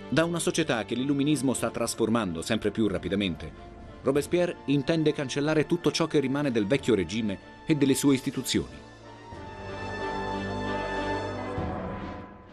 Da 0.10 0.24
una 0.26 0.40
società 0.40 0.84
che 0.86 0.96
l'illuminismo 0.96 1.54
sta 1.54 1.72
trasformando 1.72 2.42
sempre 2.42 2.70
più 2.70 2.88
rapidamente, 2.88 3.74
Robespierre 4.04 4.58
intende 4.66 5.14
cancellare 5.14 5.66
tutto 5.66 5.92
ciò 5.92 6.06
che 6.06 6.20
rimane 6.20 6.52
del 6.52 6.68
vecchio 6.68 6.94
regime 6.94 7.64
e 7.66 7.76
delle 7.76 7.96
sue 7.96 8.14
istituzioni. 8.14 8.85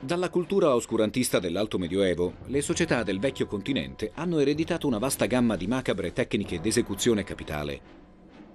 Dalla 0.04 0.30
cultura 0.30 0.74
oscurantista 0.74 1.38
dell'Alto 1.38 1.78
Medioevo, 1.78 2.38
le 2.46 2.60
società 2.60 3.04
del 3.04 3.20
vecchio 3.20 3.46
continente 3.46 4.10
hanno 4.14 4.40
ereditato 4.40 4.88
una 4.88 4.98
vasta 4.98 5.26
gamma 5.26 5.54
di 5.54 5.68
macabre 5.68 6.12
tecniche 6.12 6.60
d'esecuzione 6.60 7.22
capitale. 7.22 7.80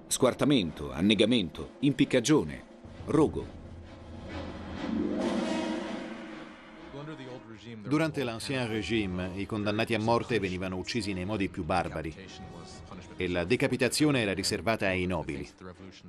Squartamento, 0.07 0.91
annegamento, 0.91 1.75
impiccagione, 1.79 2.63
rogo. 3.05 3.45
Durante 7.87 8.25
l'Ancien 8.25 8.67
Régime 8.67 9.31
i 9.35 9.45
condannati 9.45 9.93
a 9.93 9.99
morte 9.99 10.39
venivano 10.39 10.75
uccisi 10.75 11.13
nei 11.13 11.23
modi 11.23 11.47
più 11.47 11.63
barbari 11.63 12.13
e 13.15 13.29
la 13.29 13.45
decapitazione 13.45 14.21
era 14.21 14.33
riservata 14.33 14.87
ai 14.87 15.05
nobili. 15.05 15.47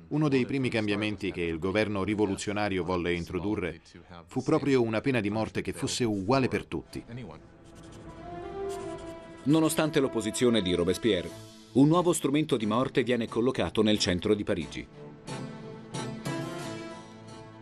Uno 0.09 0.27
dei 0.27 0.45
primi 0.45 0.67
cambiamenti 0.67 1.31
che 1.31 1.41
il 1.41 1.57
governo 1.57 2.03
rivoluzionario 2.03 2.83
volle 2.83 3.13
introdurre 3.13 3.79
fu 4.27 4.43
proprio 4.43 4.81
una 4.81 4.99
pena 4.99 5.21
di 5.21 5.29
morte 5.29 5.61
che 5.61 5.71
fosse 5.71 6.03
uguale 6.03 6.49
per 6.49 6.65
tutti. 6.65 7.01
Nonostante 9.43 10.01
l'opposizione 10.01 10.61
di 10.61 10.73
Robespierre, 10.73 11.29
un 11.73 11.87
nuovo 11.87 12.11
strumento 12.11 12.57
di 12.57 12.65
morte 12.65 13.03
viene 13.03 13.29
collocato 13.29 13.81
nel 13.81 13.99
centro 13.99 14.33
di 14.33 14.43
Parigi. 14.43 14.87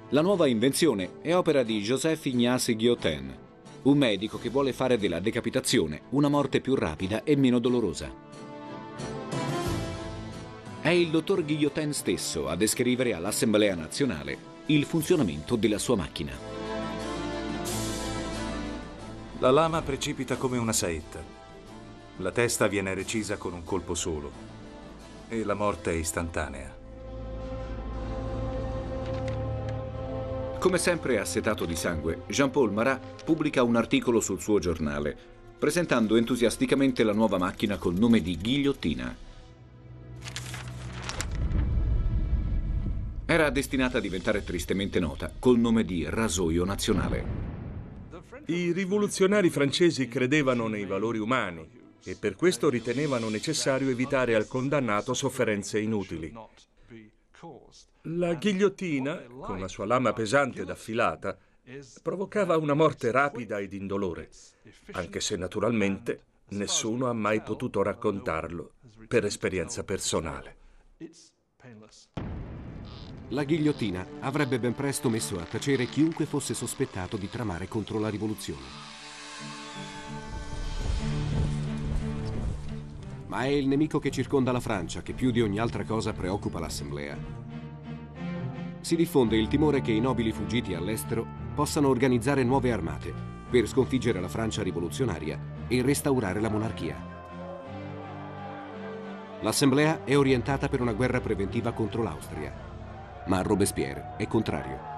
La 0.10 0.22
nuova 0.22 0.48
invenzione 0.48 1.22
è 1.22 1.36
opera 1.36 1.62
di 1.62 1.82
Joseph 1.82 2.26
Ignace 2.26 2.74
Guillotin, 2.74 3.46
un 3.88 3.98
medico 3.98 4.38
che 4.38 4.50
vuole 4.50 4.74
fare 4.74 4.98
della 4.98 5.22
decapitazione 5.22 6.02
una 6.10 6.28
morte 6.28 6.60
più 6.60 6.76
rapida 6.76 7.24
e 7.24 7.38
meno 7.38 7.60
dolorosa. 7.60 8.12
È 10.82 10.90
il 10.90 11.10
dottor 11.10 11.44
Guillotin 11.44 11.94
stesso 11.94 12.50
a 12.50 12.56
descrivere 12.56 13.14
all'Assemblea 13.14 13.76
nazionale 13.76 14.56
il 14.68 14.84
funzionamento 14.84 15.56
della 15.56 15.78
sua 15.78 15.96
macchina. 15.96 16.34
La 19.40 19.52
lama 19.52 19.82
precipita 19.82 20.36
come 20.36 20.58
una 20.58 20.74
saetta. 20.74 21.24
La 22.18 22.32
testa 22.32 22.68
viene 22.68 22.94
recisa 22.94 23.38
con 23.38 23.54
un 23.54 23.64
colpo 23.64 23.96
solo 23.96 24.32
e 25.30 25.44
la 25.46 25.54
morte 25.54 25.92
è 25.92 25.96
istantanea. 25.96 26.77
Come 30.60 30.80
sempre 30.80 31.20
assetato 31.20 31.66
di 31.66 31.76
sangue, 31.76 32.24
Jean-Paul 32.28 32.74
Marat 32.74 33.24
pubblica 33.24 33.62
un 33.62 33.76
articolo 33.76 34.20
sul 34.20 34.42
suo 34.42 34.58
giornale, 34.58 35.16
presentando 35.58 36.16
entusiasticamente 36.16 37.04
la 37.04 37.14
nuova 37.14 37.38
macchina 37.38 37.78
col 37.78 37.94
nome 37.94 38.22
di 38.22 38.36
ghigliottina. 38.36 39.16
Era 43.28 43.50
destinata 43.52 44.00
a 44.00 44.02
diventare 44.02 44.44
tristemente 44.44 45.00
nota 45.00 45.32
col 45.38 45.60
nome 45.60 45.86
di 45.86 46.06
rasoio 46.10 46.66
nazionale. 46.66 47.46
I 48.48 48.72
rivoluzionari 48.72 49.52
francesi 49.52 50.08
credevano 50.08 50.68
nei 50.68 50.86
valori 50.86 51.20
umani 51.20 51.70
e 52.04 52.16
per 52.16 52.36
questo 52.36 52.70
ritenevano 52.70 53.30
necessario 53.30 53.90
evitare 53.90 54.34
al 54.34 54.48
condannato 54.48 55.14
sofferenze 55.14 55.80
inutili. 55.80 56.34
La 58.10 58.36
ghigliottina, 58.36 59.24
con 59.42 59.60
la 59.60 59.68
sua 59.68 59.86
lama 59.86 60.14
pesante 60.14 60.62
ed 60.62 60.70
affilata, 60.70 61.38
provocava 62.02 62.56
una 62.56 62.74
morte 62.74 63.12
rapida 63.12 63.60
ed 63.60 63.74
indolore, 63.74 64.30
anche 64.92 65.20
se 65.20 65.36
naturalmente 65.36 66.22
nessuno 66.50 67.10
ha 67.10 67.14
mai 67.14 67.42
potuto 67.42 67.84
raccontarlo 67.84 68.72
per 69.10 69.26
esperienza 69.26 69.84
personale. 69.84 70.56
La 73.30 73.44
ghigliottina 73.44 74.08
avrebbe 74.22 74.58
ben 74.58 74.74
presto 74.74 75.10
messo 75.10 75.38
a 75.38 75.44
tacere 75.44 75.88
chiunque 75.88 76.26
fosse 76.26 76.54
sospettato 76.54 77.18
di 77.18 77.30
tramare 77.30 77.68
contro 77.68 78.00
la 78.00 78.08
rivoluzione. 78.08 78.86
Ma 83.26 83.44
è 83.44 83.48
il 83.48 83.68
nemico 83.68 84.00
che 84.00 84.12
circonda 84.12 84.54
la 84.54 84.62
Francia 84.62 85.02
che 85.02 85.12
più 85.12 85.32
di 85.32 85.42
ogni 85.42 85.60
altra 85.60 85.84
cosa 85.84 86.14
preoccupa 86.14 86.60
l'Assemblea. 86.60 87.47
Si 88.82 88.96
diffonde 88.96 89.38
il 89.38 89.48
timore 89.48 89.82
che 89.82 89.92
i 89.92 90.00
nobili 90.00 90.32
fuggiti 90.32 90.74
all'estero 90.74 91.26
possano 91.54 91.88
organizzare 91.88 92.44
nuove 92.44 92.72
armate 92.72 93.14
per 93.50 93.68
sconfiggere 93.68 94.20
la 94.20 94.28
Francia 94.28 94.64
rivoluzionaria 94.64 95.40
e 95.68 95.82
restaurare 95.82 96.40
la 96.40 96.50
monarchia. 96.50 97.16
L'Assemblea 99.42 100.04
è 100.04 100.18
orientata 100.18 100.68
per 100.68 100.82
una 100.82 100.94
guerra 100.94 101.22
preventiva 101.22 101.72
contro 101.72 102.04
l'Austria 102.04 102.68
ma 103.28 103.42
Robespierre 103.42 104.16
è 104.18 104.28
contrario. 104.28 104.96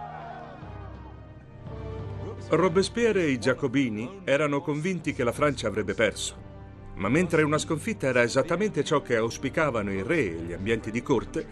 Robespierre 2.49 3.23
e 3.23 3.31
i 3.31 3.39
giacobini 3.39 4.21
erano 4.23 4.61
convinti 4.61 5.13
che 5.13 5.23
la 5.23 5.31
Francia 5.31 5.67
avrebbe 5.67 5.93
perso. 5.93 6.47
Ma 6.95 7.09
mentre 7.09 7.43
una 7.43 7.57
sconfitta 7.57 8.07
era 8.07 8.23
esattamente 8.23 8.83
ciò 8.83 9.01
che 9.01 9.15
auspicavano 9.15 9.91
il 9.91 10.03
re 10.03 10.19
e 10.19 10.41
gli 10.41 10.53
ambienti 10.53 10.91
di 10.91 11.01
corte, 11.01 11.47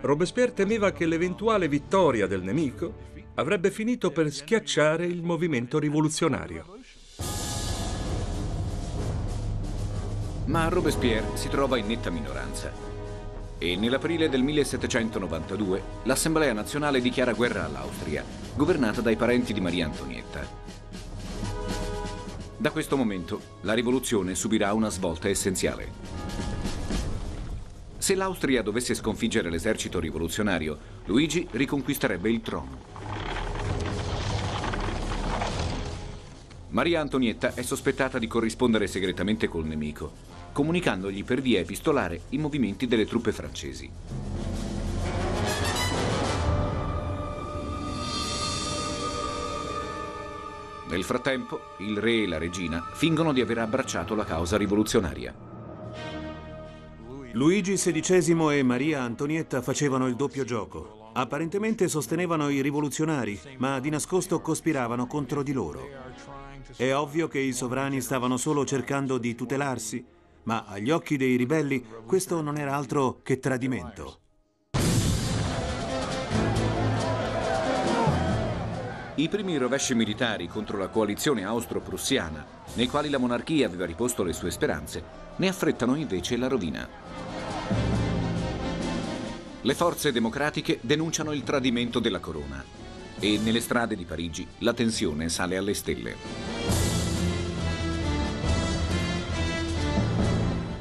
Robespierre 0.00 0.52
temeva 0.52 0.92
che 0.92 1.06
l'eventuale 1.06 1.68
vittoria 1.68 2.26
del 2.26 2.42
nemico 2.42 3.04
avrebbe 3.34 3.70
finito 3.70 4.10
per 4.10 4.30
schiacciare 4.30 5.06
il 5.06 5.22
movimento 5.22 5.78
rivoluzionario. 5.78 6.78
Ma 10.46 10.68
Robespierre 10.68 11.36
si 11.36 11.48
trova 11.48 11.76
in 11.76 11.86
netta 11.86 12.10
minoranza 12.10 12.72
e 13.58 13.76
nell'aprile 13.76 14.28
del 14.28 14.42
1792 14.42 15.82
l'Assemblea 16.04 16.52
nazionale 16.52 17.00
dichiara 17.00 17.32
guerra 17.32 17.64
all'Austria, 17.64 18.22
governata 18.54 19.00
dai 19.00 19.16
parenti 19.16 19.52
di 19.52 19.60
Maria 19.60 19.86
Antonietta. 19.86 20.46
Da 22.58 22.70
questo 22.70 22.96
momento 22.96 23.40
la 23.62 23.72
rivoluzione 23.72 24.34
subirà 24.34 24.72
una 24.72 24.90
svolta 24.90 25.28
essenziale. 25.28 26.75
Se 28.06 28.14
l'Austria 28.14 28.62
dovesse 28.62 28.94
sconfiggere 28.94 29.50
l'esercito 29.50 29.98
rivoluzionario, 29.98 30.78
Luigi 31.06 31.44
riconquisterebbe 31.50 32.30
il 32.30 32.40
trono. 32.40 32.78
Maria 36.68 37.00
Antonietta 37.00 37.54
è 37.54 37.62
sospettata 37.62 38.20
di 38.20 38.28
corrispondere 38.28 38.86
segretamente 38.86 39.48
col 39.48 39.66
nemico 39.66 40.12
comunicandogli 40.52 41.24
per 41.24 41.40
via 41.40 41.58
epistolare 41.58 42.20
i 42.28 42.38
movimenti 42.38 42.86
delle 42.86 43.06
truppe 43.06 43.32
francesi. 43.32 43.90
Nel 50.88 51.02
frattempo, 51.02 51.60
il 51.78 51.98
re 51.98 52.22
e 52.22 52.28
la 52.28 52.38
regina 52.38 52.86
fingono 52.92 53.32
di 53.32 53.40
aver 53.40 53.58
abbracciato 53.58 54.14
la 54.14 54.24
causa 54.24 54.56
rivoluzionaria. 54.56 55.45
Luigi 57.36 57.74
XVI 57.74 58.56
e 58.56 58.62
Maria 58.62 59.02
Antonietta 59.02 59.60
facevano 59.60 60.06
il 60.06 60.16
doppio 60.16 60.42
gioco. 60.44 61.10
Apparentemente 61.12 61.86
sostenevano 61.86 62.48
i 62.48 62.62
rivoluzionari, 62.62 63.38
ma 63.58 63.78
di 63.78 63.90
nascosto 63.90 64.40
cospiravano 64.40 65.06
contro 65.06 65.42
di 65.42 65.52
loro. 65.52 65.86
È 66.74 66.94
ovvio 66.94 67.28
che 67.28 67.38
i 67.38 67.52
sovrani 67.52 68.00
stavano 68.00 68.38
solo 68.38 68.64
cercando 68.64 69.18
di 69.18 69.34
tutelarsi 69.34 70.02
ma 70.44 70.64
agli 70.66 70.90
occhi 70.90 71.16
dei 71.16 71.36
ribelli 71.36 71.84
questo 72.06 72.40
non 72.40 72.56
era 72.56 72.74
altro 72.74 73.20
che 73.22 73.38
tradimento. 73.38 74.20
I 79.16 79.28
primi 79.28 79.56
rovesci 79.58 79.94
militari 79.94 80.46
contro 80.46 80.78
la 80.78 80.88
coalizione 80.88 81.44
austro-prussiana, 81.44 82.46
nei 82.74 82.86
quali 82.86 83.10
la 83.10 83.18
monarchia 83.18 83.66
aveva 83.66 83.86
riposto 83.86 84.22
le 84.22 84.32
sue 84.32 84.50
speranze, 84.50 85.02
ne 85.36 85.48
affrettano 85.48 85.96
invece 85.96 86.36
la 86.36 86.48
rovina. 86.48 87.15
Le 89.66 89.74
forze 89.74 90.12
democratiche 90.12 90.78
denunciano 90.80 91.32
il 91.32 91.42
tradimento 91.42 91.98
della 91.98 92.20
corona 92.20 92.64
e 93.18 93.36
nelle 93.38 93.58
strade 93.58 93.96
di 93.96 94.04
Parigi 94.04 94.46
la 94.58 94.72
tensione 94.72 95.28
sale 95.28 95.56
alle 95.56 95.74
stelle. 95.74 96.14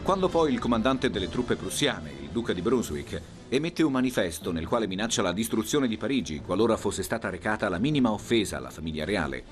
Quando 0.04 0.30
poi 0.30 0.54
il 0.54 0.60
comandante 0.60 1.10
delle 1.10 1.30
truppe 1.30 1.56
prussiane, 1.56 2.12
il 2.22 2.30
duca 2.30 2.54
di 2.54 2.62
Brunswick, 2.62 3.20
emette 3.50 3.82
un 3.82 3.92
manifesto 3.92 4.52
nel 4.52 4.68
quale 4.68 4.86
minaccia 4.86 5.24
la 5.24 5.34
distruzione 5.34 5.88
di 5.88 5.98
Parigi 5.98 6.42
qualora 6.42 6.78
fosse 6.78 7.02
stata 7.02 7.32
recata 7.32 7.68
la 7.70 7.80
minima 7.80 8.12
offesa 8.12 8.58
alla 8.58 8.70
famiglia 8.70 9.04
reale, 9.04 9.44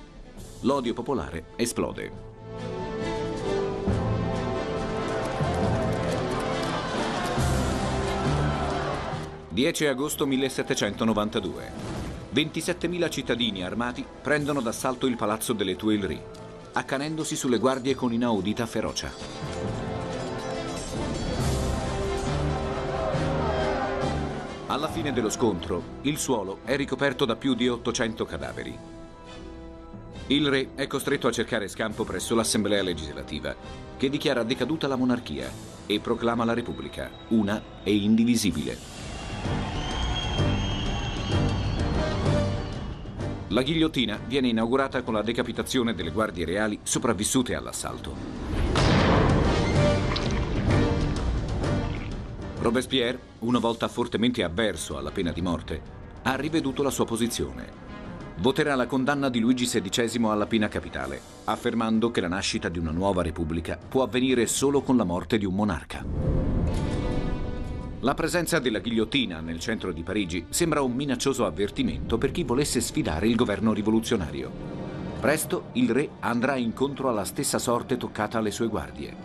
l'odio 0.60 0.94
popolare 0.94 1.46
esplode. 1.56 2.33
«10 9.54 9.88
agosto 9.88 10.26
1792. 10.26 11.72
27.000 12.34 13.10
cittadini 13.12 13.64
armati 13.64 14.04
prendono 14.22 14.62
d'assalto 14.62 15.06
il 15.06 15.16
palazzo 15.16 15.54
delle 15.54 15.76
Tuileries, 15.76 16.22
accanendosi 16.72 17.36
sulle 17.36 17.60
guardie 17.60 17.94
con 17.94 18.12
inaudita 18.12 18.66
ferocia. 18.66 19.12
Alla 24.66 24.88
fine 24.88 25.14
dello 25.14 25.30
scontro, 25.30 25.84
il 26.02 26.18
suolo 26.18 26.62
è 26.64 26.76
ricoperto 26.76 27.26
da 27.26 27.36
più 27.36 27.54
di 27.54 27.70
800 27.70 28.26
cadaveri. 28.26 28.76
Il 30.28 30.50
re 30.50 30.70
è 30.74 30.88
costretto 30.88 31.28
a 31.28 31.32
cercare 31.32 31.68
scampo 31.68 32.04
presso 32.04 32.34
l'Assemblea 32.34 32.82
legislativa, 32.82 33.56
che 33.98 34.10
dichiara 34.10 34.42
decaduta 34.42 34.88
la 34.88 34.96
monarchia 34.96 35.48
e 35.86 36.00
proclama 36.00 36.44
la 36.44 36.54
Repubblica, 36.54 37.12
una 37.28 37.62
e 37.84 37.94
indivisibile. 37.94 38.93
La 43.50 43.62
ghigliottina 43.62 44.20
viene 44.26 44.48
inaugurata 44.48 45.04
con 45.04 45.14
la 45.14 45.22
decapitazione 45.22 45.94
delle 45.94 46.10
guardie 46.10 46.44
reali 46.44 46.80
sopravvissute 46.82 47.54
all'assalto. 47.54 48.16
Robespierre, 52.58 53.20
una 53.40 53.60
volta 53.60 53.88
fortemente 53.90 54.42
avverso 54.42 54.98
alla 54.98 55.12
pena 55.12 55.32
di 55.32 55.42
morte, 55.42 55.82
ha 56.24 56.34
riveduto 56.36 56.82
la 56.82 56.90
sua 56.90 57.06
posizione. 57.06 57.82
Voterà 58.38 58.74
la 58.74 58.88
condanna 58.88 59.30
di 59.30 59.40
Luigi 59.40 59.66
XVI 59.66 60.26
alla 60.26 60.48
pena 60.48 60.68
capitale, 60.68 61.22
affermando 61.44 62.10
che 62.10 62.22
la 62.22 62.30
nascita 62.30 62.70
di 62.70 62.80
una 62.80 62.92
nuova 62.92 63.22
repubblica 63.22 63.78
può 63.78 64.02
avvenire 64.02 64.48
solo 64.48 64.82
con 64.82 64.98
la 64.98 65.04
morte 65.04 65.38
di 65.38 65.46
un 65.46 65.54
monarca. 65.54 66.04
La 68.04 68.16
presenza 68.16 68.60
della 68.60 68.80
ghigliottina 68.80 69.40
nel 69.40 69.62
centro 69.62 69.94
di 69.94 70.04
Parigi 70.04 70.46
sembra 70.50 70.82
un 70.82 70.92
minaccioso 70.92 71.46
avvertimento 71.46 72.18
per 72.18 72.32
chi 72.32 72.44
volesse 72.44 72.82
sfidare 72.82 73.30
il 73.30 73.38
governo 73.38 73.72
rivoluzionario. 73.72 74.52
Presto 75.22 75.70
il 75.74 75.90
re 75.90 76.10
andrà 76.20 76.58
incontro 76.58 77.08
alla 77.08 77.24
stessa 77.24 77.60
sorte 77.60 77.96
toccata 77.96 78.40
alle 78.40 78.52
sue 78.52 78.68
guardie 78.68 79.16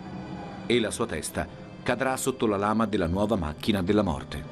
e 0.65 0.79
la 0.79 0.91
sua 0.91 1.07
testa 1.07 1.45
cadrà 1.83 2.15
sotto 2.15 2.47
la 2.47 2.55
lama 2.55 2.85
della 2.85 3.07
nuova 3.07 3.35
macchina 3.35 3.83
della 3.83 4.01
morte. 4.01 4.43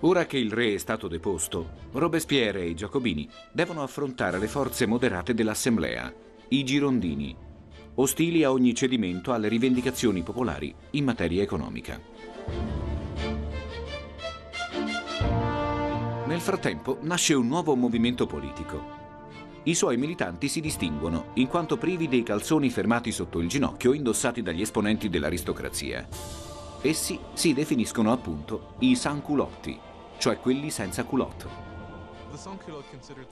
Ora 0.00 0.24
che 0.24 0.38
il 0.38 0.50
re 0.50 0.72
è 0.72 0.78
stato 0.78 1.08
deposto, 1.08 1.90
Robespierre 1.92 2.62
e 2.62 2.70
i 2.70 2.74
Giacobini 2.74 3.28
devono 3.52 3.82
affrontare 3.82 4.38
le 4.38 4.48
forze 4.48 4.86
moderate 4.86 5.34
dell'Assemblea, 5.34 6.10
i 6.48 6.64
Girondini, 6.64 7.36
ostili 7.94 8.42
a 8.44 8.50
ogni 8.50 8.74
cedimento 8.74 9.32
alle 9.32 9.48
rivendicazioni 9.48 10.22
popolari 10.22 10.74
in 10.90 11.04
materia 11.04 11.42
economica. 11.42 12.00
Nel 16.26 16.40
frattempo 16.40 16.98
nasce 17.02 17.34
un 17.34 17.46
nuovo 17.46 17.74
movimento 17.74 18.26
politico. 18.26 19.00
I 19.64 19.74
suoi 19.74 19.96
militanti 19.96 20.48
si 20.48 20.60
distinguono 20.60 21.26
in 21.34 21.46
quanto 21.46 21.76
privi 21.76 22.08
dei 22.08 22.22
calzoni 22.22 22.70
fermati 22.70 23.12
sotto 23.12 23.38
il 23.38 23.48
ginocchio 23.48 23.92
indossati 23.92 24.42
dagli 24.42 24.62
esponenti 24.62 25.08
dell'aristocrazia. 25.08 26.08
Essi 26.80 27.18
si 27.34 27.52
definiscono 27.52 28.10
appunto 28.10 28.74
i 28.78 28.96
sanculotti, 28.96 29.78
cioè 30.18 30.38
quelli 30.38 30.70
senza 30.70 31.04
culotto. 31.04 31.71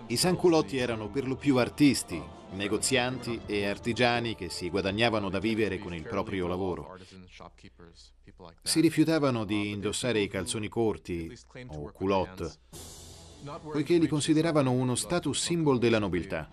I 0.07 0.17
sanculotti 0.17 0.77
erano 0.77 1.09
per 1.09 1.27
lo 1.27 1.35
più 1.35 1.57
artisti, 1.57 2.23
negozianti 2.53 3.41
e 3.47 3.67
artigiani 3.67 4.35
che 4.35 4.51
si 4.51 4.69
guadagnavano 4.69 5.31
da 5.31 5.39
vivere 5.39 5.79
con 5.79 5.95
il 5.95 6.03
proprio 6.03 6.47
lavoro. 6.47 6.99
Si 8.63 8.81
rifiutavano 8.81 9.45
di 9.45 9.71
indossare 9.71 10.21
i 10.21 10.29
calzoni 10.29 10.69
corti 10.69 11.35
o 11.69 11.91
culotte, 11.93 12.53
poiché 13.63 13.97
li 13.97 14.07
consideravano 14.07 14.71
uno 14.71 14.95
status 14.95 15.41
symbol 15.41 15.79
della 15.79 15.99
nobiltà, 15.99 16.49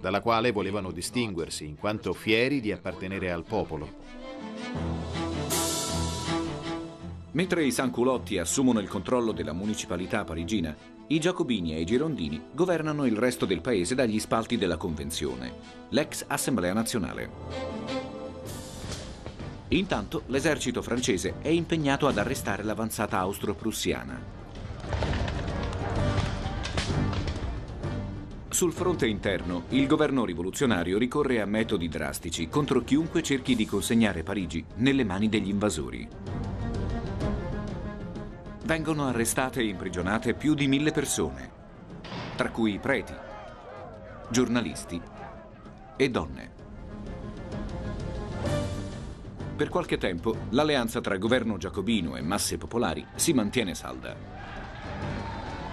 dalla 0.00 0.20
quale 0.20 0.50
volevano 0.50 0.90
distinguersi 0.90 1.66
in 1.66 1.76
quanto 1.76 2.12
fieri 2.12 2.60
di 2.60 2.72
appartenere 2.72 3.30
al 3.30 3.44
popolo. 3.44 4.40
Mentre 7.32 7.64
i 7.64 7.72
sanculotti 7.72 8.38
assumono 8.38 8.80
il 8.80 8.88
controllo 8.88 9.32
della 9.32 9.54
municipalità 9.54 10.22
parigina, 10.22 10.76
i 11.12 11.20
giacobini 11.20 11.74
e 11.74 11.80
i 11.80 11.84
girondini 11.84 12.40
governano 12.52 13.04
il 13.04 13.16
resto 13.16 13.44
del 13.44 13.60
paese 13.60 13.94
dagli 13.94 14.18
spalti 14.18 14.56
della 14.56 14.78
Convenzione, 14.78 15.52
l'ex 15.90 16.24
Assemblea 16.26 16.72
nazionale. 16.72 17.30
Intanto 19.68 20.22
l'esercito 20.26 20.80
francese 20.80 21.34
è 21.42 21.48
impegnato 21.48 22.06
ad 22.06 22.16
arrestare 22.16 22.62
l'avanzata 22.62 23.18
austro-prussiana. 23.18 24.40
Sul 28.48 28.72
fronte 28.72 29.06
interno, 29.06 29.64
il 29.70 29.86
governo 29.86 30.24
rivoluzionario 30.24 30.96
ricorre 30.96 31.42
a 31.42 31.46
metodi 31.46 31.88
drastici 31.88 32.48
contro 32.48 32.82
chiunque 32.84 33.22
cerchi 33.22 33.54
di 33.54 33.66
consegnare 33.66 34.22
Parigi 34.22 34.64
nelle 34.76 35.04
mani 35.04 35.28
degli 35.28 35.48
invasori 35.48 36.51
vengono 38.64 39.06
arrestate 39.06 39.60
e 39.60 39.66
imprigionate 39.66 40.34
più 40.34 40.54
di 40.54 40.68
mille 40.68 40.92
persone, 40.92 41.50
tra 42.36 42.50
cui 42.50 42.78
preti, 42.78 43.14
giornalisti 44.28 45.00
e 45.96 46.10
donne. 46.10 46.50
Per 49.56 49.68
qualche 49.68 49.98
tempo 49.98 50.36
l'alleanza 50.50 51.00
tra 51.00 51.16
governo 51.18 51.56
giacobino 51.56 52.16
e 52.16 52.22
masse 52.22 52.58
popolari 52.58 53.04
si 53.14 53.32
mantiene 53.32 53.74
salda. 53.74 54.14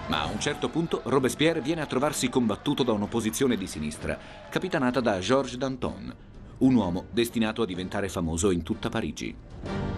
Ma 0.08 0.22
a 0.22 0.26
un 0.26 0.40
certo 0.40 0.68
punto 0.68 1.02
Robespierre 1.04 1.60
viene 1.60 1.80
a 1.80 1.86
trovarsi 1.86 2.28
combattuto 2.28 2.82
da 2.82 2.92
un'opposizione 2.92 3.56
di 3.56 3.66
sinistra, 3.66 4.18
capitanata 4.48 5.00
da 5.00 5.18
Georges 5.20 5.56
Danton, 5.56 6.14
un 6.58 6.74
uomo 6.74 7.06
destinato 7.10 7.62
a 7.62 7.66
diventare 7.66 8.08
famoso 8.08 8.50
in 8.50 8.62
tutta 8.62 8.88
Parigi. 8.88 9.89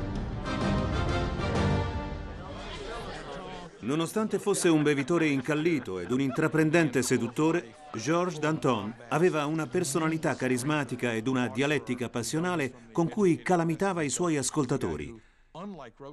Nonostante 3.82 4.38
fosse 4.38 4.68
un 4.68 4.84
bevitore 4.84 5.26
incallito 5.26 5.98
ed 5.98 6.12
un 6.12 6.20
intraprendente 6.20 7.02
seduttore, 7.02 7.74
Georges 7.94 8.38
Danton 8.38 8.94
aveva 9.08 9.44
una 9.46 9.66
personalità 9.66 10.36
carismatica 10.36 11.12
ed 11.12 11.26
una 11.26 11.48
dialettica 11.48 12.08
passionale 12.08 12.90
con 12.92 13.08
cui 13.08 13.42
calamitava 13.42 14.02
i 14.02 14.08
suoi 14.08 14.36
ascoltatori. 14.36 15.20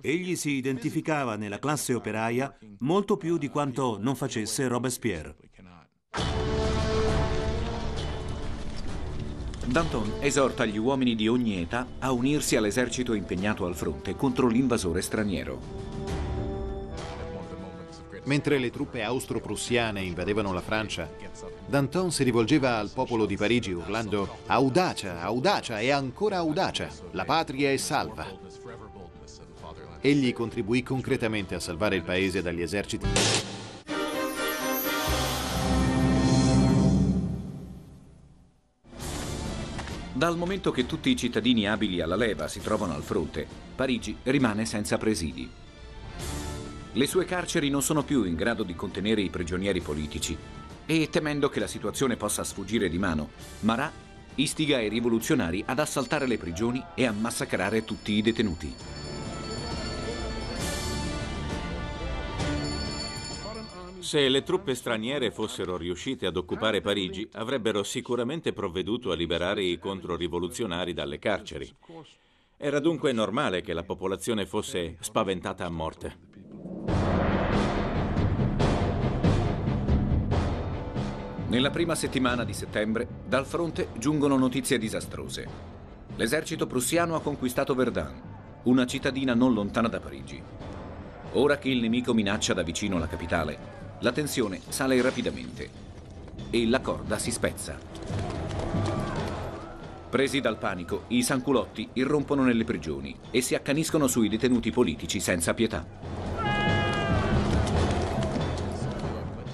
Egli 0.02 0.36
si 0.36 0.54
identificava 0.54 1.36
nella 1.36 1.60
classe 1.60 1.94
operaia 1.94 2.58
molto 2.80 3.18
più 3.18 3.38
di 3.38 3.50
quanto 3.50 3.98
non 4.00 4.16
facesse 4.16 4.68
Robespierre. 4.68 5.36
Danton 9.68 10.14
esorta 10.22 10.66
gli 10.66 10.80
uomini 10.80 11.14
di 11.14 11.28
ogni 11.28 11.62
età 11.62 11.86
a 12.00 12.12
unirsi 12.12 12.56
all'esercito 12.56 13.14
impegnato 13.14 13.68
al 13.68 13.76
fronte 13.76 14.16
contro 14.16 14.48
l'invasore 14.48 15.04
straniero. 15.04 15.89
Mentre 18.26 18.58
le 18.58 18.70
truppe 18.70 19.02
austro-prussiane 19.02 20.02
invadevano 20.02 20.54
la 20.54 20.62
Francia, 20.62 21.10
Danton 21.66 22.12
si 22.12 22.24
rivolgeva 22.24 22.78
al 22.78 22.90
popolo 22.94 23.26
di 23.26 23.38
Parigi 23.38 23.72
urlando 23.72 24.38
Audacia, 24.48 25.22
audacia 25.22 25.80
e 25.80 25.92
ancora 25.92 26.38
audacia, 26.38 26.90
la 27.12 27.26
patria 27.26 27.72
è 27.72 27.78
salva. 27.78 28.28
Egli 30.02 30.34
contribuì 30.34 30.84
concretamente 30.84 31.56
a 31.56 31.60
salvare 31.60 31.96
il 31.96 32.04
paese 32.04 32.42
dagli 32.42 32.62
eserciti. 32.62 33.08
Dal 40.14 40.36
momento 40.36 40.72
che 40.72 40.86
tutti 40.86 41.10
i 41.10 41.16
cittadini 41.16 41.66
abili 41.66 42.02
alla 42.02 42.18
leva 42.18 42.50
si 42.50 42.60
trovano 42.60 42.94
al 42.94 43.04
fronte, 43.04 43.48
Parigi 43.76 44.18
rimane 44.24 44.66
senza 44.66 44.98
presidi. 44.98 45.50
Le 47.00 47.08
sue 47.08 47.24
carceri 47.24 47.70
non 47.70 47.82
sono 47.82 48.04
più 48.04 48.26
in 48.26 48.36
grado 48.36 48.64
di 48.64 48.76
contenere 48.76 49.22
i 49.22 49.30
prigionieri 49.30 49.80
politici 49.80 50.38
e, 50.86 51.10
temendo 51.10 51.48
che 51.48 51.62
la 51.62 51.68
situazione 51.68 52.18
possa 52.18 52.44
sfuggire 52.44 52.90
di 52.90 52.98
mano, 52.98 53.30
Marat 53.62 53.94
istiga 54.36 54.82
i 54.82 54.90
rivoluzionari 54.90 55.64
ad 55.66 55.80
assaltare 55.80 56.28
le 56.28 56.38
prigioni 56.38 56.84
e 56.96 57.06
a 57.06 57.14
massacrare 57.14 57.86
tutti 57.86 58.12
i 58.12 58.22
detenuti. 58.22 58.76
Se 64.00 64.28
le 64.28 64.44
truppe 64.44 64.76
straniere 64.76 65.32
fossero 65.32 65.78
riuscite 65.78 66.26
ad 66.26 66.36
occupare 66.36 66.82
Parigi, 66.82 67.26
avrebbero 67.32 67.82
sicuramente 67.84 68.52
provveduto 68.52 69.12
a 69.12 69.16
liberare 69.16 69.64
i 69.64 69.80
controrivoluzionari 69.80 70.92
dalle 70.92 71.18
carceri. 71.18 71.74
Era 72.58 72.82
dunque 72.82 73.14
normale 73.14 73.62
che 73.62 73.72
la 73.72 73.84
popolazione 73.84 74.46
fosse 74.46 74.98
spaventata 75.00 75.66
a 75.66 75.70
morte. 75.70 76.28
Nella 81.50 81.72
prima 81.72 81.96
settimana 81.96 82.44
di 82.44 82.54
settembre, 82.54 83.08
dal 83.28 83.46
fronte 83.46 83.90
giungono 83.98 84.38
notizie 84.38 84.78
disastrose. 84.78 85.48
L'esercito 86.16 86.68
prussiano 86.68 87.16
ha 87.16 87.22
conquistato 87.22 87.74
Verdun, 87.74 88.22
una 88.64 88.86
cittadina 88.86 89.34
non 89.34 89.54
lontana 89.54 89.88
da 89.88 90.00
Parigi. 90.00 90.42
Ora 91.34 91.58
che 91.58 91.70
il 91.70 91.80
nemico 91.80 92.14
minaccia 92.14 92.54
da 92.54 92.62
vicino 92.62 93.00
la 93.00 93.08
capitale, 93.08 93.58
la 94.00 94.12
tensione 94.12 94.62
sale 94.70 95.02
rapidamente 95.02 95.70
e 96.50 96.68
la 96.68 96.82
corda 96.82 97.18
si 97.18 97.32
spezza. 97.32 97.78
Presi 100.10 100.42
dal 100.42 100.58
panico, 100.58 101.04
i 101.08 101.24
sanculotti 101.24 101.90
irrompono 101.94 102.44
nelle 102.44 102.64
prigioni 102.64 103.16
e 103.32 103.42
si 103.42 103.56
accaniscono 103.56 104.08
sui 104.08 104.30
detenuti 104.30 104.72
politici 104.72 105.20
senza 105.20 105.54
pietà. 105.54 106.29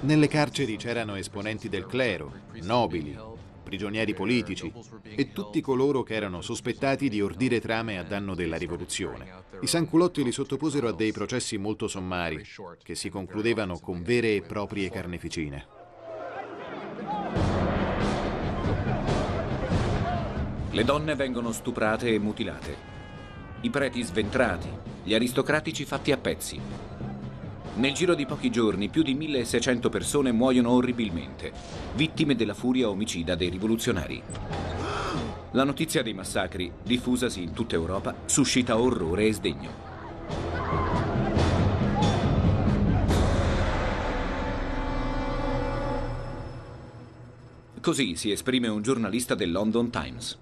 Nelle 0.05 0.27
carceri 0.27 0.77
c'erano 0.77 1.15
esponenti 1.15 1.67
del 1.67 1.87
clero, 1.87 2.31
nobili, 2.61 3.17
prigionieri 3.63 4.13
politici 4.13 4.71
e 5.01 5.31
tutti 5.31 5.61
coloro 5.61 6.03
che 6.03 6.13
erano 6.13 6.41
sospettati 6.41 7.09
di 7.09 7.23
ordire 7.23 7.59
trame 7.59 7.97
a 7.97 8.03
danno 8.03 8.35
della 8.35 8.55
rivoluzione. 8.55 9.45
I 9.61 9.65
sanculotti 9.65 10.23
li 10.23 10.31
sottoposero 10.31 10.89
a 10.89 10.93
dei 10.93 11.11
processi 11.11 11.57
molto 11.57 11.87
sommari 11.87 12.45
che 12.83 12.93
si 12.93 13.09
concludevano 13.09 13.79
con 13.79 14.03
vere 14.03 14.35
e 14.35 14.41
proprie 14.43 14.91
carneficine. 14.91 15.65
Le 20.69 20.83
donne 20.83 21.15
vengono 21.15 21.51
stuprate 21.51 22.13
e 22.13 22.19
mutilate, 22.19 22.77
i 23.61 23.71
preti 23.71 24.03
sventrati, 24.03 24.69
gli 25.03 25.15
aristocratici 25.15 25.83
fatti 25.83 26.11
a 26.11 26.17
pezzi, 26.17 26.61
nel 27.75 27.93
giro 27.93 28.15
di 28.15 28.25
pochi 28.25 28.49
giorni 28.49 28.87
più 28.87 29.03
di 29.03 29.13
1600 29.13 29.89
persone 29.89 30.31
muoiono 30.31 30.71
orribilmente, 30.71 31.51
vittime 31.95 32.35
della 32.35 32.53
furia 32.53 32.89
omicida 32.89 33.35
dei 33.35 33.49
rivoluzionari. 33.49 34.21
La 35.51 35.63
notizia 35.63 36.01
dei 36.01 36.13
massacri, 36.13 36.71
diffusasi 36.81 37.41
in 37.43 37.51
tutta 37.51 37.75
Europa, 37.75 38.15
suscita 38.25 38.79
orrore 38.79 39.25
e 39.25 39.33
sdegno. 39.33 39.83
Così 47.81 48.15
si 48.15 48.31
esprime 48.31 48.67
un 48.67 48.81
giornalista 48.81 49.35
del 49.35 49.51
London 49.51 49.89
Times. 49.89 50.37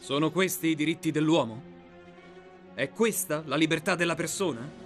Sono 0.00 0.30
questi 0.30 0.68
i 0.68 0.74
diritti 0.74 1.10
dell'uomo? 1.10 1.62
È 2.74 2.88
questa 2.88 3.42
la 3.46 3.56
libertà 3.56 3.94
della 3.94 4.14
persona? 4.14 4.81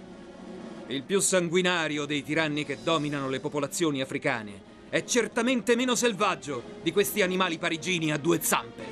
Il 0.89 1.03
più 1.03 1.19
sanguinario 1.19 2.05
dei 2.05 2.23
tiranni 2.23 2.63
che 2.63 2.77
dominano 2.81 3.27
le 3.27 3.41
popolazioni 3.41 4.01
africane 4.01 4.75
è 4.87 5.03
certamente 5.03 5.75
meno 5.75 5.95
selvaggio 5.95 6.63
di 6.81 6.93
questi 6.93 7.21
animali 7.21 7.57
parigini 7.57 8.13
a 8.13 8.17
due 8.17 8.39
zampe. 8.41 8.83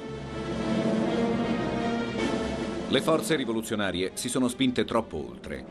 Le 2.89 3.01
forze 3.01 3.37
rivoluzionarie 3.37 4.11
si 4.15 4.27
sono 4.27 4.49
spinte 4.49 4.83
troppo 4.83 5.25
oltre. 5.25 5.65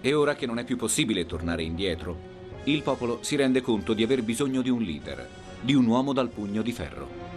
E 0.00 0.12
ora 0.12 0.34
che 0.34 0.46
non 0.46 0.58
è 0.58 0.64
più 0.64 0.76
possibile 0.76 1.24
tornare 1.24 1.62
indietro, 1.62 2.16
il 2.64 2.82
popolo 2.82 3.22
si 3.22 3.36
rende 3.36 3.60
conto 3.60 3.92
di 3.92 4.02
aver 4.02 4.24
bisogno 4.24 4.60
di 4.60 4.70
un 4.70 4.82
leader, 4.82 5.28
di 5.60 5.74
un 5.74 5.86
uomo 5.86 6.12
dal 6.12 6.30
pugno 6.30 6.62
di 6.62 6.72
ferro. 6.72 7.27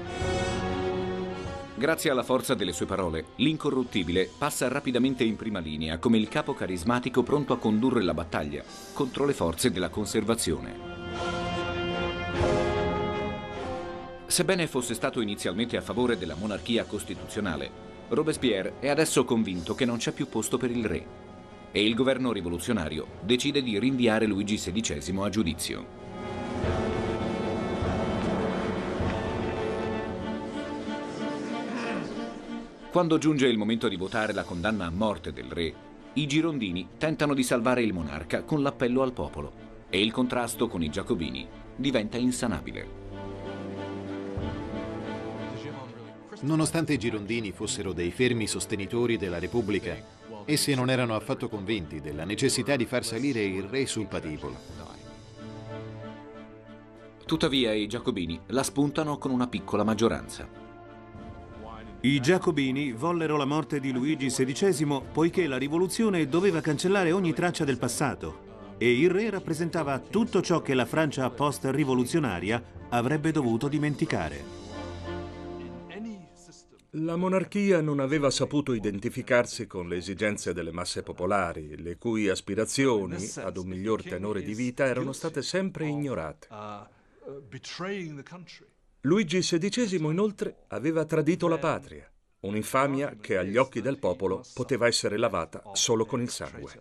Grazie 1.82 2.12
alla 2.12 2.22
forza 2.22 2.54
delle 2.54 2.74
sue 2.74 2.86
parole, 2.86 3.26
l'incorruttibile 3.38 4.30
passa 4.38 4.68
rapidamente 4.68 5.24
in 5.24 5.36
prima 5.36 5.58
linea 5.58 5.98
come 5.98 6.20
il 6.20 6.28
capo 6.28 6.54
carismatico 6.54 7.24
pronto 7.24 7.54
a 7.54 7.58
condurre 7.58 8.04
la 8.04 8.14
battaglia 8.14 8.64
contro 8.94 9.26
le 9.26 9.34
forze 9.34 9.72
della 9.72 9.90
conservazione. 9.90 10.76
Sebbene 14.28 14.68
fosse 14.68 14.94
stato 14.94 15.22
inizialmente 15.22 15.76
a 15.76 15.82
favore 15.82 16.20
della 16.20 16.36
monarchia 16.36 16.84
costituzionale, 16.84 17.72
Robespierre 18.10 18.74
è 18.78 18.88
adesso 18.88 19.26
convinto 19.26 19.74
che 19.74 19.86
non 19.86 19.98
c'è 19.98 20.12
più 20.12 20.30
posto 20.30 20.60
per 20.60 20.70
il 20.70 20.86
re 20.86 21.06
e 21.72 21.84
il 21.84 21.96
governo 21.96 22.32
rivoluzionario 22.32 23.08
decide 23.22 23.64
di 23.64 23.80
rinviare 23.80 24.28
Luigi 24.28 24.58
XVI 24.58 25.18
a 25.20 25.30
giudizio. 25.30 26.01
Quando 32.92 33.18
giunge 33.18 33.48
il 33.48 33.58
momento 33.58 33.88
di 33.88 33.96
votare 33.96 34.34
la 34.34 34.44
condanna 34.44 34.86
a 34.86 34.90
morte 34.90 35.32
del 35.32 35.50
re, 35.50 35.74
i 36.16 36.28
girondini 36.28 36.90
tentano 36.98 37.34
di 37.34 37.42
salvare 37.42 37.82
il 37.82 37.94
monarca 37.94 38.44
con 38.44 38.62
l'appello 38.62 39.02
al 39.02 39.14
popolo 39.14 39.54
e 39.90 40.02
il 40.02 40.12
contrasto 40.12 40.68
con 40.68 40.84
i 40.84 40.90
giacobini 40.90 41.48
diventa 41.74 42.18
insanabile. 42.18 43.00
Nonostante 46.42 46.92
i 46.92 46.98
girondini 46.98 47.54
fossero 47.54 47.94
dei 47.94 48.12
fermi 48.12 48.46
sostenitori 48.46 49.16
della 49.16 49.40
Repubblica, 49.40 49.96
essi 50.44 50.76
non 50.76 50.90
erano 50.90 51.16
affatto 51.16 51.48
convinti 51.48 52.02
della 52.02 52.26
necessità 52.26 52.76
di 52.76 52.86
far 52.86 53.06
salire 53.06 53.42
il 53.42 53.64
re 53.64 53.86
sul 53.86 54.08
patibolo. 54.08 54.58
Tuttavia 57.26 57.72
i 57.72 57.88
giacobini 57.88 58.38
la 58.48 58.64
spuntano 58.64 59.18
con 59.18 59.32
una 59.32 59.48
piccola 59.48 59.86
maggioranza. 59.86 60.61
I 62.04 62.20
giacobini 62.20 62.94
vollero 62.94 63.38
la 63.38 63.46
morte 63.46 63.80
di 63.80 63.92
Luigi 63.92 64.26
XVI 64.26 65.04
poiché 65.14 65.46
la 65.46 65.58
rivoluzione 65.58 66.26
doveva 66.26 66.60
cancellare 66.60 67.12
ogni 67.12 67.32
traccia 67.32 67.64
del 67.64 67.78
passato 67.78 68.76
e 68.80 68.92
il 69.00 69.12
re 69.12 69.30
rappresentava 69.30 70.00
tutto 70.00 70.42
ciò 70.42 70.64
che 70.64 70.74
la 70.74 70.88
Francia 70.88 71.30
post-rivoluzionaria 71.30 72.64
avrebbe 72.90 73.32
dovuto 73.32 73.68
dimenticare. 73.68 74.44
La 76.96 77.16
monarchia 77.18 77.82
non 77.82 78.00
aveva 78.00 78.32
saputo 78.32 78.74
identificarsi 78.74 79.68
con 79.68 79.88
le 79.88 79.98
esigenze 79.98 80.54
delle 80.54 80.72
masse 80.72 81.04
popolari, 81.04 81.80
le 81.80 81.98
cui 82.00 82.30
aspirazioni 82.30 83.30
ad 83.36 83.58
un 83.58 83.68
miglior 83.68 84.02
tenore 84.02 84.42
di 84.42 84.56
vita 84.56 84.86
erano 84.86 85.12
state 85.12 85.44
sempre 85.44 85.86
ignorate. 85.86 86.48
Luigi 89.06 89.40
XVI 89.40 89.96
inoltre 89.96 90.66
aveva 90.68 91.06
tradito 91.06 91.48
la 91.48 91.58
patria, 91.58 92.08
un'infamia 92.42 93.18
che 93.20 93.36
agli 93.36 93.58
occhi 93.58 93.82
del 93.82 93.98
popolo 93.98 94.44
poteva 94.54 94.86
essere 94.86 95.18
lavata 95.18 95.64
solo 95.74 96.06
con 96.06 96.22
il 96.22 96.30
sangue. 96.30 96.72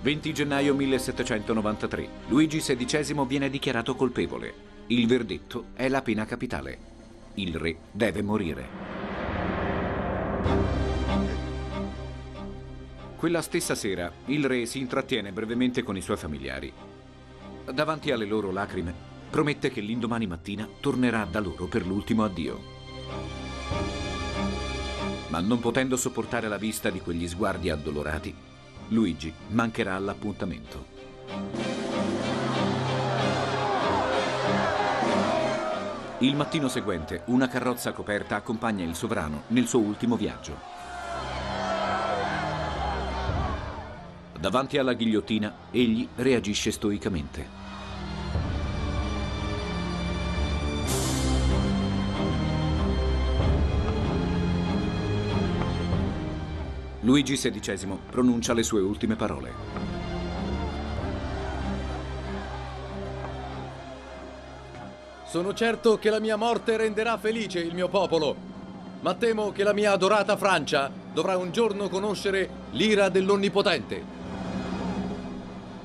20 0.00 0.32
gennaio 0.32 0.74
1793. 0.74 2.08
Luigi 2.28 2.60
XVI 2.60 3.26
viene 3.26 3.50
dichiarato 3.50 3.94
colpevole. 3.94 4.54
Il 4.86 5.06
verdetto 5.06 5.66
è 5.74 5.90
la 5.90 6.00
pena 6.00 6.24
capitale. 6.24 6.78
Il 7.34 7.54
re 7.56 7.76
deve 7.90 8.22
morire. 8.22 8.68
Quella 13.18 13.42
stessa 13.42 13.74
sera 13.74 14.10
il 14.26 14.46
re 14.46 14.64
si 14.64 14.78
intrattiene 14.78 15.30
brevemente 15.30 15.82
con 15.82 15.94
i 15.94 16.00
suoi 16.00 16.16
familiari. 16.16 16.72
Davanti 17.70 18.10
alle 18.10 18.24
loro 18.24 18.50
lacrime 18.50 18.92
promette 19.30 19.70
che 19.70 19.80
l'indomani 19.80 20.26
mattina 20.26 20.68
tornerà 20.80 21.24
da 21.24 21.40
loro 21.40 21.66
per 21.66 21.86
l'ultimo 21.86 22.24
addio. 22.24 22.60
Ma 25.28 25.40
non 25.40 25.60
potendo 25.60 25.96
sopportare 25.96 26.48
la 26.48 26.58
vista 26.58 26.90
di 26.90 27.00
quegli 27.00 27.26
sguardi 27.26 27.70
addolorati, 27.70 28.34
Luigi 28.88 29.32
mancherà 29.48 29.94
all'appuntamento. 29.94 30.84
Il 36.18 36.36
mattino 36.36 36.68
seguente, 36.68 37.22
una 37.26 37.48
carrozza 37.48 37.92
coperta 37.92 38.36
accompagna 38.36 38.84
il 38.84 38.94
sovrano 38.94 39.44
nel 39.48 39.66
suo 39.66 39.80
ultimo 39.80 40.16
viaggio. 40.16 40.71
Davanti 44.42 44.76
alla 44.76 44.94
ghigliottina, 44.94 45.54
egli 45.70 46.04
reagisce 46.16 46.72
stoicamente. 46.72 47.46
Luigi 57.02 57.36
XVI 57.36 57.96
pronuncia 58.10 58.52
le 58.52 58.64
sue 58.64 58.80
ultime 58.80 59.14
parole. 59.14 59.52
Sono 65.24 65.54
certo 65.54 66.00
che 66.00 66.10
la 66.10 66.18
mia 66.18 66.34
morte 66.34 66.76
renderà 66.76 67.16
felice 67.16 67.60
il 67.60 67.74
mio 67.74 67.86
popolo, 67.86 68.34
ma 69.02 69.14
temo 69.14 69.52
che 69.52 69.62
la 69.62 69.72
mia 69.72 69.92
adorata 69.92 70.36
Francia 70.36 70.90
dovrà 71.12 71.36
un 71.36 71.52
giorno 71.52 71.88
conoscere 71.88 72.50
l'ira 72.72 73.08
dell'Onnipotente. 73.08 74.21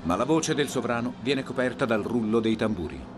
Ma 0.08 0.16
la 0.16 0.24
voce 0.24 0.56
del 0.56 0.70
sovrano 0.70 1.16
viene 1.20 1.44
coperta 1.44 1.84
dal 1.84 2.02
rullo 2.02 2.40
dei 2.40 2.56
tamburi. 2.56 3.17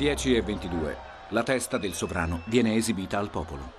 Alle 0.00 0.14
10.22 0.14 0.96
la 1.28 1.42
testa 1.42 1.76
del 1.76 1.92
sovrano 1.92 2.40
viene 2.46 2.74
esibita 2.74 3.18
al 3.18 3.28
popolo. 3.28 3.72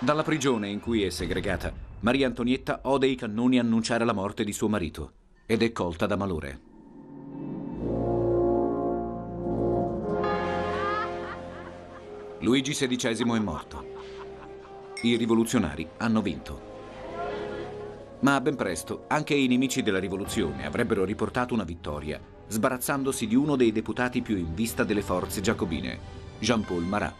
Dalla 0.00 0.24
prigione 0.24 0.68
in 0.68 0.80
cui 0.80 1.04
è 1.04 1.10
segregata, 1.10 1.72
Maria 2.00 2.26
Antonietta 2.26 2.80
ode 2.84 3.06
i 3.06 3.14
cannoni 3.14 3.60
annunciare 3.60 4.04
la 4.04 4.12
morte 4.12 4.42
di 4.42 4.52
suo 4.52 4.68
marito 4.68 5.12
ed 5.46 5.62
è 5.62 5.70
colta 5.70 6.06
da 6.06 6.16
malore. 6.16 6.60
Luigi 12.40 12.72
XVI 12.72 13.36
è 13.36 13.38
morto. 13.38 13.86
I 15.02 15.14
rivoluzionari 15.14 15.88
hanno 15.98 16.20
vinto. 16.20 16.68
Ma 18.22 18.40
ben 18.40 18.56
presto 18.56 19.04
anche 19.06 19.34
i 19.34 19.46
nemici 19.46 19.82
della 19.82 20.00
rivoluzione 20.00 20.66
avrebbero 20.66 21.04
riportato 21.04 21.54
una 21.54 21.64
vittoria 21.64 22.38
sbarazzandosi 22.50 23.28
di 23.28 23.36
uno 23.36 23.54
dei 23.54 23.70
deputati 23.70 24.22
più 24.22 24.36
in 24.36 24.54
vista 24.54 24.82
delle 24.82 25.02
forze 25.02 25.40
giacobine, 25.40 25.98
Jean-Paul 26.40 26.82
Marat. 26.82 27.14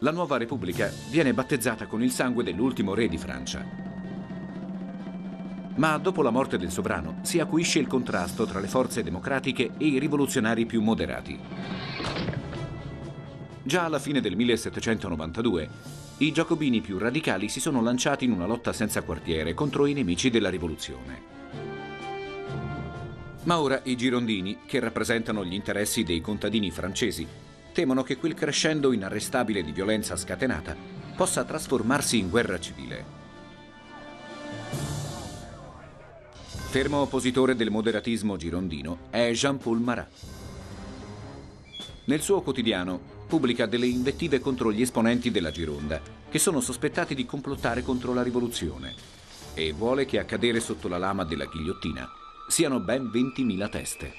La 0.00 0.10
nuova 0.10 0.36
Repubblica 0.36 0.92
viene 1.10 1.32
battezzata 1.32 1.86
con 1.86 2.02
il 2.02 2.10
sangue 2.10 2.44
dell'ultimo 2.44 2.92
re 2.92 3.08
di 3.08 3.16
Francia. 3.16 3.64
Ma 5.76 5.96
dopo 5.96 6.20
la 6.20 6.30
morte 6.30 6.58
del 6.58 6.70
sovrano 6.70 7.20
si 7.22 7.40
acuisce 7.40 7.78
il 7.78 7.86
contrasto 7.86 8.44
tra 8.44 8.60
le 8.60 8.68
forze 8.68 9.02
democratiche 9.02 9.70
e 9.78 9.86
i 9.86 9.98
rivoluzionari 9.98 10.66
più 10.66 10.82
moderati. 10.82 11.38
Già 13.62 13.84
alla 13.84 13.98
fine 13.98 14.20
del 14.20 14.36
1792 14.36 16.04
i 16.18 16.32
giacobini 16.32 16.80
più 16.80 16.96
radicali 16.96 17.50
si 17.50 17.60
sono 17.60 17.82
lanciati 17.82 18.24
in 18.24 18.32
una 18.32 18.46
lotta 18.46 18.72
senza 18.72 19.02
quartiere 19.02 19.52
contro 19.52 19.84
i 19.84 19.92
nemici 19.92 20.30
della 20.30 20.48
rivoluzione. 20.48 21.34
Ma 23.42 23.60
ora 23.60 23.80
i 23.84 23.96
girondini, 23.96 24.60
che 24.64 24.80
rappresentano 24.80 25.44
gli 25.44 25.52
interessi 25.52 26.04
dei 26.04 26.22
contadini 26.22 26.70
francesi, 26.70 27.26
temono 27.72 28.02
che 28.02 28.16
quel 28.16 28.32
crescendo 28.32 28.92
inarrestabile 28.92 29.62
di 29.62 29.72
violenza 29.72 30.16
scatenata 30.16 30.74
possa 31.14 31.44
trasformarsi 31.44 32.18
in 32.18 32.30
guerra 32.30 32.58
civile. 32.58 33.04
Fermo 36.70 36.98
oppositore 36.98 37.54
del 37.54 37.70
moderatismo 37.70 38.36
girondino 38.36 39.00
è 39.10 39.30
Jean-Paul 39.32 39.80
Marat. 39.80 40.10
Nel 42.06 42.22
suo 42.22 42.40
quotidiano 42.40 43.15
pubblica 43.26 43.66
delle 43.66 43.86
invettive 43.86 44.38
contro 44.38 44.70
gli 44.72 44.82
esponenti 44.82 45.30
della 45.30 45.50
Gironda, 45.50 46.00
che 46.28 46.38
sono 46.38 46.60
sospettati 46.60 47.14
di 47.14 47.26
complottare 47.26 47.82
contro 47.82 48.14
la 48.14 48.22
rivoluzione, 48.22 48.94
e 49.54 49.72
vuole 49.72 50.06
che 50.06 50.18
a 50.18 50.24
cadere 50.24 50.60
sotto 50.60 50.86
la 50.88 50.98
lama 50.98 51.24
della 51.24 51.46
ghigliottina 51.46 52.08
siano 52.48 52.80
ben 52.80 53.10
20.000 53.12 53.68
teste. 53.68 54.12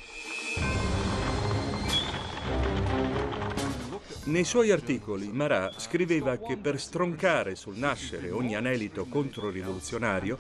Nei 4.26 4.44
suoi 4.44 4.72
articoli 4.72 5.30
Marat 5.32 5.80
scriveva 5.80 6.36
che 6.36 6.58
per 6.58 6.82
stroncare 6.82 7.56
sul 7.56 7.78
nascere 7.78 8.30
ogni 8.30 8.56
anelito 8.56 9.06
controrivoluzionario 9.06 10.38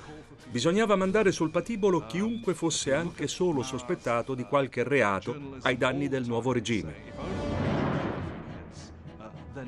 bisognava 0.49 0.97
mandare 0.97 1.31
sul 1.31 1.51
patibolo 1.51 2.05
chiunque 2.05 2.53
fosse 2.53 2.93
anche 2.93 3.27
solo 3.27 3.63
sospettato 3.63 4.35
di 4.35 4.43
qualche 4.43 4.83
reato 4.83 5.57
ai 5.61 5.77
danni 5.77 6.09
del 6.09 6.25
nuovo 6.25 6.51
regime. 6.51 7.76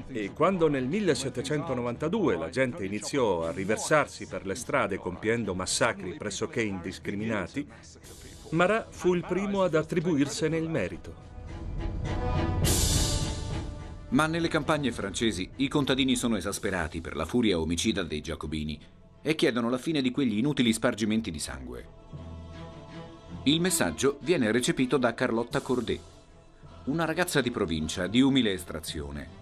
E 0.08 0.32
quando 0.34 0.68
nel 0.68 0.86
1792 0.86 2.38
la 2.38 2.50
gente 2.50 2.86
iniziò 2.86 3.46
a 3.46 3.52
riversarsi 3.52 4.28
per 4.28 4.46
le 4.46 4.56
strade 4.56 4.98
compiendo 4.98 5.56
massacri 5.56 6.16
pressoché 6.16 6.62
indiscriminati, 6.62 7.68
Marat 8.52 8.88
fu 8.92 9.14
il 9.14 9.26
primo 9.28 9.64
ad 9.64 9.76
attribuirsene 9.76 10.58
il 10.58 10.70
merito. 10.70 11.28
Ma 14.10 14.26
nelle 14.26 14.48
campagne 14.48 14.92
francesi 14.92 15.50
i 15.58 15.68
contadini 15.68 16.16
sono 16.16 16.36
esasperati 16.36 17.00
per 17.00 17.16
la 17.16 17.26
furia 17.26 17.60
omicida 17.60 18.04
dei 18.04 18.22
giacobini 18.22 18.80
e 19.22 19.36
chiedono 19.36 19.70
la 19.70 19.78
fine 19.78 20.02
di 20.02 20.10
quegli 20.10 20.38
inutili 20.38 20.74
spargimenti 20.74 21.30
di 21.30 21.40
sangue. 21.40 21.88
Il 23.44 23.62
messaggio 23.62 24.18
viene 24.22 24.52
recepito 24.52 24.98
da 24.98 25.14
Carlotta 25.14 25.62
Cordet, 25.62 26.02
una 26.86 27.06
ragazza 27.06 27.40
di 27.42 27.52
provincia 27.52 28.08
di 28.08 28.20
umile 28.20 28.52
estrazione, 28.52 29.39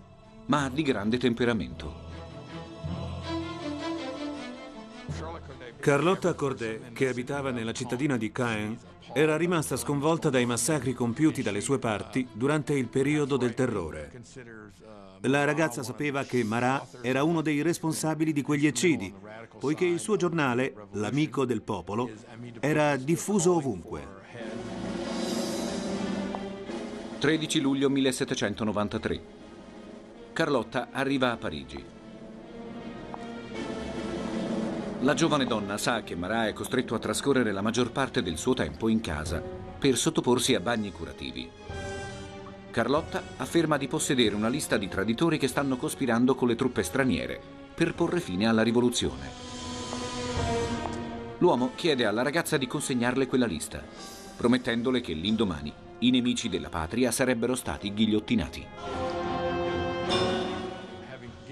ma 0.48 0.70
di 0.70 0.82
grande 0.82 1.18
temperamento. 1.18 2.06
Carlotta 5.80 6.34
Cordet, 6.34 6.92
che 6.92 7.08
abitava 7.08 7.52
nella 7.52 7.72
cittadina 7.72 8.18
di 8.18 8.32
Caen, 8.32 8.78
era 9.14 9.38
rimasta 9.38 9.78
sconvolta 9.78 10.30
dai 10.30 10.46
massacri 10.46 10.94
compiuti 10.94 11.42
dalle 11.42 11.62
sue 11.62 11.80
parti 11.80 12.28
durante 12.34 12.74
il 12.74 12.88
periodo 12.88 13.38
del 13.38 13.54
terrore. 13.54 14.22
La 15.22 15.46
ragazza 15.46 15.84
sapeva 15.84 16.24
che 16.24 16.44
Marat 16.44 17.00
era 17.02 17.24
uno 17.24 17.42
dei 17.42 17.62
responsabili 17.62 18.34
di 18.34 18.42
quegli 18.42 18.68
eccidi, 18.68 19.14
poiché 19.60 19.86
il 19.86 20.00
suo 20.00 20.16
giornale, 20.18 20.74
L'Amico 20.94 21.46
del 21.46 21.62
Popolo, 21.62 22.10
era 22.60 22.96
diffuso 22.96 23.56
ovunque. 23.56 24.16
13 27.20 27.60
luglio 27.62 27.90
1793. 27.90 29.37
Carlotta 30.38 30.90
arriva 30.92 31.32
a 31.32 31.36
Parigi. 31.36 31.84
La 35.00 35.16
giovane 35.16 35.46
donna 35.46 35.80
sa 35.80 36.04
che 36.04 36.16
Marat 36.16 36.50
è 36.50 36.54
costretto 36.54 36.94
a 36.94 37.00
trascorrere 37.00 37.52
la 37.52 37.64
maggior 37.64 37.92
parte 37.92 38.22
del 38.22 38.38
suo 38.38 38.54
tempo 38.54 38.88
in 38.88 39.02
casa 39.02 39.42
per 39.42 39.98
sottoporsi 39.98 40.54
a 40.54 40.60
bagni 40.60 40.92
curativi. 40.92 41.50
Carlotta 42.70 43.24
afferma 43.38 43.78
di 43.78 43.88
possedere 43.88 44.36
una 44.36 44.48
lista 44.48 44.78
di 44.78 44.88
traditori 44.88 45.40
che 45.40 45.48
stanno 45.48 45.76
cospirando 45.76 46.36
con 46.36 46.50
le 46.50 46.56
truppe 46.56 46.84
straniere 46.84 47.42
per 47.74 47.96
porre 47.96 48.20
fine 48.20 48.46
alla 48.46 48.62
rivoluzione. 48.62 49.32
L'uomo 51.40 51.72
chiede 51.74 52.06
alla 52.06 52.22
ragazza 52.22 52.58
di 52.58 52.68
consegnarle 52.68 53.26
quella 53.26 53.48
lista, 53.48 53.84
promettendole 54.36 55.02
che 55.02 55.14
l'indomani 55.14 55.74
i 56.02 56.12
nemici 56.12 56.48
della 56.48 56.70
patria 56.70 57.10
sarebbero 57.10 57.56
stati 57.56 57.92
ghigliottinati. 57.92 59.17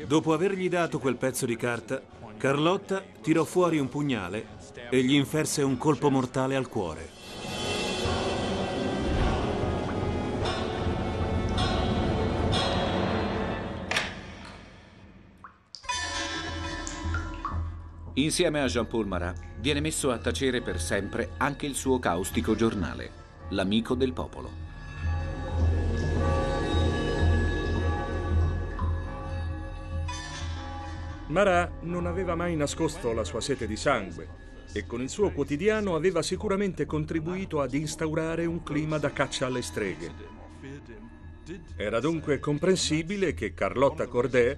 Dopo 0.06 0.34
avergli 0.34 0.70
dato 0.70 1.00
quel 1.00 1.18
pezzo 1.18 1.46
di 1.46 1.56
carta, 1.56 2.02
Carlotta 2.38 3.04
tirò 3.22 3.44
fuori 3.44 3.80
un 3.80 3.90
pugnale 3.90 4.46
e 4.90 5.04
gli 5.04 5.14
inferse 5.14 5.62
un 5.62 5.78
colpo 5.78 6.10
mortale 6.12 6.56
al 6.56 6.68
cuore. 6.68 7.10
Insieme 18.18 18.62
a 18.62 18.68
Jean-Paul 18.68 19.08
Marat 19.08 19.38
viene 19.60 19.82
messo 19.82 20.12
a 20.12 20.18
tacere 20.18 20.62
per 20.62 20.80
sempre 20.80 21.32
anche 21.38 21.66
il 21.66 21.76
suo 21.76 22.00
caustico 22.00 22.56
giornale, 22.56 23.12
L'Amico 23.50 23.94
del 23.94 24.14
Popolo. 24.14 24.65
Marat 31.28 31.82
non 31.82 32.06
aveva 32.06 32.36
mai 32.36 32.56
nascosto 32.56 33.12
la 33.12 33.24
sua 33.24 33.42
sete 33.42 33.66
di 33.66 33.76
sangue 33.76 34.44
e 34.72 34.86
con 34.86 35.02
il 35.02 35.10
suo 35.10 35.32
quotidiano 35.32 35.96
aveva 35.96 36.22
sicuramente 36.22 36.86
contribuito 36.86 37.62
ad 37.62 37.74
instaurare 37.74 38.46
un 38.46 38.62
clima 38.62 39.00
da 39.00 39.12
caccia 39.12 39.48
alle 39.48 39.64
streghe. 39.64 40.34
Era 41.76 42.00
dunque 42.00 42.40
comprensibile 42.40 43.34
che 43.34 43.56
Carlotta 43.56 44.06
Cordet, 44.08 44.58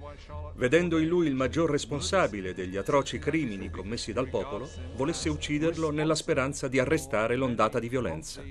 vedendo 0.56 0.98
in 0.98 1.08
lui 1.08 1.26
il 1.26 1.34
maggior 1.34 1.70
responsabile 1.70 2.52
degli 2.52 2.76
atroci 2.76 3.18
crimini 3.18 3.70
commessi 3.70 4.12
dal 4.12 4.28
popolo, 4.28 4.68
volesse 4.94 5.30
ucciderlo 5.30 5.90
nella 5.90 6.14
speranza 6.14 6.68
di 6.68 6.78
arrestare 6.78 7.36
l'ondata 7.36 7.78
di 7.78 7.88
violenza. 7.88 8.42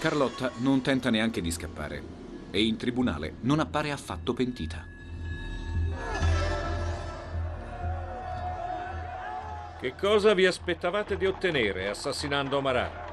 Carlotta 0.00 0.52
non 0.58 0.80
tenta 0.80 1.10
neanche 1.10 1.42
di 1.42 1.50
scappare 1.50 2.19
e 2.50 2.62
in 2.64 2.76
tribunale 2.76 3.36
non 3.40 3.60
appare 3.60 3.90
affatto 3.90 4.32
pentita. 4.34 4.86
Che 9.80 9.94
cosa 9.94 10.34
vi 10.34 10.44
aspettavate 10.44 11.16
di 11.16 11.24
ottenere 11.24 11.88
assassinando 11.88 12.60
Marat? 12.60 13.08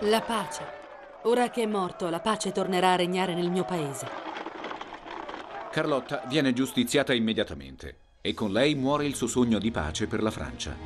La 0.00 0.20
pace. 0.20 0.82
Ora 1.22 1.48
che 1.48 1.62
è 1.62 1.66
morto, 1.66 2.10
la 2.10 2.20
pace 2.20 2.52
tornerà 2.52 2.92
a 2.92 2.96
regnare 2.96 3.34
nel 3.34 3.50
mio 3.50 3.64
paese. 3.64 4.06
Carlotta 5.70 6.22
viene 6.28 6.52
giustiziata 6.52 7.14
immediatamente 7.14 7.96
e 8.20 8.34
con 8.34 8.52
lei 8.52 8.74
muore 8.74 9.06
il 9.06 9.14
suo 9.14 9.26
sogno 9.26 9.58
di 9.58 9.70
pace 9.70 10.06
per 10.06 10.22
la 10.22 10.30
Francia. 10.30 10.76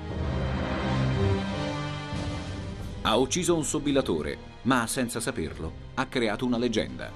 Ha 3.03 3.17
ucciso 3.17 3.57
un 3.57 3.65
sobillatore, 3.65 4.39
ma 4.63 4.87
senza 4.87 5.19
saperlo 5.19 5.88
ha 5.99 6.07
creato 6.07 6.47
una 6.47 6.59
leggenda. 6.59 7.11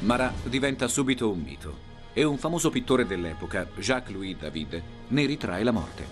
Marat 0.00 0.46
diventa 0.48 0.86
subito 0.86 1.30
un 1.30 1.40
mito 1.40 1.90
e 2.12 2.24
un 2.24 2.36
famoso 2.36 2.68
pittore 2.68 3.06
dell'epoca, 3.06 3.66
Jacques-Louis 3.74 4.36
David, 4.36 4.82
ne 5.08 5.24
ritrae 5.24 5.62
la 5.62 5.70
morte. 5.70 6.04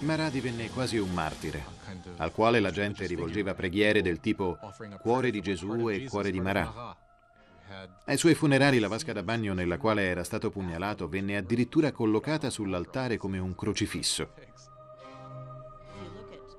Marat 0.00 0.32
divenne 0.32 0.68
quasi 0.70 0.98
un 0.98 1.12
martire, 1.12 1.64
al 2.16 2.32
quale 2.32 2.58
la 2.58 2.72
gente 2.72 3.06
rivolgeva 3.06 3.54
preghiere 3.54 4.02
del 4.02 4.18
tipo 4.18 4.58
Cuore 5.00 5.30
di 5.30 5.40
Gesù 5.40 5.88
e 5.88 6.08
Cuore 6.08 6.32
di 6.32 6.40
Marat. 6.40 6.96
Ai 8.06 8.16
suoi 8.16 8.34
funerali 8.34 8.80
la 8.80 8.88
vasca 8.88 9.12
da 9.12 9.22
bagno 9.22 9.54
nella 9.54 9.78
quale 9.78 10.02
era 10.02 10.24
stato 10.24 10.50
pugnalato 10.50 11.06
venne 11.06 11.36
addirittura 11.36 11.92
collocata 11.92 12.50
sull'altare 12.50 13.16
come 13.16 13.38
un 13.38 13.54
crocifisso. 13.54 14.32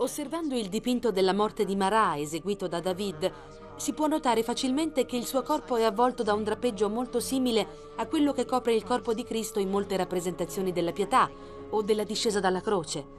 Osservando 0.02 0.56
il 0.56 0.70
dipinto 0.70 1.12
della 1.12 1.34
morte 1.34 1.66
di 1.66 1.76
Marat 1.76 2.20
eseguito 2.20 2.70
da 2.70 2.80
David, 2.80 3.34
si 3.76 3.91
può 3.91 4.08
notare 4.08 4.43
facilmente 4.43 5.06
che 5.06 5.18
il 5.18 5.26
suo 5.26 5.43
corpo 5.43 5.76
è 5.76 5.84
avvolto 5.84 6.24
da 6.24 6.34
un 6.34 6.43
drappeggio 6.43 6.88
molto 6.88 7.20
simile 7.20 7.68
a 7.97 8.08
quello 8.08 8.32
che 8.32 8.45
copre 8.45 8.74
il 8.74 8.86
corpo 8.86 9.14
di 9.14 9.26
Cristo 9.26 9.60
in 9.60 9.70
molte 9.70 9.97
rappresentazioni 9.97 10.72
della 10.72 10.93
pietà 10.93 11.30
o 11.72 11.82
della 11.82 12.06
discesa 12.06 12.39
dalla 12.39 12.62
croce. 12.62 13.18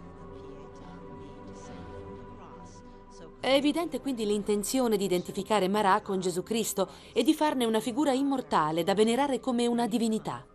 È 3.41 3.53
evidente 3.53 4.01
quindi 4.01 4.25
l'intenzione 4.25 4.97
di 4.97 5.05
identificare 5.05 5.69
Marat 5.69 6.03
con 6.03 6.19
Gesù 6.19 6.43
Cristo 6.43 6.89
e 7.13 7.23
di 7.23 7.35
farne 7.35 7.67
una 7.67 7.81
figura 7.81 8.13
immortale 8.13 8.85
da 8.85 8.95
venerare 8.95 9.39
come 9.39 9.67
una 9.67 9.87
divinità. 9.87 10.47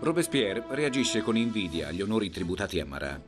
Robespierre 0.00 0.64
reagisce 0.68 1.22
con 1.22 1.36
invidia 1.36 1.88
agli 1.88 2.00
onori 2.00 2.30
tributati 2.30 2.78
a 2.78 2.86
Marat, 2.86 3.20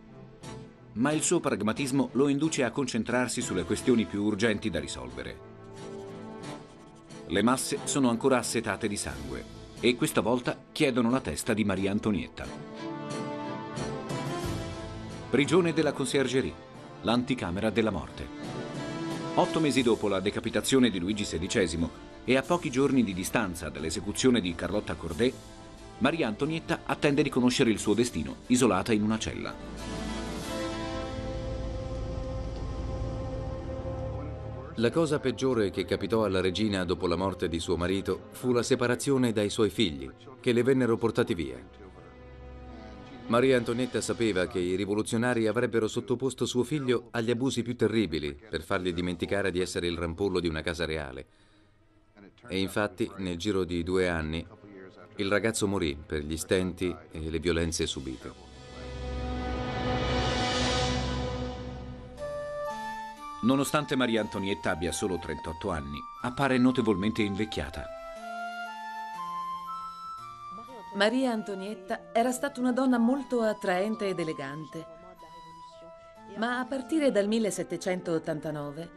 ma 0.92 1.10
il 1.10 1.20
suo 1.20 1.40
pragmatismo 1.40 2.10
lo 2.12 2.28
induce 2.28 2.62
a 2.62 2.70
concentrarsi 2.70 3.40
sulle 3.40 3.64
questioni 3.64 4.04
più 4.04 4.22
urgenti 4.22 4.70
da 4.70 4.78
risolvere. 4.78 5.38
Le 7.26 7.42
masse 7.42 7.80
sono 7.84 8.08
ancora 8.08 8.38
assetate 8.38 8.86
di 8.86 8.96
sangue 8.96 9.44
e 9.80 9.96
questa 9.96 10.20
volta 10.20 10.56
chiedono 10.70 11.10
la 11.10 11.20
testa 11.20 11.54
di 11.54 11.64
Maria 11.64 11.90
Antonietta. 11.90 12.46
Prigione 15.28 15.72
della 15.72 15.92
Conciergerie, 15.92 16.54
l'anticamera 17.02 17.70
della 17.70 17.90
morte. 17.90 18.26
Otto 19.34 19.58
mesi 19.58 19.82
dopo 19.82 20.06
la 20.06 20.20
decapitazione 20.20 20.88
di 20.88 21.00
Luigi 21.00 21.24
XVI 21.24 21.88
e 22.24 22.36
a 22.36 22.42
pochi 22.42 22.70
giorni 22.70 23.02
di 23.02 23.12
distanza 23.12 23.68
dall'esecuzione 23.70 24.40
di 24.40 24.54
Carlotta 24.54 24.94
Corday, 24.94 25.32
Maria 26.00 26.28
Antonietta 26.28 26.80
attende 26.86 27.22
di 27.22 27.28
conoscere 27.28 27.70
il 27.70 27.78
suo 27.78 27.92
destino, 27.92 28.36
isolata 28.46 28.92
in 28.92 29.02
una 29.02 29.18
cella. 29.18 29.54
La 34.76 34.90
cosa 34.90 35.18
peggiore 35.18 35.68
che 35.68 35.84
capitò 35.84 36.24
alla 36.24 36.40
regina 36.40 36.86
dopo 36.86 37.06
la 37.06 37.16
morte 37.16 37.50
di 37.50 37.60
suo 37.60 37.76
marito 37.76 38.28
fu 38.30 38.52
la 38.52 38.62
separazione 38.62 39.32
dai 39.32 39.50
suoi 39.50 39.68
figli, 39.68 40.10
che 40.40 40.52
le 40.52 40.62
vennero 40.62 40.96
portati 40.96 41.34
via. 41.34 41.62
Maria 43.26 43.58
Antonietta 43.58 44.00
sapeva 44.00 44.46
che 44.46 44.58
i 44.58 44.76
rivoluzionari 44.76 45.46
avrebbero 45.48 45.86
sottoposto 45.86 46.46
suo 46.46 46.62
figlio 46.62 47.08
agli 47.10 47.30
abusi 47.30 47.62
più 47.62 47.76
terribili 47.76 48.34
per 48.48 48.62
fargli 48.62 48.94
dimenticare 48.94 49.50
di 49.50 49.60
essere 49.60 49.86
il 49.86 49.98
rampollo 49.98 50.40
di 50.40 50.48
una 50.48 50.62
casa 50.62 50.86
reale. 50.86 51.26
E 52.48 52.58
infatti, 52.58 53.08
nel 53.18 53.36
giro 53.36 53.64
di 53.64 53.82
due 53.82 54.08
anni, 54.08 54.44
il 55.22 55.30
ragazzo 55.30 55.66
morì 55.66 55.94
per 55.94 56.22
gli 56.22 56.36
stenti 56.36 56.94
e 57.10 57.30
le 57.30 57.38
violenze 57.38 57.86
subite. 57.86 58.48
Nonostante 63.42 63.96
Maria 63.96 64.20
Antonietta 64.20 64.70
abbia 64.70 64.92
solo 64.92 65.18
38 65.18 65.70
anni, 65.70 65.98
appare 66.22 66.58
notevolmente 66.58 67.22
invecchiata. 67.22 67.86
Maria 70.94 71.32
Antonietta 71.32 72.12
era 72.12 72.32
stata 72.32 72.60
una 72.60 72.72
donna 72.72 72.98
molto 72.98 73.42
attraente 73.42 74.08
ed 74.08 74.18
elegante, 74.18 74.86
ma 76.36 76.58
a 76.58 76.66
partire 76.66 77.10
dal 77.10 77.28
1789 77.28 78.90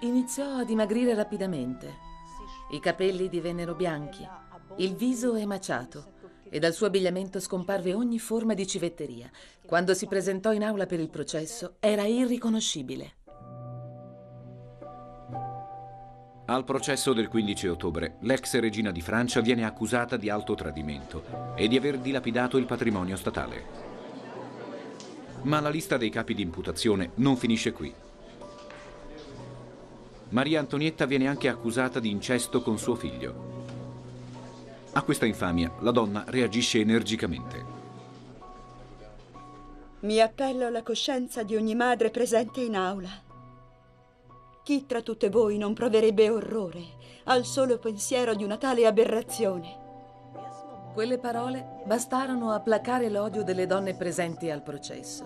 iniziò 0.00 0.56
a 0.56 0.64
dimagrire 0.64 1.14
rapidamente. 1.14 2.08
I 2.70 2.80
capelli 2.80 3.28
divennero 3.28 3.74
bianchi, 3.74 4.26
il 4.76 4.94
viso 4.94 5.34
emaciato 5.34 6.18
e 6.48 6.58
dal 6.58 6.72
suo 6.72 6.86
abbigliamento 6.86 7.40
scomparve 7.40 7.94
ogni 7.94 8.18
forma 8.18 8.54
di 8.54 8.66
civetteria. 8.66 9.30
Quando 9.64 9.94
si 9.94 10.06
presentò 10.06 10.52
in 10.52 10.64
aula 10.64 10.86
per 10.86 11.00
il 11.00 11.08
processo 11.08 11.76
era 11.80 12.04
irriconoscibile. 12.04 13.14
Al 16.46 16.64
processo 16.64 17.12
del 17.12 17.28
15 17.28 17.68
ottobre, 17.68 18.16
l'ex 18.22 18.58
regina 18.58 18.90
di 18.90 19.00
Francia 19.00 19.40
viene 19.40 19.64
accusata 19.64 20.16
di 20.16 20.28
alto 20.28 20.54
tradimento 20.54 21.54
e 21.54 21.68
di 21.68 21.76
aver 21.76 21.98
dilapidato 21.98 22.56
il 22.56 22.66
patrimonio 22.66 23.14
statale. 23.14 23.88
Ma 25.42 25.60
la 25.60 25.68
lista 25.68 25.96
dei 25.96 26.10
capi 26.10 26.34
di 26.34 26.42
imputazione 26.42 27.12
non 27.16 27.36
finisce 27.36 27.70
qui. 27.70 27.94
Maria 30.30 30.58
Antonietta 30.58 31.06
viene 31.06 31.28
anche 31.28 31.48
accusata 31.48 32.00
di 32.00 32.10
incesto 32.10 32.62
con 32.62 32.78
suo 32.78 32.96
figlio. 32.96 33.69
A 34.92 35.02
questa 35.02 35.24
infamia 35.24 35.72
la 35.80 35.92
donna 35.92 36.24
reagisce 36.26 36.80
energicamente. 36.80 37.78
Mi 40.00 40.20
appello 40.20 40.66
alla 40.66 40.82
coscienza 40.82 41.44
di 41.44 41.54
ogni 41.54 41.76
madre 41.76 42.10
presente 42.10 42.60
in 42.60 42.74
aula. 42.74 43.08
Chi 44.64 44.86
tra 44.86 45.00
tutte 45.00 45.30
voi 45.30 45.58
non 45.58 45.74
proverebbe 45.74 46.28
orrore 46.28 46.82
al 47.24 47.44
solo 47.44 47.78
pensiero 47.78 48.34
di 48.34 48.42
una 48.42 48.56
tale 48.56 48.84
aberrazione? 48.84 49.78
Quelle 50.92 51.18
parole 51.18 51.82
bastarono 51.86 52.50
a 52.50 52.58
placare 52.58 53.10
l'odio 53.10 53.44
delle 53.44 53.66
donne 53.66 53.94
presenti 53.94 54.50
al 54.50 54.62
processo, 54.62 55.24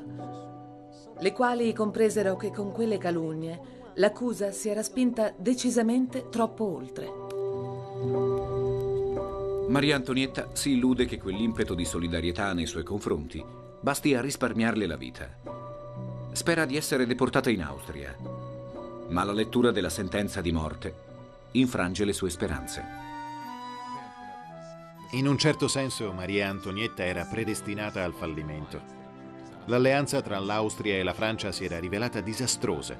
le 1.18 1.32
quali 1.32 1.72
compresero 1.72 2.36
che 2.36 2.50
con 2.50 2.70
quelle 2.70 2.98
calunnie 2.98 3.58
l'accusa 3.94 4.50
si 4.50 4.68
era 4.68 4.82
spinta 4.82 5.32
decisamente 5.34 6.28
troppo 6.28 6.64
oltre. 6.64 8.53
Maria 9.68 9.96
Antonietta 9.96 10.50
si 10.52 10.72
illude 10.72 11.06
che 11.06 11.18
quell'impeto 11.18 11.74
di 11.74 11.84
solidarietà 11.84 12.52
nei 12.52 12.66
suoi 12.66 12.82
confronti 12.84 13.42
basti 13.80 14.14
a 14.14 14.20
risparmiarle 14.20 14.86
la 14.86 14.96
vita. 14.96 15.28
Spera 16.32 16.66
di 16.66 16.76
essere 16.76 17.06
deportata 17.06 17.48
in 17.50 17.62
Austria, 17.62 18.14
ma 19.08 19.24
la 19.24 19.32
lettura 19.32 19.70
della 19.70 19.88
sentenza 19.88 20.40
di 20.40 20.52
morte 20.52 20.94
infrange 21.52 22.04
le 22.04 22.12
sue 22.12 22.30
speranze. 22.30 22.84
In 25.12 25.26
un 25.26 25.38
certo 25.38 25.66
senso 25.66 26.12
Maria 26.12 26.48
Antonietta 26.48 27.04
era 27.04 27.24
predestinata 27.24 28.04
al 28.04 28.12
fallimento. 28.12 28.80
L'alleanza 29.66 30.20
tra 30.20 30.38
l'Austria 30.38 30.96
e 30.96 31.02
la 31.02 31.14
Francia 31.14 31.52
si 31.52 31.64
era 31.64 31.78
rivelata 31.78 32.20
disastrosa. 32.20 32.98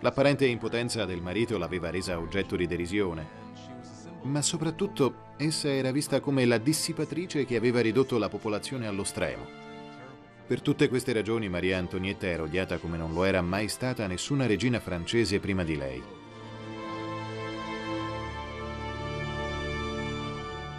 L'apparente 0.00 0.46
impotenza 0.46 1.04
del 1.06 1.22
marito 1.22 1.58
l'aveva 1.58 1.90
resa 1.90 2.18
oggetto 2.18 2.54
di 2.54 2.66
derisione. 2.66 3.43
Ma 4.24 4.42
soprattutto 4.42 5.32
essa 5.36 5.68
era 5.68 5.92
vista 5.92 6.20
come 6.20 6.44
la 6.44 6.58
dissipatrice 6.58 7.44
che 7.44 7.56
aveva 7.56 7.80
ridotto 7.80 8.18
la 8.18 8.28
popolazione 8.28 8.86
allo 8.86 9.04
stremo. 9.04 9.46
Per 10.46 10.60
tutte 10.60 10.88
queste 10.88 11.12
ragioni 11.12 11.48
Maria 11.48 11.78
Antonietta 11.78 12.26
era 12.26 12.42
odiata 12.42 12.78
come 12.78 12.96
non 12.96 13.12
lo 13.12 13.24
era 13.24 13.40
mai 13.40 13.68
stata 13.68 14.06
nessuna 14.06 14.46
regina 14.46 14.80
francese 14.80 15.40
prima 15.40 15.64
di 15.64 15.76
lei. 15.76 16.02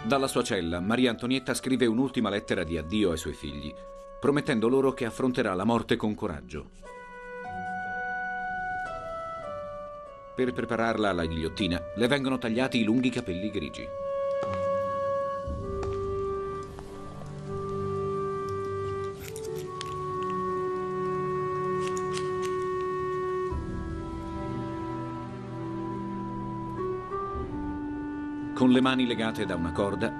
Dalla 0.04 0.28
sua 0.28 0.44
cella, 0.44 0.78
Maria 0.78 1.10
Antonietta 1.10 1.52
scrive 1.52 1.86
un'ultima 1.86 2.30
lettera 2.30 2.62
di 2.62 2.78
addio 2.78 3.10
ai 3.10 3.18
suoi 3.18 3.32
figli, 3.32 3.74
promettendo 4.20 4.68
loro 4.68 4.92
che 4.92 5.04
affronterà 5.04 5.52
la 5.54 5.64
morte 5.64 5.96
con 5.96 6.14
coraggio. 6.14 6.70
Per 10.36 10.52
prepararla 10.52 11.08
alla 11.08 11.24
ghigliottina, 11.24 11.92
le 11.94 12.06
vengono 12.08 12.36
tagliati 12.36 12.78
i 12.78 12.84
lunghi 12.84 13.08
capelli 13.08 13.50
grigi. 13.50 13.88
Con 28.54 28.70
le 28.70 28.80
mani 28.82 29.06
legate 29.06 29.46
da 29.46 29.54
una 29.54 29.72
corda, 29.72 30.12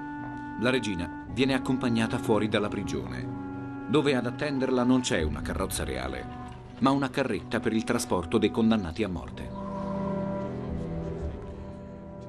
la 0.59 0.71
regina 0.71 1.27
viene 1.29 1.53
accompagnata 1.53 2.17
fuori 2.17 2.47
dalla 2.47 2.69
prigione, 2.69 3.85
dove 3.87 4.15
ad 4.15 4.25
attenderla 4.25 4.83
non 4.83 5.01
c'è 5.01 5.21
una 5.21 5.43
carrozza 5.43 5.83
reale, 5.83 6.25
ma 6.79 6.89
una 6.89 7.11
carretta 7.11 7.59
per 7.59 7.73
il 7.73 7.83
trasporto 7.83 8.39
dei 8.39 8.49
condannati 8.49 9.03
a 9.03 9.09
morte. 9.09 9.56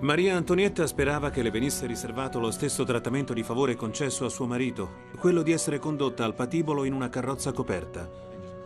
Maria 0.01 0.37
Antonietta 0.37 0.87
sperava 0.87 1.29
che 1.31 1.43
le 1.43 1.51
venisse 1.51 1.85
riservato 1.85 2.39
lo 2.39 2.53
stesso 2.53 2.85
trattamento 2.85 3.33
di 3.33 3.43
favore 3.43 3.75
concesso 3.75 4.25
a 4.25 4.29
suo 4.29 4.47
marito, 4.47 5.07
quello 5.19 5.43
di 5.43 5.51
essere 5.51 5.81
condotta 5.81 6.25
al 6.25 6.35
patibolo 6.35 6.85
in 6.85 6.93
una 6.93 7.09
carrozza 7.09 7.51
coperta. 7.51 8.09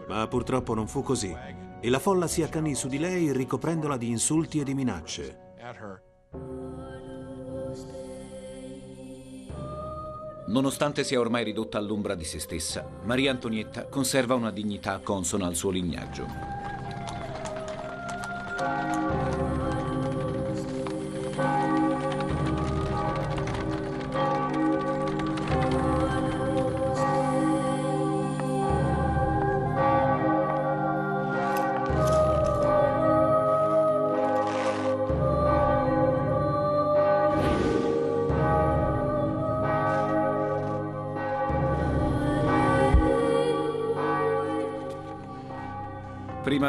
Ma 0.08 0.28
purtroppo 0.28 0.74
non 0.74 0.86
fu 0.86 1.02
così, 1.02 1.34
e 1.80 1.88
la 1.88 1.98
folla 1.98 2.26
si 2.26 2.42
accanì 2.42 2.74
su 2.74 2.86
di 2.86 2.98
lei 2.98 3.32
ricoprendola 3.32 3.96
di 3.96 4.10
insulti 4.10 4.60
e 4.60 4.64
di 4.64 4.74
minacce. 4.74 5.38
Nonostante 10.48 11.02
sia 11.02 11.18
ormai 11.18 11.44
ridotta 11.44 11.78
all'ombra 11.78 12.14
di 12.14 12.24
se 12.24 12.40
stessa, 12.40 12.86
Maria 13.04 13.30
Antonietta 13.30 13.86
conserva 13.86 14.34
una 14.34 14.50
dignità 14.50 14.98
consona 14.98 15.46
al 15.46 15.54
suo 15.54 15.70
lignaggio. 15.70 16.26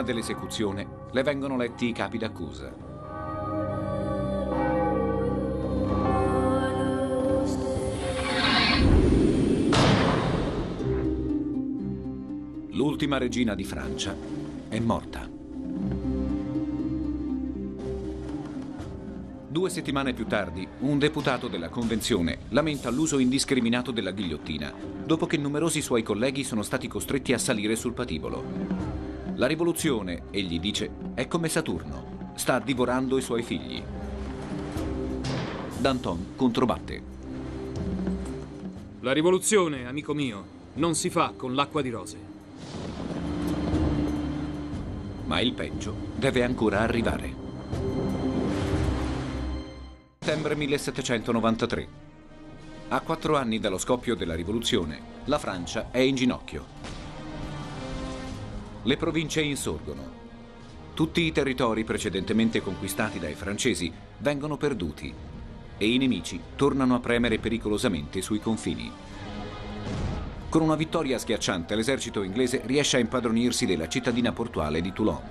Dell'esecuzione 0.04 0.88
le 1.12 1.24
vengono 1.24 1.58
letti 1.58 1.88
i 1.88 1.94
capi 1.94 2.18
d'accusa. 2.18 2.92
L'ultima 12.72 13.18
regina 13.18 13.56
di 13.56 13.64
Francia 13.64 14.16
è 14.68 14.80
morta. 14.80 15.30
Due 19.48 19.70
settimane 19.70 20.14
più 20.14 20.26
tardi, 20.26 20.68
un 20.80 20.98
deputato 20.98 21.48
della 21.48 21.70
convenzione 21.70 22.40
lamenta 22.50 22.90
l'uso 22.90 23.20
indiscriminato 23.20 23.92
della 23.92 24.10
ghigliottina, 24.10 24.74
dopo 25.06 25.28
che 25.28 25.38
numerosi 25.38 25.80
suoi 25.80 26.02
colleghi 26.02 26.44
sono 26.44 26.64
stati 26.64 26.88
costretti 26.88 27.34
a 27.34 27.38
salire 27.38 27.76
sul 27.76 27.94
patibolo. 27.94 28.73
La 29.36 29.48
rivoluzione, 29.48 30.26
egli 30.30 30.60
dice, 30.60 30.92
è 31.16 31.28
come 31.28 31.50
Saturno, 31.50 32.32
sta 32.36 32.60
divorando 32.60 33.18
i 33.18 33.22
suoi 33.24 33.42
figli. 33.42 33.84
Danton 35.80 36.34
controbatte. 36.36 37.02
La 39.00 39.12
rivoluzione, 39.12 39.88
amico 39.88 40.14
mio, 40.14 40.46
non 40.76 40.94
si 40.94 41.10
fa 41.10 41.34
con 41.36 41.56
l'acqua 41.56 41.82
di 41.82 41.90
rose. 41.90 42.18
Ma 45.26 45.40
il 45.40 45.54
peggio 45.54 45.96
deve 46.16 46.44
ancora 46.44 46.82
arrivare. 46.82 47.34
Settembre 50.20 50.56
1793. 50.56 51.88
A 52.90 53.00
quattro 53.02 53.36
anni 53.36 53.60
dallo 53.60 53.80
scoppio 53.80 54.14
della 54.14 54.36
rivoluzione, 54.36 55.02
la 55.26 55.40
Francia 55.40 55.90
è 55.90 55.98
in 55.98 56.14
ginocchio. 56.14 57.03
Le 58.86 58.98
province 58.98 59.42
insorgono. 59.42 60.22
Tutti 60.94 61.22
i 61.22 61.32
territori 61.32 61.86
precedentemente 61.86 62.62
conquistati 62.62 63.18
dai 63.18 63.34
francesi 63.34 63.90
vengono 64.18 64.58
perduti 64.58 65.14
e 65.78 65.90
i 65.90 65.98
nemici 65.98 66.38
tornano 66.58 66.96
a 66.96 67.00
premere 67.00 67.40
pericolosamente 67.40 68.22
sui 68.22 68.40
confini. 68.40 68.92
Con 70.50 70.62
una 70.62 70.76
vittoria 70.76 71.18
schiacciante 71.18 71.76
l'esercito 71.76 72.24
inglese 72.24 72.62
riesce 72.66 72.98
a 72.98 73.00
impadronirsi 73.00 73.66
della 73.66 73.88
cittadina 73.88 74.34
portuale 74.34 74.82
di 74.82 74.92
Toulon. 74.92 75.22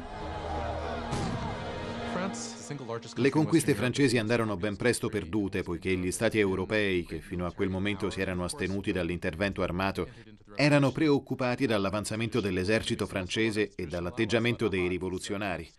Le 3.17 3.31
conquiste 3.31 3.75
francesi 3.75 4.17
andarono 4.17 4.57
ben 4.57 4.77
presto 4.77 5.09
perdute 5.09 5.63
poiché 5.63 5.95
gli 5.95 6.11
stati 6.11 6.39
europei, 6.39 7.05
che 7.05 7.21
fino 7.21 7.45
a 7.45 7.53
quel 7.53 7.69
momento 7.69 8.09
si 8.09 8.21
erano 8.23 8.45
astenuti 8.45 8.93
dall'intervento 8.93 9.63
armato, 9.63 10.09
erano 10.57 10.93
preoccupati 10.93 11.67
dall'avanzamento 11.67 12.41
dell'esercito 12.41 13.07
francese 13.07 13.73
e 13.75 13.87
dall'atteggiamento 13.87 14.69
dei 14.69 14.89
rivoluzionari. 14.89 15.71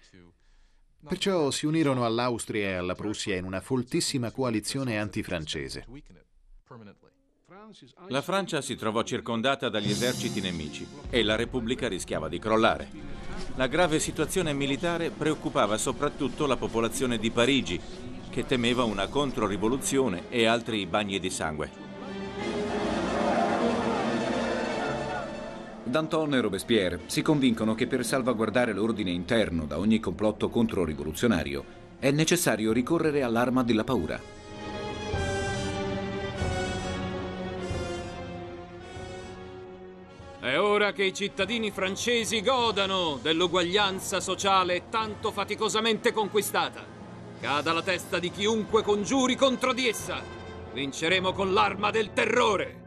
Perciò 1.05 1.51
si 1.51 1.65
unirono 1.65 2.05
all'Austria 2.05 2.69
e 2.69 2.73
alla 2.73 2.95
Prussia 2.95 3.35
in 3.35 3.43
una 3.43 3.59
foltissima 3.59 4.31
coalizione 4.31 4.97
antifrancese. 4.99 5.85
La 8.07 8.21
Francia 8.21 8.61
si 8.61 8.75
trovò 8.75 9.03
circondata 9.03 9.69
dagli 9.69 9.89
eserciti 9.89 10.41
nemici 10.41 10.87
e 11.09 11.23
la 11.23 11.35
Repubblica 11.35 11.87
rischiava 11.87 12.27
di 12.27 12.39
crollare. 12.39 12.89
La 13.55 13.67
grave 13.67 13.99
situazione 13.99 14.53
militare 14.53 15.11
preoccupava 15.11 15.77
soprattutto 15.77 16.45
la 16.45 16.57
popolazione 16.57 17.17
di 17.17 17.31
Parigi, 17.31 17.79
che 18.29 18.45
temeva 18.45 18.83
una 18.83 19.07
controrivoluzione 19.07 20.29
e 20.29 20.45
altri 20.45 20.85
bagni 20.85 21.19
di 21.19 21.29
sangue. 21.29 21.92
Danton 25.93 26.33
e 26.33 26.41
Robespierre 26.41 27.01
si 27.05 27.21
convincono 27.21 27.75
che 27.75 27.85
per 27.85 28.03
salvaguardare 28.03 28.73
l'ordine 28.73 29.11
interno 29.11 29.65
da 29.65 29.77
ogni 29.77 29.99
complotto 29.99 30.49
controrivoluzionario 30.49 31.63
è 31.99 32.09
necessario 32.09 32.71
ricorrere 32.71 33.21
all'arma 33.21 33.61
della 33.61 33.83
paura. 33.83 34.19
È 40.39 40.57
ora 40.57 40.93
che 40.93 41.03
i 41.03 41.13
cittadini 41.13 41.69
francesi 41.69 42.41
godano 42.41 43.19
dell'uguaglianza 43.21 44.19
sociale 44.19 44.85
tanto 44.89 45.31
faticosamente 45.31 46.11
conquistata. 46.11 46.83
Cada 47.39 47.71
la 47.71 47.83
testa 47.83 48.17
di 48.17 48.31
chiunque 48.31 48.81
congiuri 48.81 49.35
contro 49.35 49.73
di 49.73 49.87
essa. 49.87 50.19
Vinceremo 50.73 51.33
con 51.33 51.53
l'arma 51.53 51.91
del 51.91 52.13
terrore. 52.13 52.82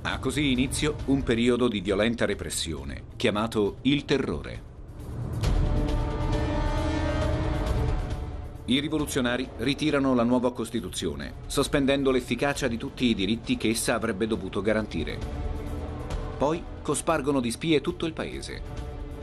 Ha 0.00 0.18
così 0.20 0.52
inizio 0.52 0.94
un 1.06 1.24
periodo 1.24 1.66
di 1.66 1.80
violenta 1.80 2.24
repressione, 2.24 3.02
chiamato 3.16 3.78
il 3.82 4.04
terrore. 4.04 4.62
I 8.66 8.78
rivoluzionari 8.78 9.48
ritirano 9.58 10.14
la 10.14 10.22
nuova 10.22 10.52
Costituzione, 10.52 11.34
sospendendo 11.46 12.12
l'efficacia 12.12 12.68
di 12.68 12.76
tutti 12.76 13.06
i 13.06 13.14
diritti 13.14 13.56
che 13.56 13.70
essa 13.70 13.94
avrebbe 13.94 14.28
dovuto 14.28 14.62
garantire. 14.62 15.18
Poi 16.38 16.62
cospargono 16.80 17.40
di 17.40 17.50
spie 17.50 17.80
tutto 17.80 18.06
il 18.06 18.12
paese. 18.12 18.62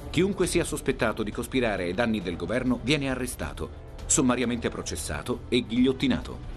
Chiunque 0.10 0.46
sia 0.46 0.66
sospettato 0.66 1.24
di 1.24 1.32
cospirare 1.32 1.84
ai 1.84 1.94
danni 1.94 2.22
del 2.22 2.36
governo 2.36 2.80
viene 2.84 3.10
arrestato, 3.10 3.94
sommariamente 4.08 4.68
processato 4.70 5.42
e 5.48 5.66
ghigliottinato. 5.66 6.55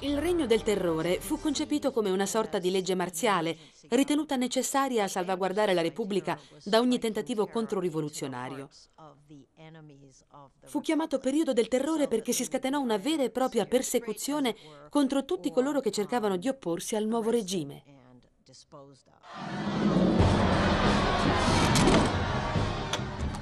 Il 0.00 0.18
regno 0.18 0.44
del 0.44 0.62
terrore 0.62 1.20
fu 1.20 1.40
concepito 1.40 1.90
come 1.90 2.10
una 2.10 2.26
sorta 2.26 2.58
di 2.58 2.70
legge 2.70 2.94
marziale, 2.94 3.56
ritenuta 3.88 4.36
necessaria 4.36 5.04
a 5.04 5.08
salvaguardare 5.08 5.72
la 5.72 5.80
Repubblica 5.80 6.38
da 6.64 6.80
ogni 6.80 6.98
tentativo 6.98 7.46
controrivoluzionario. 7.46 8.68
Fu 10.64 10.82
chiamato 10.82 11.18
periodo 11.18 11.54
del 11.54 11.68
terrore 11.68 12.08
perché 12.08 12.32
si 12.32 12.44
scatenò 12.44 12.78
una 12.78 12.98
vera 12.98 13.22
e 13.22 13.30
propria 13.30 13.64
persecuzione 13.64 14.54
contro 14.90 15.24
tutti 15.24 15.50
coloro 15.50 15.80
che 15.80 15.90
cercavano 15.90 16.36
di 16.36 16.48
opporsi 16.48 16.94
al 16.94 17.06
nuovo 17.06 17.30
regime. 17.30 17.82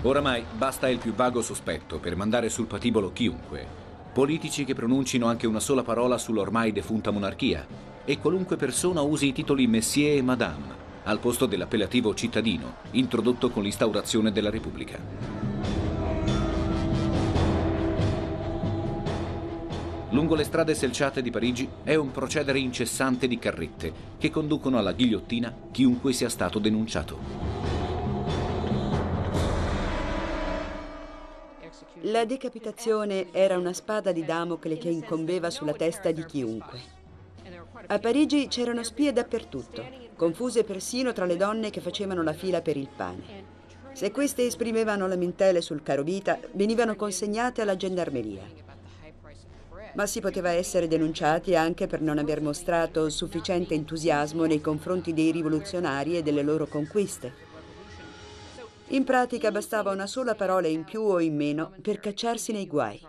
Oramai 0.02 0.44
basta 0.52 0.89
il 0.89 0.98
più 0.98 1.14
vago 1.14 1.43
sospetto 1.43 1.98
per 1.98 2.14
mandare 2.14 2.48
sul 2.48 2.66
patibolo 2.66 3.12
chiunque. 3.12 3.84
Politici 4.15 4.65
che 4.65 4.74
pronuncino 4.74 5.27
anche 5.27 5.49
una 5.49 5.59
sola 5.59 5.82
parola 5.82 6.19
sull'ormai 6.19 6.70
defunta 6.70 7.11
monarchia 7.11 7.66
e 8.05 8.20
qualunque 8.20 8.55
persona 8.55 9.01
usi 9.01 9.27
i 9.27 9.32
titoli 9.32 9.66
Messier 9.66 10.19
e 10.19 10.23
Madame 10.23 10.82
al 11.03 11.19
posto 11.19 11.47
dell'appellativo 11.47 12.15
cittadino 12.15 12.77
introdotto 12.93 13.51
con 13.51 13.65
l'instaurazione 13.65 14.31
della 14.31 14.51
Repubblica. 14.51 15.01
Lungo 20.11 20.36
le 20.36 20.45
strade 20.45 20.77
selciate 20.77 21.20
di 21.20 21.32
Parigi 21.32 21.69
è 21.82 21.97
un 21.97 22.12
procedere 22.12 22.61
incessante 22.61 23.27
di 23.27 23.41
carrette 23.41 23.93
che 24.16 24.31
conducono 24.31 24.78
alla 24.78 24.93
ghigliottina 24.93 25.53
chiunque 25.73 26.12
sia 26.12 26.28
stato 26.28 26.61
denunciato. 26.61 27.84
La 32.09 32.26
decapitazione 32.26 33.28
era 33.32 33.56
una 33.56 33.72
spada 33.72 34.12
di 34.12 34.26
Damocle 34.26 34.76
che 34.76 34.90
incombeva 34.90 35.48
sulla 35.48 35.72
testa 35.72 36.10
di 36.10 36.22
chiunque. 36.26 36.78
A 37.86 37.98
Parigi 37.98 38.47
c'erano 38.48 38.82
spie 38.82 39.10
dappertutto, 39.10 39.82
confuse 40.14 40.64
persino 40.64 41.14
tra 41.14 41.24
le 41.24 41.39
donne 41.39 41.70
che 41.70 41.81
facevano 41.81 42.22
la 42.22 42.35
fila 42.35 42.60
per 42.60 42.76
il 42.76 42.89
pane. 42.94 43.22
Se 43.94 44.10
queste 44.10 44.44
esprimevano 44.44 45.06
lamentele 45.06 45.62
sul 45.62 45.82
carovita, 45.82 46.39
venivano 46.52 46.94
consegnate 46.94 47.62
alla 47.62 47.76
gendarmeria. 47.76 48.43
Ma 49.94 50.05
si 50.05 50.20
poteva 50.20 50.51
essere 50.51 50.89
denunciati 50.89 51.56
anche 51.56 51.86
per 51.86 52.02
non 52.02 52.18
aver 52.18 52.43
mostrato 52.43 53.09
sufficiente 53.09 53.72
entusiasmo 53.72 54.44
nei 54.44 54.60
confronti 54.60 55.14
dei 55.14 55.31
rivoluzionari 55.31 56.18
e 56.18 56.22
delle 56.22 56.43
loro 56.43 56.66
conquiste. 56.66 57.53
In 58.89 59.05
pratica 59.05 59.51
bastava 59.51 59.93
una 59.93 60.06
sola 60.06 60.35
parola 60.35 60.69
in 60.69 60.85
più 60.85 61.01
o 61.01 61.19
in 61.19 61.35
meno 61.35 61.73
per 61.81 62.01
cacciarsi 62.01 62.52
nei 62.52 62.66
guai. 62.66 63.01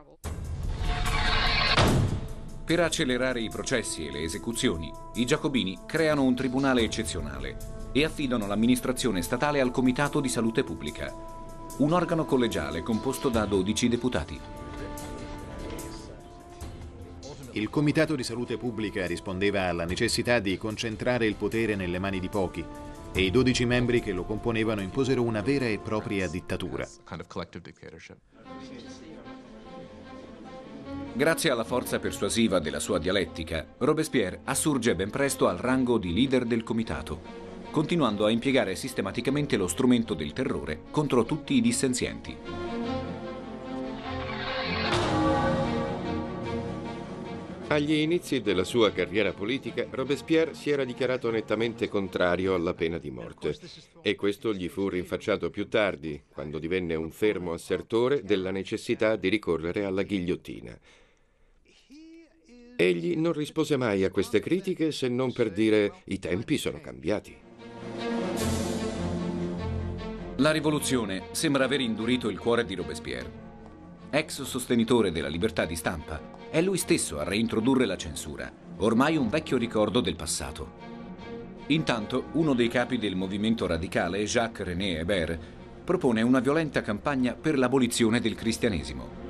Per 2.63 2.79
accelerare 2.79 3.41
i 3.41 3.49
processi 3.49 4.07
e 4.07 4.11
le 4.11 4.21
esecuzioni, 4.21 4.89
i 5.15 5.25
giacobini 5.25 5.79
creano 5.85 6.23
un 6.23 6.33
tribunale 6.33 6.81
eccezionale 6.81 7.57
e 7.91 8.05
affidano 8.05 8.47
l'amministrazione 8.47 9.21
statale 9.21 9.59
al 9.59 9.71
Comitato 9.71 10.21
di 10.21 10.29
Salute 10.29 10.63
Pubblica, 10.63 11.13
un 11.79 11.91
organo 11.91 12.23
collegiale 12.23 12.81
composto 12.81 13.27
da 13.27 13.45
12 13.45 13.89
deputati. 13.89 14.39
Il 17.51 17.69
Comitato 17.69 18.15
di 18.15 18.23
Salute 18.23 18.57
Pubblica 18.57 19.05
rispondeva 19.05 19.63
alla 19.63 19.85
necessità 19.85 20.39
di 20.39 20.57
concentrare 20.57 21.25
il 21.25 21.35
potere 21.35 21.75
nelle 21.75 21.99
mani 21.99 22.19
di 22.19 22.29
pochi 22.29 22.65
e 23.15 23.21
i 23.21 23.31
dodici 23.31 23.63
membri 23.63 24.01
che 24.01 24.11
lo 24.11 24.25
componevano 24.25 24.81
imposero 24.81 25.23
una 25.23 25.41
vera 25.41 25.65
e 25.65 25.79
propria 25.79 26.27
dittatura. 26.27 26.85
Grazie 31.13 31.49
alla 31.49 31.63
forza 31.63 31.99
persuasiva 31.99 32.59
della 32.59 32.81
sua 32.81 32.99
dialettica, 32.99 33.65
Robespierre 33.77 34.41
assurge 34.43 34.95
ben 34.95 35.09
presto 35.09 35.47
al 35.47 35.57
rango 35.57 35.97
di 35.97 36.13
leader 36.13 36.43
del 36.43 36.63
comitato, 36.63 37.21
continuando 37.71 38.25
a 38.25 38.31
impiegare 38.31 38.75
sistematicamente 38.75 39.55
lo 39.55 39.69
strumento 39.69 40.13
del 40.13 40.33
terrore 40.33 40.81
contro 40.91 41.23
tutti 41.23 41.53
i 41.53 41.61
dissenzienti. 41.61 42.84
Agli 47.67 47.93
inizi 47.93 48.41
della 48.41 48.63
sua 48.63 48.91
carriera 48.91 49.33
politica, 49.33 49.87
Robespierre 49.89 50.53
si 50.53 50.69
era 50.69 50.83
dichiarato 50.83 51.31
nettamente 51.31 51.89
contrario 51.89 52.53
alla 52.53 52.75
pena 52.75 52.99
di 52.99 53.09
morte 53.09 53.57
e 54.03 54.15
questo 54.15 54.53
gli 54.53 54.69
fu 54.69 54.87
rinfacciato 54.87 55.49
più 55.49 55.67
tardi, 55.67 56.21
quando 56.31 56.59
divenne 56.59 56.93
un 56.93 57.09
fermo 57.09 57.53
assertore 57.53 58.21
della 58.23 58.51
necessità 58.51 59.15
di 59.15 59.29
ricorrere 59.29 59.83
alla 59.83 60.03
ghigliottina. 60.03 60.77
Egli 62.75 63.15
non 63.15 63.33
rispose 63.33 63.77
mai 63.77 64.03
a 64.03 64.11
queste 64.11 64.39
critiche 64.39 64.91
se 64.91 65.07
non 65.07 65.33
per 65.33 65.51
dire 65.51 66.01
i 66.05 66.19
tempi 66.19 66.57
sono 66.57 66.79
cambiati. 66.79 67.35
La 70.37 70.51
rivoluzione 70.51 71.29
sembra 71.31 71.63
aver 71.63 71.79
indurito 71.79 72.29
il 72.29 72.37
cuore 72.37 72.63
di 72.63 72.75
Robespierre. 72.75 73.44
Ex 74.09 74.43
sostenitore 74.43 75.11
della 75.11 75.27
libertà 75.27 75.65
di 75.65 75.75
stampa, 75.75 76.21
è 76.49 76.61
lui 76.61 76.77
stesso 76.77 77.19
a 77.19 77.23
reintrodurre 77.23 77.85
la 77.85 77.97
censura, 77.97 78.51
ormai 78.77 79.17
un 79.17 79.29
vecchio 79.29 79.57
ricordo 79.57 79.99
del 79.99 80.15
passato. 80.15 80.83
Intanto, 81.67 82.25
uno 82.33 82.53
dei 82.53 82.67
capi 82.67 82.97
del 82.97 83.15
movimento 83.15 83.65
radicale, 83.65 84.23
Jacques 84.23 84.65
René 84.65 84.99
Hébert, 84.99 85.39
propone 85.83 86.21
una 86.21 86.39
violenta 86.39 86.81
campagna 86.81 87.33
per 87.33 87.57
l'abolizione 87.57 88.19
del 88.19 88.35
cristianesimo. 88.35 89.23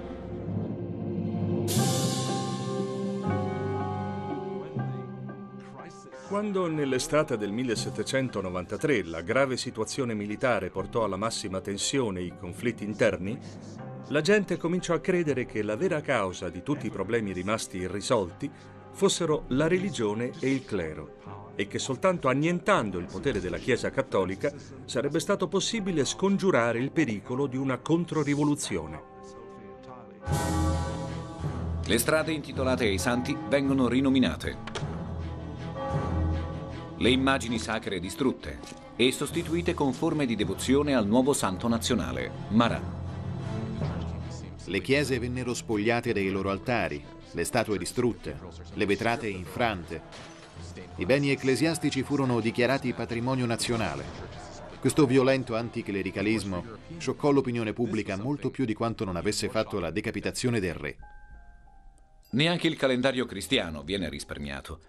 Quando 6.27 6.67
nell'estate 6.67 7.37
del 7.37 7.51
1793 7.51 9.03
la 9.03 9.21
grave 9.21 9.57
situazione 9.57 10.13
militare 10.13 10.69
portò 10.69 11.03
alla 11.03 11.17
massima 11.17 11.61
tensione 11.61 12.21
i 12.21 12.33
conflitti 12.37 12.83
interni, 12.83 13.39
la 14.09 14.21
gente 14.21 14.57
cominciò 14.57 14.93
a 14.93 14.99
credere 14.99 15.45
che 15.45 15.63
la 15.63 15.75
vera 15.75 15.99
causa 16.01 16.49
di 16.49 16.61
tutti 16.61 16.85
i 16.85 16.91
problemi 16.91 17.33
rimasti 17.33 17.77
irrisolti 17.77 18.49
fossero 18.91 19.45
la 19.47 19.67
religione 19.67 20.31
e 20.39 20.51
il 20.51 20.63
clero 20.63 21.53
e 21.55 21.67
che 21.67 21.79
soltanto 21.79 22.27
annientando 22.27 22.99
il 22.99 23.07
potere 23.11 23.39
della 23.39 23.57
Chiesa 23.57 23.89
cattolica 23.89 24.53
sarebbe 24.85 25.19
stato 25.19 25.47
possibile 25.47 26.05
scongiurare 26.05 26.79
il 26.79 26.91
pericolo 26.91 27.47
di 27.47 27.57
una 27.57 27.77
controrivoluzione. 27.79 29.13
Le 31.87 31.97
strade 31.97 32.31
intitolate 32.31 32.85
ai 32.85 32.97
santi 32.97 33.35
vengono 33.47 33.87
rinominate. 33.87 34.57
Le 36.97 37.09
immagini 37.09 37.57
sacre 37.59 37.99
distrutte 37.99 38.59
e 38.95 39.11
sostituite 39.11 39.73
con 39.73 39.93
forme 39.93 40.25
di 40.25 40.35
devozione 40.35 40.95
al 40.95 41.07
nuovo 41.07 41.33
santo 41.33 41.67
nazionale, 41.67 42.31
Marat. 42.49 43.04
Le 44.67 44.81
chiese 44.81 45.19
vennero 45.19 45.53
spogliate 45.53 46.11
dei 46.11 46.29
loro 46.29 46.49
altari, 46.49 47.03
le 47.31 47.43
statue 47.43 47.77
distrutte, 47.77 48.35
le 48.73 48.85
vetrate 48.85 49.27
infrante. 49.27 50.01
I 50.95 51.05
beni 51.05 51.29
ecclesiastici 51.29 52.01
furono 52.01 52.39
dichiarati 52.39 52.93
patrimonio 52.93 53.45
nazionale. 53.45 54.03
Questo 54.79 55.05
violento 55.05 55.55
anticlericalismo 55.55 56.63
scioccò 56.97 57.31
l'opinione 57.31 57.73
pubblica 57.73 58.17
molto 58.17 58.49
più 58.49 58.65
di 58.65 58.73
quanto 58.73 59.05
non 59.05 59.15
avesse 59.15 59.49
fatto 59.49 59.79
la 59.79 59.91
decapitazione 59.91 60.59
del 60.59 60.73
re. 60.73 60.97
Neanche 62.31 62.67
il 62.67 62.75
calendario 62.75 63.25
cristiano 63.25 63.83
viene 63.83 64.09
risparmiato. 64.09 64.79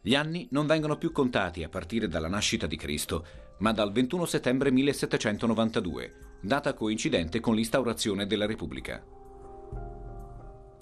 Gli 0.00 0.14
anni 0.14 0.46
non 0.50 0.66
vengono 0.66 0.96
più 0.96 1.10
contati 1.10 1.64
a 1.64 1.68
partire 1.68 2.06
dalla 2.06 2.28
nascita 2.28 2.66
di 2.66 2.76
Cristo, 2.76 3.26
ma 3.58 3.72
dal 3.72 3.90
21 3.90 4.26
settembre 4.26 4.70
1792, 4.70 6.14
data 6.40 6.74
coincidente 6.74 7.40
con 7.40 7.54
l'instaurazione 7.54 8.26
della 8.26 8.46
Repubblica. 8.46 9.02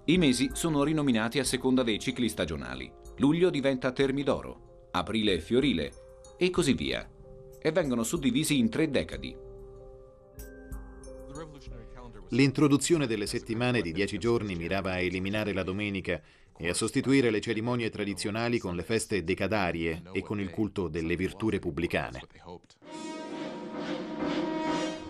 I 0.07 0.19
mesi 0.19 0.51
sono 0.53 0.83
rinominati 0.83 1.39
a 1.39 1.45
seconda 1.45 1.85
dei 1.85 2.01
cicli 2.01 2.29
stagionali. 2.29 2.91
Luglio 3.19 3.51
diventa 3.51 3.93
Termidoro, 3.93 4.89
aprile 4.91 5.39
Fiorile 5.39 5.93
e 6.37 6.51
così 6.51 6.73
via. 6.73 7.09
E 7.61 7.71
vengono 7.71 8.03
suddivisi 8.03 8.59
in 8.59 8.69
tre 8.69 8.91
decadi. 8.91 9.37
L'introduzione 12.31 13.07
delle 13.07 13.27
settimane 13.27 13.81
di 13.81 13.93
dieci 13.93 14.19
giorni 14.19 14.57
mirava 14.57 14.93
a 14.93 14.99
eliminare 14.99 15.53
la 15.53 15.63
domenica 15.63 16.21
e 16.59 16.69
a 16.69 16.75
sostituire 16.75 17.31
le 17.31 17.41
cerimonie 17.41 17.89
tradizionali 17.89 18.59
con 18.59 18.75
le 18.75 18.83
feste 18.83 19.23
decadarie 19.23 20.03
e 20.11 20.21
con 20.23 20.41
il 20.41 20.51
culto 20.51 20.89
delle 20.89 21.15
virtù 21.15 21.49
repubblicane. 21.49 22.23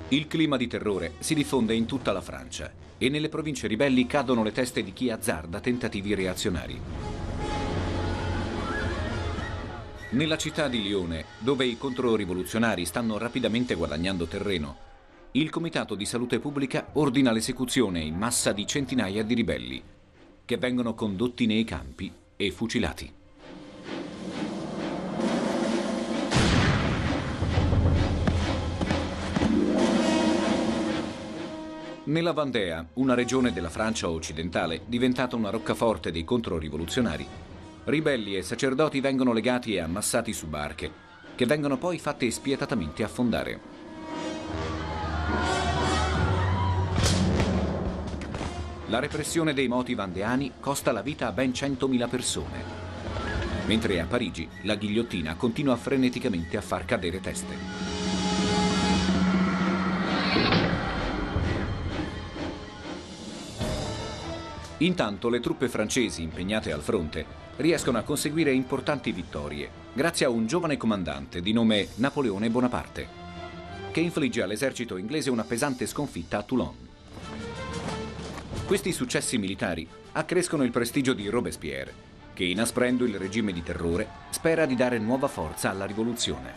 Il 0.09 0.27
clima 0.27 0.59
di 0.59 0.67
terrore 0.67 1.15
si 1.21 1.33
diffonde 1.33 1.73
in 1.73 1.87
tutta 1.87 2.13
la 2.13 2.21
Francia 2.21 2.91
e 3.03 3.09
nelle 3.09 3.29
province 3.29 3.67
ribelli 3.67 4.07
cadono 4.07 4.45
le 4.45 4.53
teste 4.53 4.85
di 4.85 4.93
chi 4.93 5.11
azzarda 5.11 5.59
tentativi 5.59 6.15
reazionari. 6.15 6.81
Nella 10.11 10.37
città 10.37 10.69
di 10.69 10.81
Lione, 10.81 11.25
dove 11.39 11.65
i 11.65 11.77
controrivoluzionari 11.77 12.85
stanno 12.85 13.19
rapidamente 13.19 13.75
guadagnando 13.75 14.27
terreno, 14.27 14.77
il 15.33 15.51
Comitato 15.51 15.97
di 15.97 16.07
Salute 16.07 16.39
Pubblica 16.39 16.91
ordina 16.93 17.33
l'esecuzione 17.33 17.99
in 17.99 18.15
massa 18.15 18.53
di 18.53 18.65
centinaia 18.69 19.25
di 19.25 19.35
ribelli, 19.35 19.83
che 20.45 20.57
vengono 20.57 20.95
condotti 20.95 21.47
nei 21.47 21.65
campi 21.65 22.13
e 22.37 22.53
fucilati. 22.53 23.22
Nella 32.05 32.33
Vandea, 32.33 32.85
una 32.95 33.15
regione 33.15 33.53
della 33.53 33.71
Francia 33.71 34.09
occidentale 34.09 34.83
diventata 34.87 35.37
una 35.37 35.51
roccaforte 35.51 36.11
dei 36.11 36.25
controrivoluzionari, 36.25 37.25
ribelli 37.85 38.35
e 38.35 38.43
sacerdoti 38.43 38.99
vengono 38.99 39.33
legati 39.33 39.75
e 39.75 39.79
ammassati 39.79 40.33
su 40.33 40.49
barche, 40.49 40.91
che 41.37 41.47
vengono 41.47 41.79
poi 41.79 42.01
fatte 42.01 42.29
spietatamente 42.33 43.05
affondare. 43.05 43.61
La 48.87 48.99
repressione 48.99 49.55
dei 49.55 49.69
moti 49.69 49.95
vandeani 49.95 50.55
costa 50.59 50.91
la 50.91 51.03
vita 51.03 51.29
a 51.29 51.33
ben 51.33 51.53
100.000 51.53 52.09
persone, 52.09 52.65
mentre 53.67 54.01
a 54.01 54.07
Parigi 54.07 54.49
la 54.63 54.75
ghigliottina 54.75 55.37
continua 55.37 55.77
freneticamente 55.77 56.57
a 56.57 56.63
far 56.63 56.85
cadere 56.85 57.21
teste. 57.21 57.92
Intanto 64.83 65.29
le 65.29 65.39
truppe 65.39 65.69
francesi 65.69 66.23
impegnate 66.23 66.73
al 66.73 66.83
fronte 66.83 67.25
riescono 67.59 67.99
a 67.99 68.03
conseguire 68.03 68.53
importanti 68.53 69.13
vittorie 69.13 69.71
grazie 69.93 70.27
a 70.27 70.29
un 70.29 70.47
giovane 70.47 70.77
comandante 70.77 71.41
di 71.41 71.53
nome 71.53 71.87
Napoleone 71.97 72.51
Bonaparte, 72.51 73.07
che 73.93 74.01
infligge 74.01 74.43
all'esercito 74.43 74.97
inglese 74.97 75.31
una 75.31 75.45
pesante 75.45 75.87
sconfitta 75.87 76.39
a 76.39 76.43
Toulon. 76.43 76.75
Questi 78.67 78.91
successi 78.91 79.39
militari 79.39 79.87
accrescono 80.13 80.65
il 80.65 80.73
prestigio 80.73 81.13
di 81.13 81.29
Robespierre, 81.29 82.11
che 82.35 82.45
inasprendo 82.45 83.05
il 83.05 83.19
regime 83.19 83.53
di 83.53 83.63
terrore 83.63 84.09
spera 84.31 84.67
di 84.67 84.75
dare 84.75 84.99
nuova 84.99 85.29
forza 85.29 85.71
alla 85.71 85.85
rivoluzione. 85.85 86.55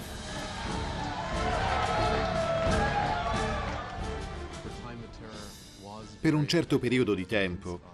Per 6.20 6.34
un 6.34 6.48
certo 6.48 6.80
periodo 6.80 7.14
di 7.14 7.28
tempo, 7.28 7.94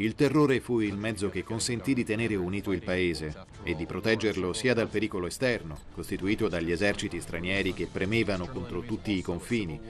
il 0.00 0.14
terrore 0.14 0.60
fu 0.60 0.80
il 0.80 0.96
mezzo 0.96 1.28
che 1.28 1.42
consentì 1.42 1.92
di 1.92 2.04
tenere 2.04 2.36
unito 2.36 2.70
il 2.70 2.82
paese 2.82 3.34
e 3.64 3.74
di 3.74 3.84
proteggerlo 3.84 4.52
sia 4.52 4.72
dal 4.72 4.88
pericolo 4.88 5.26
esterno, 5.26 5.76
costituito 5.92 6.48
dagli 6.48 6.70
eserciti 6.70 7.20
stranieri 7.20 7.74
che 7.74 7.88
premevano 7.90 8.46
contro 8.46 8.80
tutti 8.82 9.16
i 9.16 9.22
confini, 9.22 9.80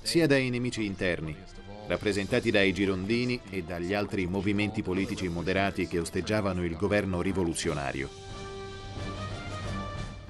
sia 0.00 0.28
dai 0.28 0.48
nemici 0.48 0.84
interni, 0.84 1.34
rappresentati 1.88 2.52
dai 2.52 2.72
girondini 2.72 3.40
e 3.50 3.62
dagli 3.62 3.94
altri 3.94 4.26
movimenti 4.26 4.82
politici 4.82 5.26
moderati 5.28 5.88
che 5.88 5.98
osteggiavano 5.98 6.64
il 6.64 6.76
governo 6.76 7.20
rivoluzionario. 7.20 8.08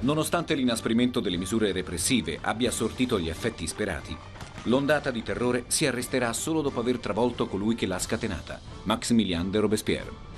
Nonostante 0.00 0.54
l'inasprimento 0.54 1.20
delle 1.20 1.36
misure 1.36 1.70
repressive 1.70 2.38
abbia 2.40 2.70
sortito 2.70 3.20
gli 3.20 3.28
effetti 3.28 3.66
sperati, 3.66 4.16
L'ondata 4.64 5.10
di 5.10 5.22
terrore 5.22 5.64
si 5.66 5.86
arresterà 5.86 6.32
solo 6.32 6.60
dopo 6.60 6.80
aver 6.80 6.98
travolto 6.98 7.48
colui 7.48 7.74
che 7.74 7.86
l'ha 7.86 7.98
scatenata, 7.98 8.60
Maximilien 8.84 9.50
de 9.50 9.58
Robespierre. 9.58 10.30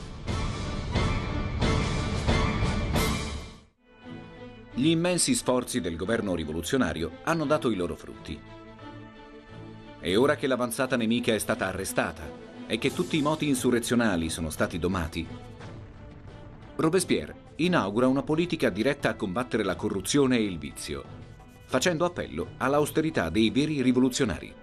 Gli 4.72 4.88
immensi 4.88 5.34
sforzi 5.34 5.80
del 5.80 5.96
governo 5.96 6.34
rivoluzionario 6.34 7.18
hanno 7.24 7.44
dato 7.44 7.70
i 7.70 7.76
loro 7.76 7.94
frutti. 7.94 8.38
E 10.00 10.16
ora 10.16 10.36
che 10.36 10.46
l'avanzata 10.46 10.96
nemica 10.96 11.32
è 11.32 11.38
stata 11.38 11.66
arrestata 11.66 12.22
e 12.66 12.78
che 12.78 12.92
tutti 12.92 13.18
i 13.18 13.22
moti 13.22 13.46
insurrezionali 13.46 14.30
sono 14.30 14.50
stati 14.50 14.78
domati, 14.78 15.26
Robespierre 16.76 17.52
inaugura 17.56 18.08
una 18.08 18.22
politica 18.22 18.68
diretta 18.68 19.10
a 19.10 19.14
combattere 19.14 19.62
la 19.62 19.76
corruzione 19.76 20.38
e 20.38 20.42
il 20.42 20.58
vizio, 20.58 21.04
facendo 21.74 22.04
appello 22.04 22.50
all'austerità 22.58 23.30
dei 23.30 23.50
veri 23.50 23.82
rivoluzionari. 23.82 24.54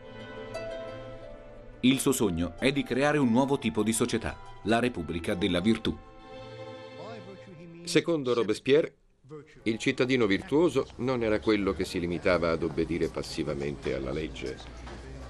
Il 1.82 2.00
suo 2.00 2.14
sogno 2.14 2.54
è 2.58 2.72
di 2.72 2.84
creare 2.84 3.18
un 3.18 3.30
nuovo 3.30 3.60
tipo 3.60 3.84
di 3.84 3.92
società, 3.92 4.38
la 4.64 4.80
Repubblica 4.80 5.34
della 5.34 5.60
Virtù. 5.60 5.94
Secondo 7.84 8.34
Robespierre, 8.34 8.96
il 9.64 9.78
cittadino 9.78 10.26
virtuoso 10.26 10.88
non 11.00 11.22
era 11.22 11.42
quello 11.42 11.74
che 11.74 11.84
si 11.84 12.00
limitava 12.00 12.52
ad 12.52 12.64
obbedire 12.64 13.10
passivamente 13.10 13.94
alla 13.94 14.14
legge, 14.14 14.58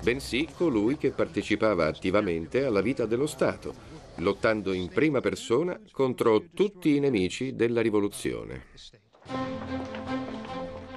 bensì 0.03 0.47
colui 0.55 0.97
che 0.97 1.09
partecipava 1.09 1.87
attivamente 1.87 2.63
alla 2.63 2.81
vita 2.81 3.07
dello 3.07 3.25
Stato, 3.25 3.73
lottando 4.17 4.71
in 4.71 4.87
prima 4.89 5.19
persona 5.19 5.81
contro 5.91 6.43
tutti 6.53 6.95
i 6.95 6.99
nemici 6.99 7.55
della 7.55 7.81
rivoluzione. 7.81 8.65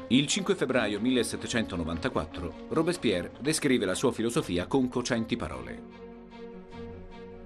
Il 0.09 0.26
5 0.26 0.55
febbraio 0.55 1.01
1794 1.01 2.66
Robespierre 2.68 3.32
descrive 3.40 3.86
la 3.86 3.94
sua 3.94 4.12
filosofia 4.12 4.66
con 4.66 4.90
cocenti 4.90 5.35
parole. 5.35 5.82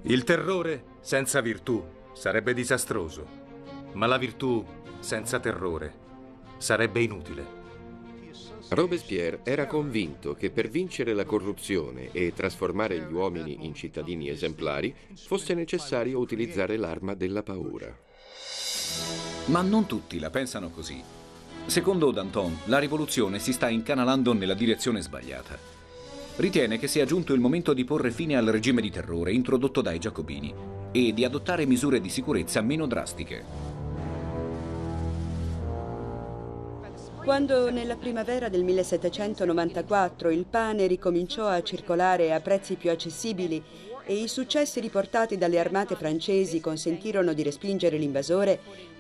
Il 0.03 0.25
terrore 0.25 0.97
senza 1.01 1.41
virtù 1.41 1.81
sarebbe 2.13 2.55
disastroso, 2.55 3.27
ma 3.93 4.07
la 4.07 4.19
virtù 4.19 4.65
senza 4.99 5.39
terrore 5.39 6.07
sarebbe 6.57 7.01
inutile. 7.01 7.57
Robespierre 8.71 9.41
era 9.45 9.67
convinto 9.67 10.35
che 10.35 10.51
per 10.51 10.69
vincere 10.69 11.15
la 11.15 11.25
corruzione 11.25 12.11
e 12.11 12.33
trasformare 12.35 12.99
gli 12.99 13.13
uomini 13.13 13.65
in 13.67 13.73
cittadini 13.73 14.29
esemplari 14.29 14.93
fosse 15.15 15.55
necessario 15.55 16.19
utilizzare 16.19 16.77
l'arma 16.77 17.15
della 17.15 17.45
paura. 17.45 17.97
Ma 19.47 19.63
non 19.63 19.87
tutti 19.87 20.19
la 20.19 20.31
pensano 20.31 20.71
così. 20.71 21.18
Secondo 21.69 22.13
Danton, 22.13 22.61
la 22.65 22.79
rivoluzione 22.79 23.39
si 23.39 23.53
sta 23.53 23.69
incanalando 23.69 24.33
nella 24.33 24.55
direzione 24.55 25.03
sbagliata. 25.03 25.55
Ritiene 26.37 26.79
che 26.79 26.89
sia 26.89 27.05
giunto 27.05 27.35
il 27.35 27.41
momento 27.41 27.75
di 27.75 27.85
porre 27.85 28.11
fine 28.11 28.37
al 28.37 28.47
regime 28.47 28.81
di 28.81 28.91
terrore 28.91 29.33
introdotto 29.33 29.83
dai 29.83 29.99
giacobini 29.99 30.55
e 30.91 31.13
di 31.13 31.27
adottare 31.27 31.67
misure 31.67 32.01
di 32.01 32.09
sicurezza 32.09 32.63
meno 32.63 32.87
drastiche. 32.87 33.45
Quando 37.23 37.71
nella 37.71 37.97
primavera 37.97 38.49
del 38.49 38.65
1794 38.65 40.31
il 40.31 40.47
pane 40.47 40.87
ricominciò 40.87 41.49
a 41.49 41.63
circolare 41.63 42.33
a 42.33 42.41
prezzi 42.41 42.77
più 42.77 42.91
accessibili 42.91 43.63
e 44.07 44.15
i 44.15 44.27
successi 44.27 44.81
riportati 44.81 45.37
dalle 45.37 45.59
armate 45.59 45.95
francesi 45.95 46.61
consentirono 46.61 47.35
di 47.35 47.43
respingere 47.43 47.99
l'invasore, 47.99 48.59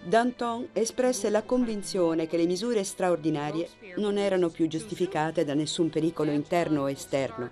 Danton 0.09 0.68
espresse 0.72 1.28
la 1.28 1.43
convinzione 1.43 2.26
che 2.26 2.39
le 2.39 2.47
misure 2.47 2.82
straordinarie 2.82 3.68
non 3.97 4.16
erano 4.16 4.48
più 4.48 4.66
giustificate 4.66 5.44
da 5.44 5.52
nessun 5.52 5.90
pericolo 5.90 6.30
interno 6.30 6.82
o 6.82 6.90
esterno 6.90 7.51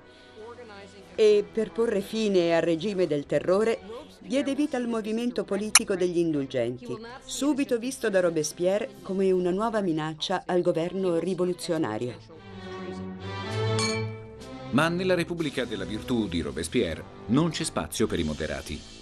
e 1.15 1.45
per 1.51 1.71
porre 1.73 2.01
fine 2.01 2.57
al 2.57 2.63
regime 2.63 3.07
del 3.07 3.27
terrore 3.27 3.79
diede 4.21 4.55
vita 4.55 4.79
al 4.79 4.89
movimento 4.89 5.45
politico 5.45 5.97
degli 5.97 6.17
indulgenti, 6.17 6.97
subito 7.25 7.79
visto 7.79 8.09
da 8.09 8.21
Robespierre 8.21 8.89
come 9.03 9.31
una 9.31 9.51
nuova 9.51 9.83
minaccia 9.83 10.45
al 10.47 10.63
governo 10.63 11.19
rivoluzionario. 11.19 12.15
Ma 14.71 14.89
nella 14.89 15.15
Repubblica 15.15 15.67
della 15.67 15.85
Virtù 15.85 16.27
di 16.27 16.41
Robespierre 16.41 17.05
non 17.27 17.51
c'è 17.51 17.65
spazio 17.65 18.07
per 18.07 18.19
i 18.19 18.25
moderati. 18.25 18.96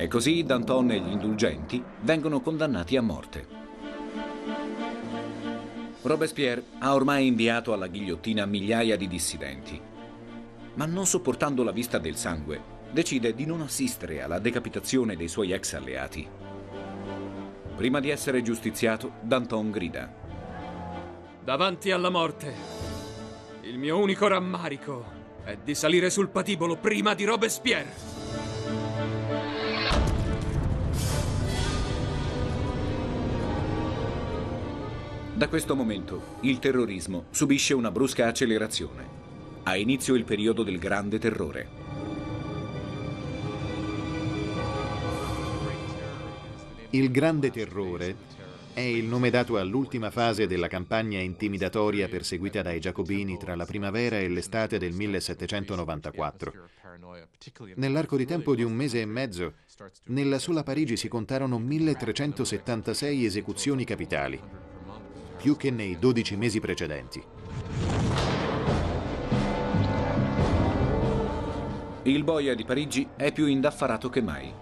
E 0.00 0.06
così 0.06 0.44
Danton 0.44 0.92
e 0.92 1.00
gli 1.00 1.10
indulgenti 1.10 1.82
vengono 2.02 2.40
condannati 2.40 2.96
a 2.96 3.02
morte. 3.02 3.46
Robespierre 6.02 6.62
ha 6.78 6.94
ormai 6.94 7.26
inviato 7.26 7.72
alla 7.72 7.88
ghigliottina 7.88 8.46
migliaia 8.46 8.96
di 8.96 9.08
dissidenti, 9.08 9.80
ma 10.74 10.86
non 10.86 11.04
sopportando 11.04 11.64
la 11.64 11.72
vista 11.72 11.98
del 11.98 12.14
sangue, 12.14 12.62
decide 12.92 13.34
di 13.34 13.44
non 13.44 13.60
assistere 13.60 14.22
alla 14.22 14.38
decapitazione 14.38 15.16
dei 15.16 15.26
suoi 15.26 15.50
ex 15.50 15.72
alleati. 15.72 16.28
Prima 17.74 17.98
di 17.98 18.10
essere 18.10 18.40
giustiziato, 18.40 19.14
Danton 19.20 19.72
grida. 19.72 20.14
Davanti 21.42 21.90
alla 21.90 22.10
morte, 22.10 22.54
il 23.62 23.76
mio 23.78 23.98
unico 23.98 24.28
rammarico 24.28 25.04
è 25.42 25.56
di 25.56 25.74
salire 25.74 26.08
sul 26.08 26.28
patibolo 26.28 26.76
prima 26.76 27.14
di 27.14 27.24
Robespierre. 27.24 28.17
Da 35.38 35.46
questo 35.46 35.76
momento 35.76 36.38
il 36.40 36.58
terrorismo 36.58 37.26
subisce 37.30 37.72
una 37.72 37.92
brusca 37.92 38.26
accelerazione. 38.26 39.06
Ha 39.62 39.76
inizio 39.76 40.16
il 40.16 40.24
periodo 40.24 40.64
del 40.64 40.80
grande 40.80 41.20
terrore. 41.20 41.68
Il 46.90 47.12
Grande 47.12 47.52
Terrore 47.52 48.16
è 48.74 48.80
il 48.80 49.04
nome 49.04 49.30
dato 49.30 49.58
all'ultima 49.58 50.10
fase 50.10 50.48
della 50.48 50.66
campagna 50.66 51.20
intimidatoria 51.20 52.08
perseguita 52.08 52.60
dai 52.60 52.80
giacobini 52.80 53.38
tra 53.38 53.54
la 53.54 53.64
primavera 53.64 54.18
e 54.18 54.28
l'estate 54.28 54.76
del 54.76 54.92
1794. 54.92 56.52
Nell'arco 57.76 58.16
di 58.16 58.26
tempo 58.26 58.56
di 58.56 58.64
un 58.64 58.72
mese 58.72 59.02
e 59.02 59.06
mezzo, 59.06 59.52
nella 60.06 60.40
sola 60.40 60.64
Parigi 60.64 60.96
si 60.96 61.06
contarono 61.06 61.60
1376 61.60 63.24
esecuzioni 63.24 63.84
capitali, 63.84 64.40
più 65.38 65.56
che 65.56 65.70
nei 65.70 65.98
12 65.98 66.36
mesi 66.36 66.58
precedenti. 66.58 67.24
Il 72.02 72.24
boia 72.24 72.54
di 72.54 72.64
Parigi 72.64 73.08
è 73.16 73.32
più 73.32 73.46
indaffarato 73.46 74.08
che 74.08 74.20
mai. 74.20 74.52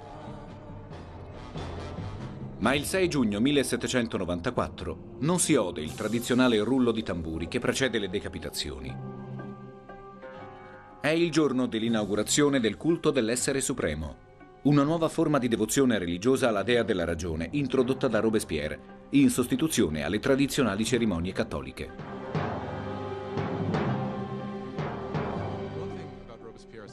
Ma 2.58 2.74
il 2.74 2.84
6 2.84 3.08
giugno 3.08 3.40
1794 3.40 4.98
non 5.20 5.38
si 5.38 5.54
ode 5.54 5.80
il 5.80 5.94
tradizionale 5.94 6.58
rullo 6.58 6.92
di 6.92 7.02
tamburi 7.02 7.48
che 7.48 7.58
precede 7.58 7.98
le 7.98 8.10
decapitazioni. 8.10 8.94
È 11.00 11.08
il 11.08 11.30
giorno 11.30 11.66
dell'inaugurazione 11.66 12.60
del 12.60 12.76
culto 12.76 13.10
dell'essere 13.10 13.60
supremo, 13.60 14.25
una 14.66 14.82
nuova 14.82 15.08
forma 15.08 15.38
di 15.38 15.46
devozione 15.46 15.96
religiosa 15.96 16.48
alla 16.48 16.64
dea 16.64 16.82
della 16.82 17.04
ragione 17.04 17.48
introdotta 17.52 18.08
da 18.08 18.18
Robespierre 18.18 19.04
in 19.10 19.30
sostituzione 19.30 20.02
alle 20.02 20.18
tradizionali 20.18 20.84
cerimonie 20.84 21.32
cattoliche. 21.32 22.14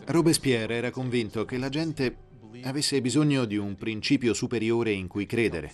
Robespierre 0.06 0.76
era 0.76 0.92
convinto 0.92 1.46
che 1.46 1.58
la 1.58 1.70
gente 1.70 2.18
avesse 2.62 3.02
bisogno 3.02 3.46
di 3.46 3.58
un 3.58 3.76
principio 3.76 4.36
superiore 4.36 4.92
in 4.92 5.08
cui 5.08 5.26
credere. 5.26 5.74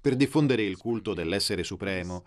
Per 0.00 0.16
diffondere 0.16 0.62
il 0.62 0.76
culto 0.76 1.14
dell'essere 1.14 1.62
supremo, 1.62 2.24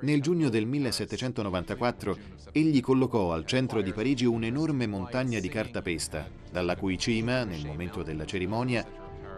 nel 0.00 0.20
giugno 0.20 0.48
del 0.48 0.66
1794 0.66 2.18
egli 2.52 2.80
collocò 2.80 3.32
al 3.32 3.46
centro 3.46 3.80
di 3.80 3.92
Parigi 3.92 4.24
un'enorme 4.24 4.86
montagna 4.86 5.40
di 5.40 5.48
cartapesta, 5.48 6.28
dalla 6.50 6.76
cui 6.76 6.98
cima, 6.98 7.44
nel 7.44 7.64
momento 7.64 8.02
della 8.02 8.26
cerimonia, 8.26 8.86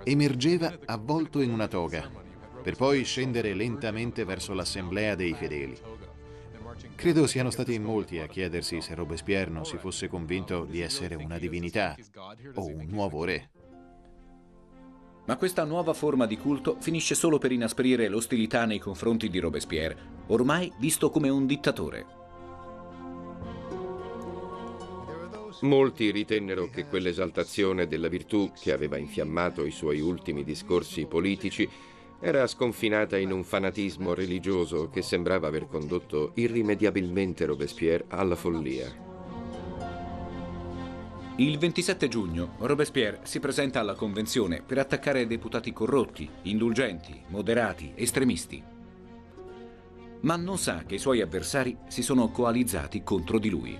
emergeva 0.04 0.78
avvolto 0.86 1.40
in 1.40 1.50
una 1.50 1.68
toga, 1.68 2.10
per 2.62 2.76
poi 2.76 3.04
scendere 3.04 3.54
lentamente 3.54 4.24
verso 4.24 4.52
l'assemblea 4.52 5.14
dei 5.14 5.34
fedeli. 5.34 5.78
Credo 6.94 7.26
siano 7.26 7.50
stati 7.50 7.74
in 7.74 7.82
molti 7.82 8.18
a 8.18 8.26
chiedersi 8.26 8.80
se 8.80 8.94
Robespierre 8.94 9.50
non 9.50 9.64
si 9.64 9.76
fosse 9.76 10.08
convinto 10.08 10.64
di 10.64 10.80
essere 10.80 11.14
una 11.14 11.38
divinità 11.38 11.96
o 12.54 12.66
un 12.66 12.86
nuovo 12.88 13.24
re. 13.24 13.50
Ma 15.30 15.36
questa 15.36 15.62
nuova 15.62 15.92
forma 15.92 16.26
di 16.26 16.36
culto 16.36 16.74
finisce 16.80 17.14
solo 17.14 17.38
per 17.38 17.52
inasprire 17.52 18.08
l'ostilità 18.08 18.64
nei 18.64 18.80
confronti 18.80 19.28
di 19.28 19.38
Robespierre, 19.38 20.24
ormai 20.26 20.72
visto 20.80 21.08
come 21.08 21.28
un 21.28 21.46
dittatore. 21.46 22.06
Molti 25.60 26.10
ritennero 26.10 26.68
che 26.68 26.86
quell'esaltazione 26.86 27.86
della 27.86 28.08
virtù 28.08 28.50
che 28.60 28.72
aveva 28.72 28.96
infiammato 28.96 29.64
i 29.64 29.70
suoi 29.70 30.00
ultimi 30.00 30.42
discorsi 30.42 31.06
politici 31.06 31.68
era 32.18 32.44
sconfinata 32.48 33.16
in 33.16 33.30
un 33.30 33.44
fanatismo 33.44 34.14
religioso 34.14 34.90
che 34.90 35.00
sembrava 35.00 35.46
aver 35.46 35.68
condotto 35.68 36.32
irrimediabilmente 36.34 37.44
Robespierre 37.44 38.06
alla 38.08 38.34
follia. 38.34 39.09
Il 41.40 41.56
27 41.56 42.06
giugno 42.08 42.56
Robespierre 42.58 43.20
si 43.22 43.40
presenta 43.40 43.80
alla 43.80 43.94
convenzione 43.94 44.60
per 44.60 44.76
attaccare 44.76 45.26
deputati 45.26 45.72
corrotti, 45.72 46.28
indulgenti, 46.42 47.18
moderati, 47.28 47.94
estremisti. 47.94 48.62
Ma 50.20 50.36
non 50.36 50.58
sa 50.58 50.84
che 50.86 50.96
i 50.96 50.98
suoi 50.98 51.22
avversari 51.22 51.78
si 51.88 52.02
sono 52.02 52.30
coalizzati 52.30 53.02
contro 53.02 53.38
di 53.38 53.48
lui. 53.48 53.78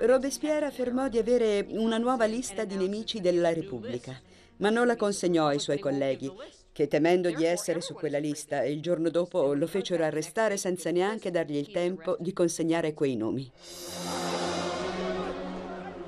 Robespierre 0.00 0.66
affermò 0.66 1.06
di 1.06 1.18
avere 1.18 1.64
una 1.68 1.98
nuova 1.98 2.24
lista 2.24 2.64
di 2.64 2.74
nemici 2.74 3.20
della 3.20 3.52
Repubblica, 3.52 4.20
ma 4.56 4.68
non 4.68 4.88
la 4.88 4.96
consegnò 4.96 5.46
ai 5.46 5.60
suoi 5.60 5.78
colleghi, 5.78 6.28
che 6.74 6.88
temendo 6.88 7.30
di 7.30 7.44
essere 7.44 7.80
su 7.80 7.94
quella 7.94 8.18
lista 8.18 8.64
il 8.64 8.82
giorno 8.82 9.08
dopo 9.08 9.54
lo 9.54 9.66
fecero 9.68 10.02
arrestare 10.02 10.56
senza 10.56 10.90
neanche 10.90 11.30
dargli 11.30 11.54
il 11.54 11.70
tempo 11.70 12.16
di 12.18 12.32
consegnare 12.32 12.94
quei 12.94 13.14
nomi. 13.14 13.48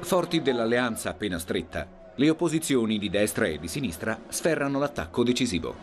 Forti 0.00 0.42
dell'alleanza 0.42 1.10
appena 1.10 1.38
stretta, 1.38 2.10
le 2.16 2.30
opposizioni 2.30 2.98
di 2.98 3.08
destra 3.08 3.46
e 3.46 3.60
di 3.60 3.68
sinistra 3.68 4.20
sferrano 4.26 4.80
l'attacco 4.80 5.22
decisivo. 5.22 5.74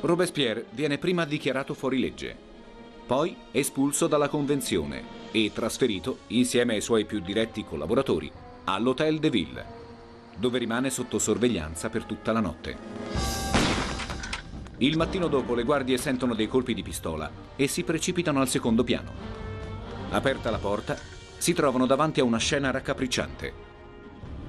Robespierre 0.00 0.66
viene 0.70 0.98
prima 0.98 1.24
dichiarato 1.24 1.74
fuori 1.74 2.00
legge, 2.00 2.34
poi 3.06 3.36
espulso 3.52 4.08
dalla 4.08 4.28
convenzione 4.28 5.22
e 5.30 5.52
trasferito, 5.54 6.18
insieme 6.28 6.74
ai 6.74 6.80
suoi 6.80 7.04
più 7.04 7.20
diretti 7.20 7.64
collaboratori, 7.64 8.30
all'Hôtel 8.64 9.20
de 9.20 9.30
Ville, 9.30 9.82
dove 10.38 10.58
rimane 10.58 10.90
sotto 10.90 11.18
sorveglianza 11.18 11.88
per 11.88 12.04
tutta 12.04 12.32
la 12.32 12.40
notte. 12.40 12.76
Il 14.78 14.96
mattino 14.96 15.28
dopo 15.28 15.54
le 15.54 15.62
guardie 15.62 15.96
sentono 15.98 16.34
dei 16.34 16.48
colpi 16.48 16.74
di 16.74 16.82
pistola 16.82 17.30
e 17.56 17.68
si 17.68 17.84
precipitano 17.84 18.40
al 18.40 18.48
secondo 18.48 18.82
piano. 18.82 19.12
Aperta 20.10 20.50
la 20.50 20.58
porta, 20.58 20.96
si 21.38 21.52
trovano 21.52 21.86
davanti 21.86 22.20
a 22.20 22.24
una 22.24 22.38
scena 22.38 22.70
raccapricciante. 22.70 23.52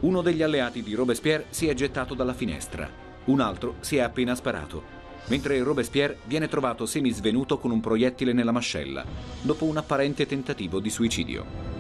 Uno 0.02 0.22
degli 0.22 0.42
alleati 0.42 0.82
di 0.82 0.94
Robespierre 0.94 1.46
si 1.50 1.68
è 1.68 1.74
gettato 1.74 2.14
dalla 2.14 2.34
finestra, 2.34 2.90
un 3.26 3.40
altro 3.40 3.76
si 3.80 3.98
è 3.98 4.02
appena 4.02 4.36
sparato, 4.36 4.84
mentre 5.28 5.62
Robespierre 5.62 6.20
viene 6.26 6.48
trovato 6.48 6.86
semisvenuto 6.86 7.58
con 7.58 7.72
un 7.72 7.80
proiettile 7.80 8.34
nella 8.34 8.52
mascella, 8.52 9.06
dopo 9.42 9.66
un 9.66 9.78
apparente 9.78 10.26
tentativo 10.26 10.80
di 10.80 10.90
suicidio. 10.90 11.75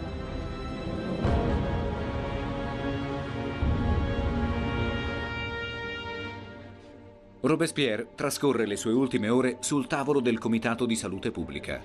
Robespierre 7.45 8.07
trascorre 8.15 8.65
le 8.65 8.75
sue 8.75 8.91
ultime 8.91 9.29
ore 9.29 9.57
sul 9.59 9.85
tavolo 9.85 10.19
del 10.19 10.39
Comitato 10.39 10.87
di 10.87 10.95
Salute 10.95 11.29
Pubblica 11.29 11.79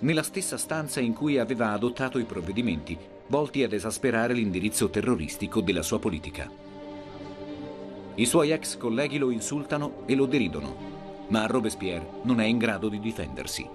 nella 0.00 0.24
stessa 0.24 0.58
stanza 0.58 0.98
in 0.98 1.14
cui 1.14 1.38
aveva 1.38 1.70
adottato 1.70 2.18
i 2.18 2.24
provvedimenti 2.24 2.98
volti 3.28 3.62
ad 3.62 3.72
esasperare 3.72 4.34
l'indirizzo 4.34 4.90
terroristico 4.90 5.60
della 5.60 5.82
sua 5.82 6.00
politica. 6.00 6.50
I 8.16 8.26
suoi 8.26 8.50
ex 8.50 8.76
colleghi 8.76 9.16
lo 9.16 9.30
insultano 9.30 10.02
e 10.06 10.16
lo 10.16 10.26
deridono, 10.26 10.74
ma 11.28 11.46
Robespierre 11.46 12.06
non 12.22 12.40
è 12.40 12.44
in 12.44 12.58
grado 12.58 12.88
di 12.88 12.98
difendersi. 12.98 13.66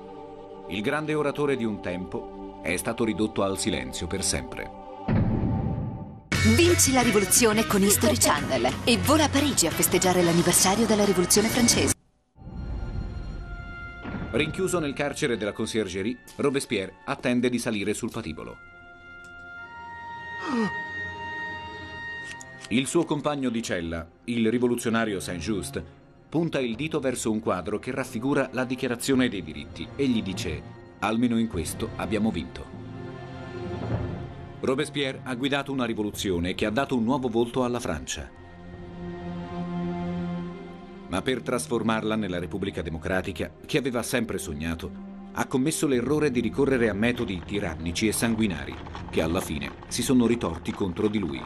Il 0.68 0.82
grande 0.82 1.14
oratore 1.14 1.56
di 1.56 1.64
un 1.64 1.80
tempo 1.80 2.60
è 2.62 2.76
stato 2.76 3.06
ridotto 3.06 3.42
al 3.42 3.58
silenzio 3.58 4.06
per 4.06 4.22
sempre. 4.22 4.79
Vinci 6.42 6.94
la 6.94 7.02
rivoluzione 7.02 7.66
con 7.66 7.82
History 7.82 8.16
Channel 8.16 8.72
e 8.86 8.98
vola 9.00 9.26
a 9.26 9.30
Parigi 9.30 9.68
a 9.68 9.72
festeggiare 9.72 10.24
l'anniversario 10.24 10.86
della 10.86 11.04
rivoluzione 11.04 11.50
francese. 11.50 11.94
Rinchiuso 14.32 14.80
nel 14.80 14.94
carcere 14.94 15.36
della 15.36 15.52
conciergerie, 15.52 16.20
Robespierre 16.38 16.94
attende 17.04 17.50
di 17.50 17.60
salire 17.60 17.94
sul 17.94 18.10
patibolo. 18.10 18.56
Il 22.70 22.88
suo 22.88 23.04
compagno 23.04 23.50
di 23.50 23.62
cella, 23.62 24.08
il 24.26 24.50
rivoluzionario 24.50 25.20
Saint-Just, 25.20 25.84
punta 26.30 26.62
il 26.62 26.78
dito 26.78 27.02
verso 27.02 27.32
un 27.32 27.42
quadro 27.42 27.80
che 27.80 27.92
raffigura 27.92 28.48
la 28.54 28.64
dichiarazione 28.64 29.28
dei 29.28 29.44
diritti 29.44 29.86
e 29.94 30.08
gli 30.08 30.24
dice 30.24 30.62
almeno 31.00 31.38
in 31.38 31.50
questo 31.50 31.90
abbiamo 31.98 32.32
vinto. 32.32 32.69
Robespierre 34.62 35.22
ha 35.24 35.36
guidato 35.36 35.72
una 35.72 35.86
rivoluzione 35.86 36.54
che 36.54 36.66
ha 36.66 36.72
dato 36.72 36.96
un 36.96 37.04
nuovo 37.04 37.28
volto 37.30 37.64
alla 37.64 37.80
Francia 37.80 38.40
ma 41.10 41.22
per 41.22 41.42
trasformarla 41.42 42.16
nella 42.16 42.40
Repubblica 42.40 42.82
Democratica, 42.82 43.52
che 43.66 43.78
aveva 43.78 44.04
sempre 44.04 44.38
sognato, 44.38 45.08
ha 45.34 45.46
commesso 45.48 45.88
l'errore 45.88 46.32
di 46.32 46.40
ricorrere 46.40 46.88
a 46.90 46.94
metodi 46.94 47.42
tirannici 47.44 48.08
e 48.08 48.12
sanguinari, 48.12 48.76
che 49.10 49.22
alla 49.22 49.42
fine 49.42 49.72
si 49.88 50.04
sono 50.04 50.28
ritorti 50.28 50.72
contro 50.72 51.08
di 51.08 51.18
lui. 51.18 51.44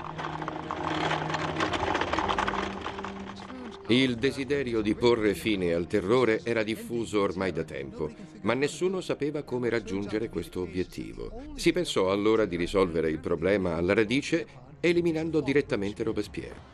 Il 3.88 4.16
desiderio 4.16 4.80
di 4.82 4.96
porre 4.96 5.34
fine 5.34 5.74
al 5.74 5.88
terrore 5.88 6.40
era 6.44 6.64
diffuso 6.64 7.22
ormai 7.22 7.52
da 7.52 7.66
tempo, 7.66 8.10
ma 8.42 8.54
nessuno 8.54 9.02
sapeva 9.02 9.44
come 9.44 9.68
raggiungere 9.68 10.30
questo 10.30 10.62
obiettivo. 10.62 11.52
Si 11.56 11.74
pensò 11.74 12.10
allora 12.10 12.46
di 12.46 12.56
risolvere 12.56 13.10
il 13.10 13.20
problema 13.20 13.76
alla 13.76 13.94
radice 13.94 14.48
eliminando 14.80 15.42
direttamente 15.42 16.04
Robespierre. 16.04 16.72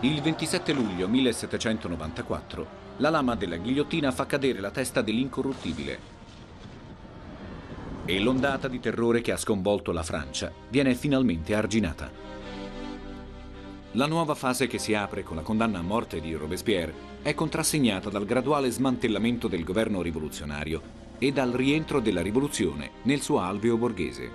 Il 0.00 0.20
27 0.20 0.72
luglio 0.74 1.08
1794 1.08 2.66
la 2.98 3.08
lama 3.08 3.36
della 3.36 3.56
ghigliottina 3.56 4.12
fa 4.12 4.26
cadere 4.26 4.60
la 4.60 4.70
testa 4.70 5.00
dell'incorruttibile 5.00 6.18
e 8.04 8.18
l'ondata 8.18 8.68
di 8.68 8.80
terrore 8.80 9.20
che 9.22 9.32
ha 9.32 9.36
sconvolto 9.36 9.92
la 9.92 10.02
Francia 10.02 10.52
viene 10.68 10.94
finalmente 10.94 11.54
arginata. 11.54 12.10
La 13.94 14.06
nuova 14.06 14.36
fase 14.36 14.68
che 14.68 14.78
si 14.78 14.94
apre 14.94 15.24
con 15.24 15.34
la 15.34 15.42
condanna 15.42 15.80
a 15.80 15.82
morte 15.82 16.20
di 16.20 16.32
Robespierre 16.34 16.94
è 17.22 17.34
contrassegnata 17.34 18.08
dal 18.08 18.24
graduale 18.24 18.70
smantellamento 18.70 19.48
del 19.48 19.64
governo 19.64 20.00
rivoluzionario 20.00 20.80
e 21.18 21.32
dal 21.32 21.50
rientro 21.50 21.98
della 21.98 22.22
rivoluzione 22.22 22.92
nel 23.02 23.20
suo 23.20 23.40
alveo 23.40 23.76
borghese. 23.76 24.30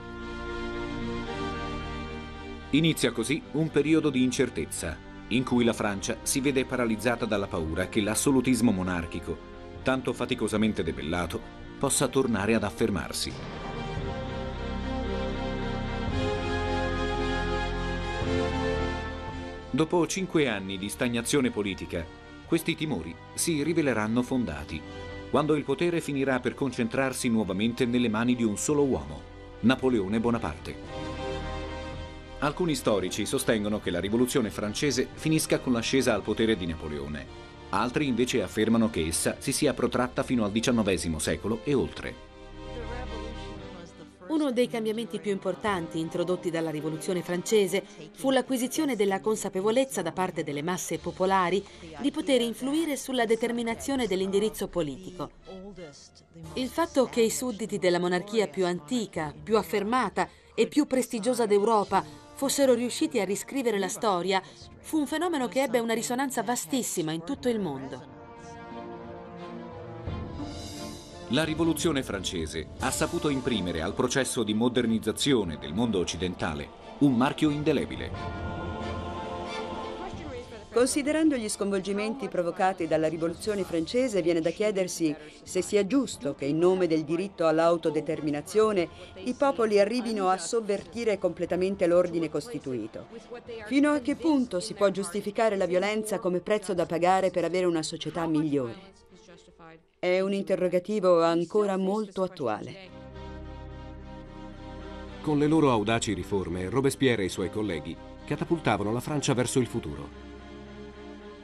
Inizia 2.72 3.14
così 3.14 3.42
un 3.54 3.72
periodo 3.72 4.10
di 4.10 4.24
incertezza 4.24 4.98
in 5.30 5.46
cui 5.46 5.64
la 5.64 5.72
Francia 5.72 6.18
si 6.24 6.42
vede 6.42 6.66
paralizzata 6.66 7.24
dalla 7.26 7.48
paura 7.48 7.88
che 7.88 8.02
l'assolutismo 8.02 8.72
monarchico, 8.72 9.38
tanto 9.84 10.12
faticosamente 10.12 10.84
debellato, 10.84 11.40
possa 11.80 12.10
tornare 12.10 12.56
ad 12.56 12.64
affermarsi. 12.64 13.32
Dopo 19.76 20.08
cinque 20.08 20.48
anni 20.48 20.78
di 20.78 20.88
stagnazione 20.88 21.52
politica, 21.52 22.06
questi 22.46 22.78
timori 22.78 23.14
si 23.34 23.62
riveleranno 23.62 24.22
fondati, 24.22 24.82
quando 25.30 25.54
il 25.54 25.66
potere 25.66 26.00
finirà 26.00 26.40
per 26.40 26.54
concentrarsi 26.54 27.28
nuovamente 27.28 27.86
nelle 27.86 28.08
mani 28.08 28.36
di 28.36 28.46
un 28.46 28.58
solo 28.58 28.86
uomo, 28.86 29.22
Napoleone 29.60 30.22
Bonaparte. 30.22 30.76
Alcuni 32.40 32.74
storici 32.74 33.26
sostengono 33.26 33.82
che 33.82 33.92
la 33.92 34.00
rivoluzione 34.00 34.50
francese 34.50 35.10
finisca 35.12 35.60
con 35.60 35.74
l'ascesa 35.74 36.14
al 36.14 36.22
potere 36.22 36.56
di 36.56 36.68
Napoleone. 36.68 37.26
Altri 37.72 38.08
invece 38.08 38.44
affermano 38.44 38.90
che 38.90 39.06
essa 39.06 39.36
si 39.40 39.52
sia 39.52 39.74
protratta 39.74 40.24
fino 40.24 40.46
al 40.46 40.54
XIX 40.54 41.18
secolo 41.18 41.60
e 41.66 41.74
oltre. 41.74 42.25
Uno 44.36 44.52
dei 44.52 44.68
cambiamenti 44.68 45.20
più 45.20 45.32
importanti 45.32 45.98
introdotti 45.98 46.50
dalla 46.50 46.70
rivoluzione 46.70 47.22
francese 47.22 47.82
fu 48.16 48.32
l'acquisizione 48.32 48.98
della 48.98 49.22
consapevolezza 49.22 50.02
da 50.02 50.12
parte 50.12 50.44
delle 50.44 50.62
masse 50.62 51.00
popolari 51.00 51.66
di 52.02 52.12
poter 52.12 52.42
influire 52.42 52.98
sulla 52.98 53.24
determinazione 53.24 54.08
dell'indirizzo 54.08 54.68
politico. 54.68 55.32
Il 56.56 56.68
fatto 56.68 57.06
che 57.06 57.22
i 57.22 57.30
sudditi 57.30 57.80
della 57.80 57.98
monarchia 57.98 58.50
più 58.50 58.66
antica, 58.66 59.34
più 59.42 59.56
affermata 59.56 60.28
e 60.54 60.68
più 60.68 60.86
prestigiosa 60.86 61.46
d'Europa 61.46 62.04
fossero 62.34 62.74
riusciti 62.74 63.22
a 63.22 63.24
riscrivere 63.24 63.80
la 63.80 63.88
storia 63.88 64.42
fu 64.82 64.98
un 64.98 65.08
fenomeno 65.08 65.48
che 65.48 65.64
ebbe 65.64 65.80
una 65.80 65.94
risonanza 65.94 66.44
vastissima 66.44 67.14
in 67.14 67.24
tutto 67.24 67.48
il 67.48 67.62
mondo. 67.62 68.25
La 71.30 71.44
rivoluzione 71.44 72.04
francese 72.04 72.68
ha 72.82 72.92
saputo 72.92 73.30
imprimere 73.30 73.82
al 73.82 73.96
processo 73.96 74.44
di 74.44 74.54
modernizzazione 74.54 75.58
del 75.60 75.74
mondo 75.74 75.98
occidentale 75.98 76.70
un 77.00 77.16
marchio 77.16 77.50
indelebile. 77.50 78.54
Considerando 80.72 81.36
gli 81.36 81.50
sconvolgimenti 81.50 82.28
provocati 82.28 82.86
dalla 82.86 83.08
rivoluzione 83.08 83.64
francese, 83.64 84.22
viene 84.22 84.40
da 84.40 84.52
chiedersi 84.52 85.16
se 85.42 85.64
sia 85.64 85.88
giusto 85.88 86.36
che 86.36 86.46
in 86.46 86.60
nome 86.60 86.86
del 86.86 87.04
diritto 87.04 87.48
all'autodeterminazione 87.48 88.88
i 89.24 89.34
popoli 89.34 89.80
arrivino 89.80 90.30
a 90.30 90.38
sovvertire 90.38 91.18
completamente 91.18 91.88
l'ordine 91.88 92.30
costituito. 92.30 93.08
Fino 93.66 93.92
a 93.94 94.00
che 94.00 94.16
punto 94.16 94.60
si 94.60 94.76
può 94.76 94.92
giustificare 94.92 95.58
la 95.58 95.66
violenza 95.66 96.20
come 96.20 96.40
prezzo 96.40 96.76
da 96.76 96.86
pagare 96.86 97.32
per 97.32 97.46
avere 97.46 97.66
una 97.66 97.82
società 97.82 98.28
migliore? 98.28 99.05
È 100.06 100.20
un 100.20 100.34
interrogativo 100.34 101.24
ancora 101.24 101.78
molto 101.78 102.22
attuale. 102.22 102.76
Con 105.20 105.40
le 105.40 105.48
loro 105.48 105.72
audaci 105.72 106.14
riforme, 106.14 106.70
Robespierre 106.70 107.24
e 107.24 107.26
i 107.26 107.30
suoi 107.30 107.50
colleghi 107.50 107.98
catapultavano 108.24 108.94
la 108.94 109.00
Francia 109.00 109.34
verso 109.34 109.58
il 109.58 109.66
futuro 109.66 110.24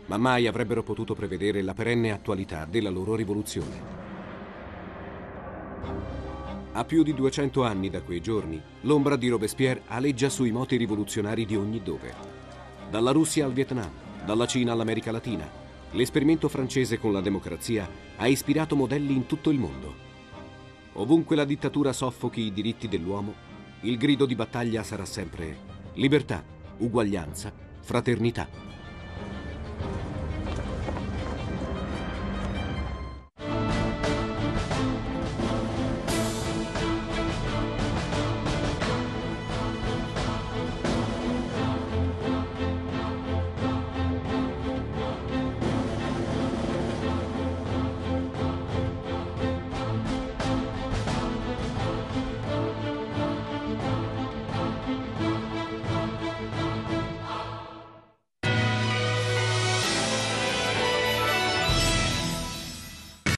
ma 0.05 0.17
mai 0.17 0.45
avrebbero 0.45 0.83
potuto 0.83 1.15
prevedere 1.15 1.63
la 1.63 1.73
perenne 1.73 2.11
attualità 2.11 2.67
della 2.69 2.89
loro 2.89 3.15
rivoluzione. 3.15 3.81
A 6.73 6.83
più 6.83 7.01
di 7.01 7.13
200 7.15 7.63
anni 7.63 7.89
da 7.89 8.01
quei 8.01 8.19
giorni, 8.19 8.61
l'ombra 8.81 9.15
di 9.15 9.29
Robespierre 9.29 9.83
aleggia 9.87 10.29
sui 10.29 10.51
moti 10.51 10.75
rivoluzionari 10.75 11.45
di 11.45 11.55
ogni 11.55 11.81
dove. 11.81 12.13
Dalla 12.91 13.11
Russia 13.11 13.45
al 13.45 13.53
Vietnam, 13.53 13.91
dalla 14.25 14.45
Cina 14.45 14.73
all'America 14.73 15.11
Latina, 15.11 15.61
L'esperimento 15.93 16.47
francese 16.47 16.97
con 16.99 17.11
la 17.11 17.19
democrazia 17.19 17.87
ha 18.21 18.27
ispirato 18.27 18.75
modelli 18.75 19.13
in 19.15 19.25
tutto 19.25 19.49
il 19.49 19.57
mondo. 19.57 19.95
Ovunque 20.93 21.35
la 21.35 21.43
dittatura 21.43 21.91
soffochi 21.91 22.41
i 22.41 22.53
diritti 22.53 22.87
dell'uomo, 22.87 23.33
il 23.81 23.97
grido 23.97 24.27
di 24.27 24.35
battaglia 24.35 24.83
sarà 24.83 25.05
sempre 25.05 25.69
libertà, 25.93 26.43
uguaglianza, 26.77 27.51
fraternità. 27.79 28.70